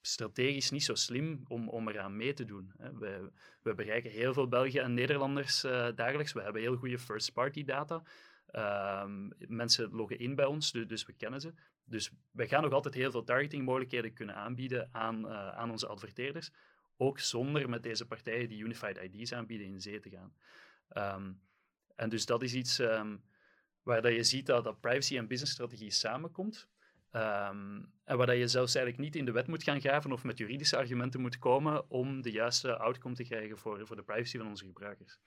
strategisch 0.02 0.72
niet 0.72 0.84
zo 0.84 0.96
slim 0.96 1.44
om, 1.48 1.70
om 1.70 1.90
eraan 1.90 2.16
mee 2.16 2.34
te 2.34 2.46
doen. 2.46 2.74
We, 2.78 3.32
we 3.62 3.76
bereiken 3.76 4.12
heel 4.12 4.34
veel 4.34 4.48
Belgen 4.48 4.82
en 4.82 4.94
Nederlanders 4.94 5.64
uh, 5.64 5.88
dagelijks. 5.96 6.34
We 6.34 6.42
hebben 6.42 6.62
heel 6.62 6.76
goede 6.76 7.00
first-party 7.00 7.64
data. 7.64 8.04
Um, 9.04 9.32
mensen 9.38 9.90
loggen 9.92 10.20
in 10.20 10.36
bij 10.36 10.46
ons, 10.46 10.72
dus, 10.72 10.88
dus, 10.88 11.06
we 11.06 11.14
kennen 11.14 11.42
ze. 11.42 11.54
Dus 11.84 12.12
we 12.32 12.48
gaan 12.48 12.64
nog 12.64 12.72
altijd 12.72 12.94
heel 12.94 13.12
veel 13.12 13.24
targeting 13.24 13.66
mogelijkheden 13.66 14.14
kunnen 14.14 14.36
aanbieden 14.36 14.90
aan, 14.92 15.26
uh, 15.26 15.50
aan 15.50 15.72
onze 15.72 15.88
adverteerders 15.88 16.52
ook 16.98 17.20
zonder 17.20 17.70
met 17.70 17.84
deze 17.84 18.06
partijen 18.06 18.50
die 18.50 18.64
Unified 18.64 18.98
ID's 18.98 19.34
aanbieden 19.34 19.68
in 19.68 19.82
zee 19.82 20.00
te 20.00 20.10
gaan. 20.10 20.34
Um, 21.16 21.42
en 21.96 22.10
dus 22.10 22.26
dat 22.26 22.44
is 22.44 22.54
iets 22.54 22.80
um, 22.80 23.24
waar 23.84 24.02
dat 24.02 24.14
je 24.14 24.24
ziet 24.24 24.46
dat, 24.46 24.64
dat 24.64 24.80
privacy 24.80 25.18
en 25.18 25.28
business 25.28 25.54
strategie 25.54 25.92
samenkomt. 25.92 26.68
Um, 27.12 27.92
en 28.04 28.18
waar 28.18 28.26
dat 28.26 28.38
je 28.38 28.48
zelfs 28.48 28.76
eigenlijk 28.76 29.06
niet 29.06 29.16
in 29.16 29.26
de 29.26 29.32
wet 29.32 29.48
moet 29.48 29.64
gaan 29.64 29.80
graven 29.80 30.12
of 30.12 30.24
met 30.24 30.38
juridische 30.38 30.78
argumenten 30.78 31.22
moet 31.22 31.40
komen 31.40 31.90
om 31.90 32.22
de 32.22 32.32
juiste 32.32 32.78
outcome 32.78 33.16
te 33.16 33.24
krijgen 33.24 33.58
voor, 33.58 33.88
voor 33.88 33.96
de 33.96 34.04
privacy 34.04 34.38
van 34.38 34.48
onze 34.48 34.66
gebruikers. 34.66 35.20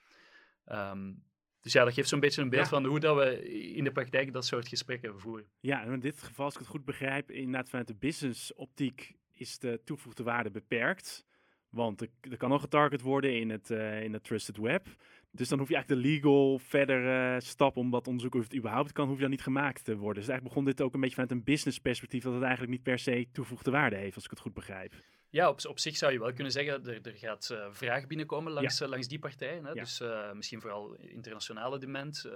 dus 1.61 1.73
ja, 1.73 1.83
dat 1.83 1.93
geeft 1.93 2.09
zo'n 2.09 2.19
beetje 2.19 2.41
een 2.41 2.49
beeld 2.49 2.67
van 2.67 2.85
hoe 2.85 2.99
dat 2.99 3.15
we 3.15 3.51
in 3.73 3.83
de 3.83 3.91
praktijk 3.91 4.33
dat 4.33 4.45
soort 4.45 4.67
gesprekken 4.67 5.19
voeren. 5.19 5.47
Ja, 5.59 5.81
en 5.83 5.91
in 5.91 5.99
dit 5.99 6.21
geval, 6.21 6.45
als 6.45 6.53
ik 6.53 6.59
het 6.59 6.69
goed 6.69 6.85
begrijp, 6.85 7.31
inderdaad 7.31 7.69
vanuit 7.69 7.87
de 7.87 7.95
business 7.95 8.53
optiek 8.53 9.15
is 9.31 9.59
de 9.59 9.81
toegevoegde 9.83 10.23
waarde 10.23 10.51
beperkt. 10.51 11.25
Want 11.71 12.01
er, 12.01 12.37
kan 12.37 12.49
nog 12.49 12.61
getarget 12.61 13.01
worden 13.01 13.39
in 13.39 13.49
het, 13.49 13.69
uh, 13.69 14.03
in 14.03 14.13
het 14.13 14.23
Trusted 14.23 14.57
Web. 14.57 14.87
Dus 15.31 15.49
dan 15.49 15.59
hoef 15.59 15.67
je 15.67 15.75
eigenlijk 15.75 16.03
de 16.03 16.09
legal 16.09 16.59
verder 16.59 17.33
uh, 17.33 17.39
stap 17.39 17.77
om 17.77 17.91
dat 17.91 18.07
onderzoek 18.07 18.35
of 18.35 18.43
het 18.43 18.55
überhaupt 18.55 18.91
kan, 18.91 19.07
hoef 19.07 19.15
je 19.15 19.21
dan 19.21 19.31
niet 19.31 19.41
gemaakt 19.41 19.83
te 19.83 19.95
worden. 19.95 20.21
Dus 20.21 20.27
eigenlijk 20.27 20.43
begon 20.43 20.65
dit 20.65 20.81
ook 20.81 20.93
een 20.93 20.99
beetje 20.99 21.15
vanuit 21.15 21.31
een 21.31 21.43
business 21.43 21.79
perspectief, 21.79 22.23
dat 22.23 22.33
het 22.33 22.41
eigenlijk 22.41 22.71
niet 22.71 22.83
per 22.83 22.99
se 22.99 23.27
toevoegde 23.31 23.71
waarde 23.71 23.95
heeft, 23.95 24.15
als 24.15 24.23
ik 24.23 24.29
het 24.29 24.39
goed 24.39 24.53
begrijp. 24.53 24.93
Ja, 25.29 25.49
op, 25.49 25.65
op 25.65 25.79
zich 25.79 25.97
zou 25.97 26.11
je 26.11 26.19
wel 26.19 26.33
kunnen 26.33 26.51
zeggen, 26.51 26.85
er, 26.85 26.99
er 27.01 27.17
gaat 27.17 27.49
uh, 27.51 27.67
vraag 27.71 28.07
binnenkomen 28.07 28.51
langs, 28.51 28.77
ja. 28.77 28.87
langs 28.87 29.07
die 29.07 29.19
partijen. 29.19 29.65
Hè? 29.65 29.71
Ja. 29.71 29.81
Dus 29.81 30.03
misschien 30.33 30.61
vooral 30.61 30.95
internationale 30.95 31.79
dement, 31.79 32.29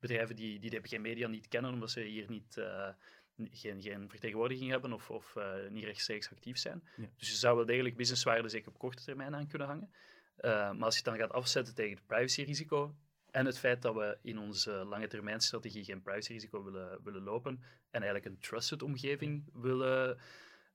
bedrijven 0.00 0.36
die, 0.36 0.58
die 0.58 0.70
DPG 0.70 0.98
Media 0.98 1.28
niet 1.28 1.48
kennen, 1.48 1.72
omdat 1.72 1.90
ze 1.90 2.00
hier 2.00 2.24
niet 2.28 2.62
geen, 3.50 3.82
geen 3.82 4.10
vertegenwoordiging 4.10 4.70
hebben 4.70 4.92
of, 4.92 5.10
of 5.10 5.34
uh, 5.36 5.54
niet 5.70 5.84
rechtstreeks 5.84 6.30
actief 6.30 6.58
zijn. 6.58 6.82
Ja. 6.96 7.08
Dus 7.16 7.28
je 7.28 7.34
zou 7.34 7.56
wel 7.56 7.66
degelijk 7.66 7.96
businesswaarde 7.96 8.48
zeker 8.48 8.68
op 8.68 8.78
korte 8.78 9.04
termijn 9.04 9.34
aan 9.34 9.46
kunnen 9.46 9.68
hangen. 9.68 9.90
Uh, 10.40 10.50
maar 10.50 10.84
als 10.84 10.98
je 10.98 11.02
het 11.02 11.10
dan 11.10 11.18
gaat 11.18 11.32
afzetten 11.32 11.74
tegen 11.74 11.96
het 11.96 12.06
privacyrisico 12.06 12.94
en 13.30 13.46
het 13.46 13.58
feit 13.58 13.82
dat 13.82 13.94
we 13.94 14.18
in 14.22 14.38
onze 14.38 14.70
lange 14.70 15.06
termijn 15.06 15.40
strategie 15.40 15.84
geen 15.84 16.02
privacyrisico 16.02 16.64
willen, 16.64 17.02
willen 17.04 17.22
lopen 17.22 17.62
en 17.90 18.02
eigenlijk 18.02 18.24
een 18.24 18.38
trusted 18.40 18.82
omgeving 18.82 19.44
willen, 19.52 20.18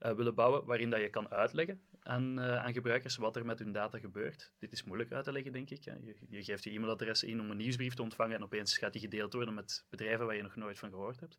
uh, 0.02 0.12
willen 0.12 0.36
bouwen, 0.36 0.65
waarin 0.65 0.89
dat 0.89 1.02
je 1.02 1.10
kan 1.10 1.30
uitleggen 1.30 1.82
aan, 1.99 2.39
aan 2.39 2.73
gebruikers 2.73 3.15
wat 3.15 3.36
er 3.36 3.45
met 3.45 3.60
hun 3.60 3.71
data 3.71 3.99
gebeurt. 3.99 4.52
Dit 4.60 4.71
is 4.71 4.84
moeilijk 4.84 5.12
uit 5.12 5.23
te 5.23 5.32
leggen, 5.32 5.52
denk 5.52 5.69
ik. 5.69 5.84
Je, 5.84 6.15
je 6.30 6.43
geeft 6.43 6.63
je 6.63 6.71
e-mailadres 6.71 7.23
in 7.23 7.39
om 7.39 7.52
een 7.52 7.58
nieuwsbrief 7.58 7.93
te 7.93 8.02
ontvangen 8.02 8.36
en 8.36 8.43
opeens 8.43 8.78
gaat 8.78 8.93
die 8.93 9.02
gedeeld 9.02 9.34
worden 9.34 9.54
met 9.54 9.86
bedrijven 9.89 10.26
waar 10.26 10.36
je 10.36 10.41
nog 10.41 10.56
nooit 10.56 10.80
van 10.80 10.89
gehoord 10.89 11.19
hebt 11.19 11.38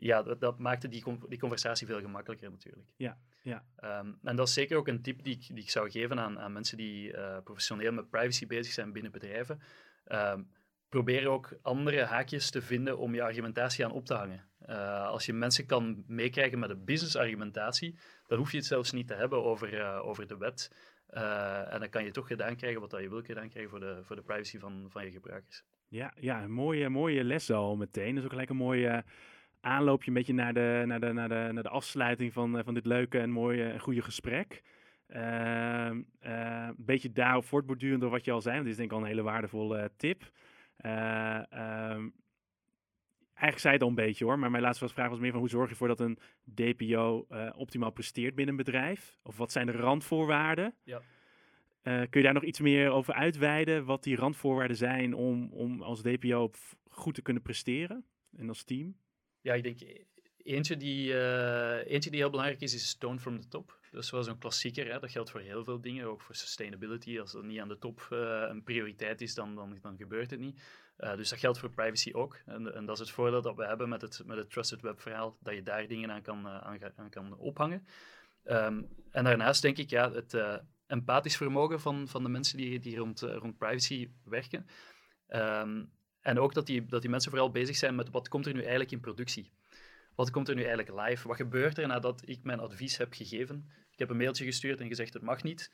ja, 0.00 0.22
dat, 0.22 0.40
dat, 0.40 0.58
maakte 0.58 0.88
die, 0.88 1.04
die 1.28 1.38
conversatie 1.38 1.86
veel 1.86 2.00
gemakkelijker 2.00 2.50
natuurlijk. 2.50 2.88
Ja, 2.96 3.18
ja. 3.42 3.64
Um, 4.00 4.18
en 4.22 4.36
dat 4.36 4.48
is 4.48 4.54
zeker 4.54 4.76
ook 4.76 4.88
een 4.88 5.02
tip 5.02 5.22
die 5.22 5.34
ik, 5.34 5.46
die 5.46 5.62
ik 5.62 5.70
zou 5.70 5.90
geven 5.90 6.20
aan, 6.20 6.38
aan 6.38 6.52
mensen 6.52 6.76
die 6.76 7.12
uh, 7.12 7.38
professioneel 7.44 7.92
met 7.92 8.10
privacy 8.10 8.46
bezig 8.46 8.72
zijn 8.72 8.92
binnen 8.92 9.12
bedrijven. 9.12 9.60
Um, 10.08 10.50
probeer 10.88 11.28
ook 11.28 11.58
andere 11.62 12.02
haakjes 12.02 12.50
te 12.50 12.62
vinden 12.62 12.98
om 12.98 13.14
je 13.14 13.22
argumentatie 13.22 13.84
aan 13.84 13.92
op 13.92 14.04
te 14.04 14.14
hangen. 14.14 14.48
Uh, 14.68 15.06
als 15.06 15.26
je 15.26 15.32
mensen 15.32 15.66
kan 15.66 16.04
meekrijgen 16.06 16.58
met 16.58 16.70
een 16.70 16.84
business 16.84 17.16
argumentatie, 17.16 17.98
dan 18.26 18.38
hoef 18.38 18.50
je 18.50 18.56
het 18.56 18.66
zelfs 18.66 18.92
niet 18.92 19.06
te 19.06 19.14
hebben 19.14 19.44
over, 19.44 19.74
uh, 19.74 20.06
over 20.06 20.26
de 20.26 20.36
wet. 20.36 20.72
en 21.70 21.80
dan 21.80 21.88
kan 21.88 22.04
je 22.04 22.10
toch 22.10 22.26
gedaan 22.26 22.56
krijgen 22.56 22.80
wat 22.80 22.90
je 22.90 23.08
wil 23.08 23.22
gedaan 23.22 23.48
krijgen 23.48 23.70
voor 23.70 23.80
de, 23.80 23.98
voor 24.02 24.16
de 24.16 24.22
privacy 24.22 24.58
van, 24.58 24.86
van 24.88 25.04
je 25.04 25.10
gebruikers. 25.10 25.64
Ja, 25.88 26.12
ja 26.16 26.42
een 26.42 26.52
mooie, 26.52 26.88
mooie 26.88 27.24
les 27.24 27.50
al 27.50 27.76
meteen. 27.76 28.08
Dat 28.08 28.16
is 28.16 28.24
ook 28.24 28.30
gelijk 28.30 28.50
een 28.50 28.56
mooie 28.56 29.04
aanloopje 29.60 30.08
een 30.08 30.14
beetje 30.16 30.32
naar 30.32 30.54
de, 30.54 30.82
naar 30.86 31.00
de, 31.00 31.12
naar 31.12 31.28
de, 31.28 31.48
naar 31.52 31.62
de 31.62 31.68
afsluiting 31.68 32.32
van, 32.32 32.58
eh, 32.58 32.64
van 32.64 32.74
dit 32.74 32.86
leuke 32.86 33.18
en 33.18 33.30
mooie 33.30 33.64
en 33.64 33.80
goede 33.80 34.02
gesprek. 34.02 34.62
Uh, 35.08 35.90
een 36.20 36.74
beetje 36.76 37.12
daarop 37.12 37.44
voortbordurend 37.44 38.00
door 38.00 38.10
wat 38.10 38.24
je 38.24 38.32
al 38.32 38.40
zei, 38.40 38.54
want 38.54 38.66
dit 38.66 38.72
is 38.72 38.78
denk 38.78 38.90
ik 38.90 38.96
al 38.96 39.02
een 39.02 39.10
hele 39.10 39.22
waardevolle 39.22 39.78
uh, 39.78 39.84
tip. 39.96 40.30
Ehm, 40.76 42.08
eigenlijk 43.32 43.58
zei 43.58 43.74
het 43.74 43.82
al 43.82 43.88
een 43.88 43.94
beetje 43.94 44.24
hoor, 44.24 44.38
maar 44.38 44.50
mijn 44.50 44.62
laatste 44.62 44.88
vraag 44.88 45.08
was 45.08 45.18
meer 45.18 45.30
van 45.30 45.40
hoe 45.40 45.48
zorg 45.48 45.64
je 45.64 45.70
ervoor 45.70 45.88
dat 45.88 46.00
een 46.00 46.18
DPO 46.54 47.26
optimaal 47.56 47.90
presteert 47.90 48.34
binnen 48.34 48.58
een 48.58 48.64
bedrijf? 48.64 49.18
Of 49.22 49.36
wat 49.36 49.52
zijn 49.52 49.66
de 49.66 49.72
randvoorwaarden? 49.72 50.74
Ja. 50.84 51.00
kun 51.82 52.08
je 52.10 52.22
daar 52.22 52.34
nog 52.34 52.44
iets 52.44 52.60
meer 52.60 52.90
over 52.90 53.14
uitweiden, 53.14 53.84
wat 53.84 54.02
die 54.02 54.16
randvoorwaarden 54.16 54.76
zijn 54.76 55.14
om, 55.14 55.52
om 55.52 55.82
als 55.82 56.02
DPO 56.02 56.50
goed 56.88 57.14
te 57.14 57.22
kunnen 57.22 57.42
presteren 57.42 58.04
en 58.36 58.48
als 58.48 58.64
team? 58.64 58.96
Ja, 59.40 59.54
ik 59.54 59.62
denk 59.62 59.78
eentje, 60.48 60.76
die, 60.76 61.12
uh, 61.12 61.86
eentje 61.86 62.10
die 62.10 62.20
heel 62.20 62.30
belangrijk 62.30 62.60
is, 62.60 62.74
is 62.74 62.88
Stone 62.88 63.18
from 63.18 63.40
the 63.40 63.48
Top. 63.48 63.78
Dat 63.90 64.02
is 64.02 64.10
wel 64.10 64.22
zo'n 64.22 64.38
klassieker. 64.38 64.92
Hè? 64.92 64.98
Dat 64.98 65.10
geldt 65.10 65.30
voor 65.30 65.40
heel 65.40 65.64
veel 65.64 65.80
dingen, 65.80 66.06
ook 66.06 66.22
voor 66.22 66.34
sustainability. 66.34 67.20
Als 67.20 67.32
dat 67.32 67.44
niet 67.44 67.60
aan 67.60 67.68
de 67.68 67.78
top 67.78 68.08
uh, 68.12 68.44
een 68.48 68.62
prioriteit 68.62 69.20
is, 69.20 69.34
dan, 69.34 69.54
dan, 69.54 69.78
dan 69.82 69.96
gebeurt 69.96 70.30
het 70.30 70.40
niet. 70.40 70.60
Uh, 70.98 71.16
dus 71.16 71.28
dat 71.28 71.38
geldt 71.38 71.58
voor 71.58 71.70
privacy 71.70 72.12
ook. 72.12 72.40
En, 72.46 72.74
en, 72.74 72.86
dat 72.86 72.94
is 72.94 73.00
het 73.00 73.10
voordeel 73.10 73.42
dat 73.42 73.56
we 73.56 73.66
hebben 73.66 73.88
met 73.88 74.00
het, 74.00 74.22
met 74.26 74.36
het 74.36 74.50
Trusted 74.50 74.80
Web 74.80 75.00
verhaal, 75.00 75.36
dat 75.40 75.54
je 75.54 75.62
daar 75.62 75.86
dingen 75.86 76.10
aan 76.10 76.22
kan, 76.22 76.48
aan, 76.48 76.78
aan 76.96 77.10
kan 77.10 77.36
ophangen. 77.36 77.86
Um, 78.44 78.88
en 79.10 79.24
daarnaast 79.24 79.62
denk 79.62 79.78
ik, 79.78 79.90
ja, 79.90 80.12
het 80.12 80.62
empathisch 80.86 81.36
vermogen 81.36 81.80
van, 81.80 82.08
van 82.08 82.22
de 82.22 82.28
mensen 82.28 82.56
die, 82.56 82.78
die 82.78 82.96
rond, 82.96 83.20
rond 83.20 83.58
privacy 83.58 84.10
werken. 84.24 84.66
Um, 85.28 85.90
en 86.28 86.38
ook 86.38 86.54
dat 86.54 86.66
die, 86.66 86.86
dat 86.86 87.00
die 87.00 87.10
mensen 87.10 87.30
vooral 87.30 87.50
bezig 87.50 87.76
zijn 87.76 87.94
met 87.94 88.10
wat 88.10 88.28
komt 88.28 88.46
er 88.46 88.52
nu 88.52 88.60
eigenlijk 88.60 88.90
in 88.90 89.00
productie. 89.00 89.52
Wat 90.14 90.30
komt 90.30 90.48
er 90.48 90.54
nu 90.54 90.64
eigenlijk 90.64 91.08
live? 91.08 91.28
Wat 91.28 91.36
gebeurt 91.36 91.78
er 91.78 91.86
nadat 91.86 92.22
ik 92.24 92.42
mijn 92.42 92.60
advies 92.60 92.96
heb 92.96 93.12
gegeven? 93.12 93.70
Ik 93.90 93.98
heb 93.98 94.10
een 94.10 94.16
mailtje 94.16 94.44
gestuurd 94.44 94.80
en 94.80 94.88
gezegd 94.88 95.14
het 95.14 95.22
mag 95.22 95.42
niet. 95.42 95.72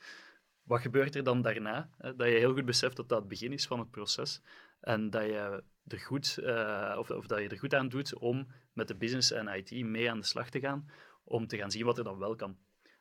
Wat 0.63 0.81
gebeurt 0.81 1.15
er 1.15 1.25
dan 1.25 1.43
daarna? 1.43 1.91
Dat 1.99 2.29
je 2.29 2.39
heel 2.39 2.53
goed 2.53 2.65
beseft 2.65 2.97
dat 2.97 3.09
dat 3.09 3.19
het 3.19 3.29
begin 3.29 3.53
is 3.53 3.67
van 3.67 3.79
het 3.79 3.91
proces. 3.91 4.43
En 4.81 5.11
dat 5.11 5.25
je 5.25 5.63
er 5.87 5.99
goed, 5.99 6.39
uh, 6.41 6.97
of, 6.99 7.11
of 7.11 7.27
dat 7.27 7.41
je 7.41 7.49
er 7.49 7.59
goed 7.59 7.75
aan 7.75 7.89
doet 7.89 8.15
om 8.15 8.47
met 8.73 8.89
de 8.89 8.97
business 8.97 9.31
en 9.31 9.49
IT 9.49 9.85
mee 9.85 10.11
aan 10.11 10.21
de 10.21 10.27
slag 10.27 10.51
te 10.51 10.61
gaan. 10.61 10.91
Om 11.25 11.47
te 11.47 11.57
gaan 11.57 11.71
zien 11.71 11.85
wat 11.85 11.99
er 11.99 12.05
dan 12.05 12.19
wel 12.19 12.37
kan. 12.37 12.57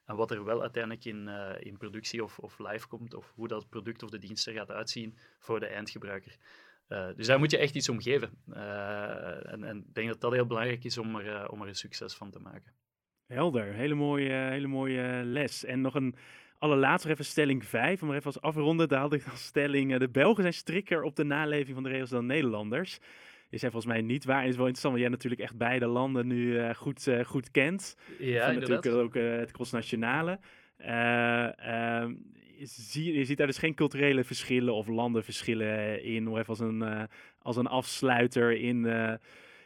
En 0.06 0.16
wat 0.16 0.32
er 0.32 0.44
wel 0.44 0.62
uiteindelijk 0.62 1.06
in, 1.06 1.28
uh, 1.28 1.52
in 1.60 1.78
productie 1.78 2.24
of, 2.24 2.40
of 2.40 2.60
live 2.60 2.88
komt. 2.88 3.14
Of 3.14 3.32
hoe 3.36 3.48
dat 3.48 3.70
product 3.70 4.04
of 4.04 4.10
de 4.10 4.20
dienst 4.20 4.48
er 4.48 4.54
gaat 4.54 4.72
uitzien 4.72 5.18
voor 5.40 5.60
de 5.60 5.68
eindgebruiker. 5.68 6.38
Uh, 6.94 7.08
dus 7.16 7.28
daar 7.28 7.40
moet 7.40 7.52
je 7.52 7.58
echt 7.58 7.76
iets 7.76 7.90
om 7.90 8.02
geven. 8.02 8.30
Uh, 8.50 9.52
en, 9.52 9.64
en, 9.64 9.78
ik 9.78 9.94
denk 9.94 10.08
dat 10.08 10.22
dat 10.22 10.32
heel 10.32 10.46
belangrijk 10.46 10.84
is 10.84 10.98
om 10.98 11.16
er, 11.16 11.26
uh, 11.26 11.48
om 11.50 11.62
er 11.62 11.68
een 11.68 11.76
succes 11.76 12.14
van 12.14 12.32
te 12.32 12.40
maken. 12.40 12.74
Helder, 13.28 13.74
hele 13.74 13.94
mooie, 13.94 14.32
hele 14.32 14.68
mooie 14.68 15.22
les. 15.24 15.66
En 15.66 15.82
nog 15.82 15.96
een 15.96 16.16
allerlaatste 16.58 17.10
even 17.10 17.26
stelling 17.26 17.66
5, 17.66 18.02
om 18.02 18.10
er 18.10 18.16
even 18.16 18.26
als 18.26 18.42
afronden. 18.42 18.88
Daar 18.88 19.00
had 19.00 19.14
ik 19.14 19.28
als 19.32 19.44
stelling, 19.44 19.98
de 19.98 20.10
Belgen 20.10 20.42
zijn 20.42 20.54
strikker 20.54 21.04
op 21.04 21.16
de 21.16 21.24
naleving 21.24 21.74
van 21.74 21.84
de 21.84 21.90
regels 21.90 22.10
dan 22.10 22.26
Nederlanders. 22.26 23.00
Is 23.50 23.62
hij 23.62 23.72
volgens 23.72 23.94
mij 23.94 24.02
niet 24.02 24.26
waar. 24.26 24.42
Het 24.42 24.50
is 24.50 24.56
wel 24.56 24.68
interessant, 24.68 24.94
want 24.94 25.06
jij 25.06 25.16
natuurlijk 25.16 25.42
echt 25.42 25.58
beide 25.58 25.86
landen 25.86 26.28
nu 26.28 26.74
goed, 26.74 27.10
goed 27.26 27.52
kent. 27.52 27.98
Ja, 28.20 28.52
natuurlijk 28.52 28.86
ook 28.86 29.14
het 29.14 29.52
crossnationale. 29.52 30.40
Uh, 30.80 32.10
zie, 32.66 33.14
je 33.18 33.26
ziet 33.26 33.38
daar 33.38 33.48
dus 33.48 33.58
geen 33.58 33.76
culturele 33.76 34.24
verschillen 34.24 34.74
of 34.74 34.88
landenverschillen 34.88 36.04
in, 36.04 36.28
of 36.28 36.38
even 36.38 36.50
als 36.50 36.60
een, 36.60 36.82
uh, 36.82 37.04
als 37.42 37.56
een 37.56 37.68
afsluiter 37.68 38.52
in, 38.52 38.86
uh, 38.86 39.14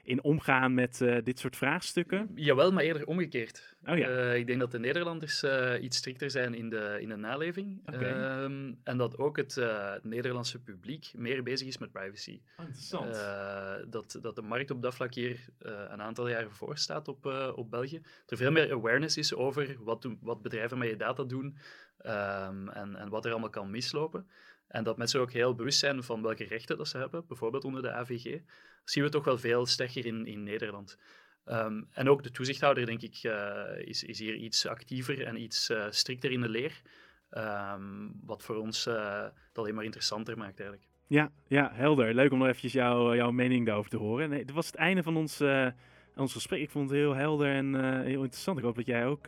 in 0.03 0.23
omgaan 0.23 0.73
met 0.73 0.99
uh, 1.01 1.17
dit 1.23 1.39
soort 1.39 1.55
vraagstukken? 1.55 2.31
Jawel, 2.35 2.71
maar 2.71 2.83
eerder 2.83 3.07
omgekeerd. 3.07 3.75
Oh, 3.85 3.97
ja. 3.97 4.31
ik 4.31 4.47
denk 4.47 4.59
dat 4.59 4.71
de 4.71 4.79
Nederlanders 4.79 5.43
iets 5.81 5.97
strikter 5.97 6.31
zijn 6.31 6.53
in 6.53 6.69
de, 6.69 6.97
in 7.01 7.09
de 7.09 7.15
naleving. 7.15 7.81
Okay. 7.85 8.43
Um, 8.43 8.79
en 8.83 8.97
dat 8.97 9.17
ook 9.17 9.37
het 9.37 9.61
Nederlandse 10.03 10.59
publiek 10.59 11.11
meer 11.15 11.43
bezig 11.43 11.67
is 11.67 11.77
met 11.77 11.91
privacy. 11.91 12.39
Oh, 12.57 12.65
interessant. 12.65 13.13
dat, 13.91 14.19
dat 14.21 14.35
de 14.35 14.41
markt 14.41 14.71
op 14.71 14.81
dat 14.81 14.95
vlak 14.95 15.13
hier 15.13 15.39
een 15.59 16.01
aantal 16.01 16.29
jaren 16.29 16.51
voor 16.51 16.77
staat 16.77 17.07
op, 17.07 17.25
op 17.55 17.71
België. 17.71 18.01
Er 18.27 18.37
veel 18.37 18.51
meer 18.51 18.73
awareness 18.73 19.17
is 19.17 19.33
over 19.33 19.75
wat, 19.79 20.01
doen, 20.01 20.17
wat 20.21 20.41
bedrijven 20.41 20.77
met 20.77 20.89
je 20.89 20.95
data 20.95 21.23
doen. 21.23 21.57
Um, 22.05 22.69
en, 22.69 22.95
en 22.95 23.09
wat 23.09 23.25
er 23.25 23.31
allemaal 23.31 23.49
kan 23.49 23.71
mislopen. 23.71 24.27
En 24.67 24.83
dat 24.83 24.97
mensen 24.97 25.19
ook 25.19 25.31
heel 25.31 25.55
bewust 25.55 25.79
zijn 25.79 26.03
van 26.03 26.21
welke 26.21 26.43
rechten 26.43 26.77
dat 26.77 26.87
ze 26.87 26.97
hebben, 26.97 27.27
bijvoorbeeld 27.27 27.63
onder 27.63 27.81
de 27.81 27.91
AVG. 27.91 28.31
Dat 28.31 28.41
zien 28.83 29.03
we 29.03 29.09
toch 29.09 29.23
wel 29.23 29.37
veel 29.37 29.65
sterker 29.65 30.05
in, 30.05 30.25
in 30.25 30.43
Nederland. 30.43 30.97
Um, 31.45 31.87
en 31.91 32.09
ook 32.09 32.23
de 32.23 32.31
toezichthouder, 32.31 32.85
denk 32.85 33.01
ik, 33.01 33.23
uh, 33.23 33.61
is, 33.77 34.03
is 34.03 34.19
hier 34.19 34.35
iets 34.35 34.65
actiever 34.65 35.25
en 35.25 35.41
iets 35.41 35.69
uh, 35.69 35.85
strikter 35.89 36.31
in 36.31 36.41
de 36.41 36.49
leer. 36.49 36.81
Um, 37.31 38.19
wat 38.25 38.43
voor 38.43 38.55
ons 38.55 38.87
uh, 38.87 39.21
het 39.23 39.57
alleen 39.57 39.75
maar 39.75 39.83
interessanter 39.83 40.37
maakt 40.37 40.59
eigenlijk. 40.59 40.89
Ja, 41.07 41.31
ja, 41.47 41.71
helder. 41.73 42.13
Leuk 42.13 42.31
om 42.31 42.37
nog 42.37 42.47
eventjes 42.47 42.73
jou, 42.73 43.15
jouw 43.15 43.31
mening 43.31 43.65
daarover 43.65 43.91
te 43.91 43.97
horen. 43.97 44.29
Nee, 44.29 44.45
dit 44.45 44.55
was 44.55 44.65
het 44.65 44.75
einde 44.75 45.03
van 45.03 45.17
ons, 45.17 45.41
ons 46.15 46.33
gesprek. 46.33 46.61
Ik 46.61 46.69
vond 46.69 46.89
het 46.89 46.99
heel 46.99 47.13
helder 47.13 47.47
en 47.47 48.01
heel 48.03 48.21
interessant. 48.21 48.57
Ik 48.57 48.63
hoop 48.63 48.75
dat 48.75 48.85
jij 48.85 49.05
ook 49.05 49.25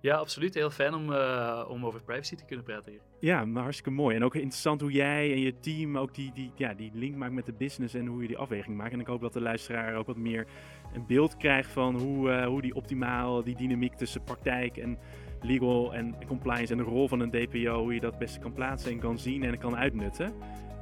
ja, 0.00 0.16
absoluut. 0.16 0.54
Heel 0.54 0.70
fijn 0.70 0.94
om, 0.94 1.10
uh, 1.10 1.64
om 1.68 1.86
over 1.86 2.02
privacy 2.02 2.36
te 2.36 2.44
kunnen 2.44 2.64
praten 2.64 2.92
hier. 2.92 3.00
Ja, 3.18 3.44
maar 3.44 3.62
hartstikke 3.62 3.90
mooi. 3.90 4.16
En 4.16 4.24
ook 4.24 4.34
interessant 4.34 4.80
hoe 4.80 4.92
jij 4.92 5.32
en 5.32 5.40
je 5.40 5.60
team 5.60 5.98
ook 5.98 6.14
die, 6.14 6.32
die, 6.34 6.52
ja, 6.54 6.74
die 6.74 6.90
link 6.94 7.16
maakt 7.16 7.32
met 7.32 7.46
de 7.46 7.52
business 7.52 7.94
en 7.94 8.06
hoe 8.06 8.22
je 8.22 8.28
die 8.28 8.38
afweging 8.38 8.76
maakt. 8.76 8.92
En 8.92 9.00
ik 9.00 9.06
hoop 9.06 9.20
dat 9.20 9.32
de 9.32 9.40
luisteraar 9.40 9.94
ook 9.96 10.06
wat 10.06 10.16
meer 10.16 10.46
een 10.94 11.06
beeld 11.06 11.36
krijgt 11.36 11.70
van 11.70 11.96
hoe, 11.96 12.30
uh, 12.30 12.46
hoe 12.46 12.62
die 12.62 12.74
optimaal, 12.74 13.42
die 13.42 13.56
dynamiek 13.56 13.94
tussen 13.94 14.22
praktijk 14.24 14.76
en 14.76 14.98
legal 15.40 15.94
en 15.94 16.14
compliance 16.26 16.72
en 16.72 16.78
de 16.78 16.84
rol 16.84 17.08
van 17.08 17.20
een 17.20 17.30
DPO, 17.30 17.82
hoe 17.82 17.94
je 17.94 18.00
dat 18.00 18.10
het 18.10 18.20
beste 18.20 18.38
kan 18.38 18.52
plaatsen 18.52 18.90
en 18.90 18.98
kan 18.98 19.18
zien 19.18 19.42
en 19.42 19.58
kan 19.58 19.76
uitnutten. 19.76 20.32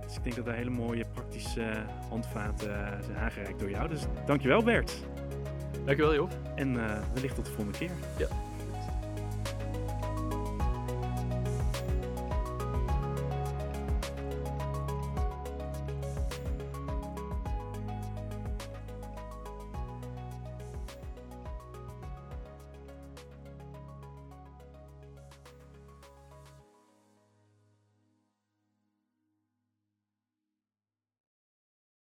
Dus 0.07 0.17
ik 0.17 0.23
denk 0.23 0.37
dat 0.37 0.45
daar 0.45 0.55
hele 0.55 0.71
mooie 0.71 1.05
praktische 1.13 1.85
handvaten 2.09 2.71
uh, 2.71 3.03
zijn 3.05 3.17
aangereikt 3.17 3.61
door 3.61 3.71
jou. 3.71 3.89
Dus 3.89 4.07
dankjewel 4.27 4.63
Bert. 4.63 5.07
Dankjewel 5.85 6.15
Joop. 6.15 6.33
En 6.55 6.75
wellicht 7.15 7.35
tot 7.35 7.45
de 7.45 7.53
volgende 7.53 7.79
keer. 7.79 7.91
Ja. 8.19 8.48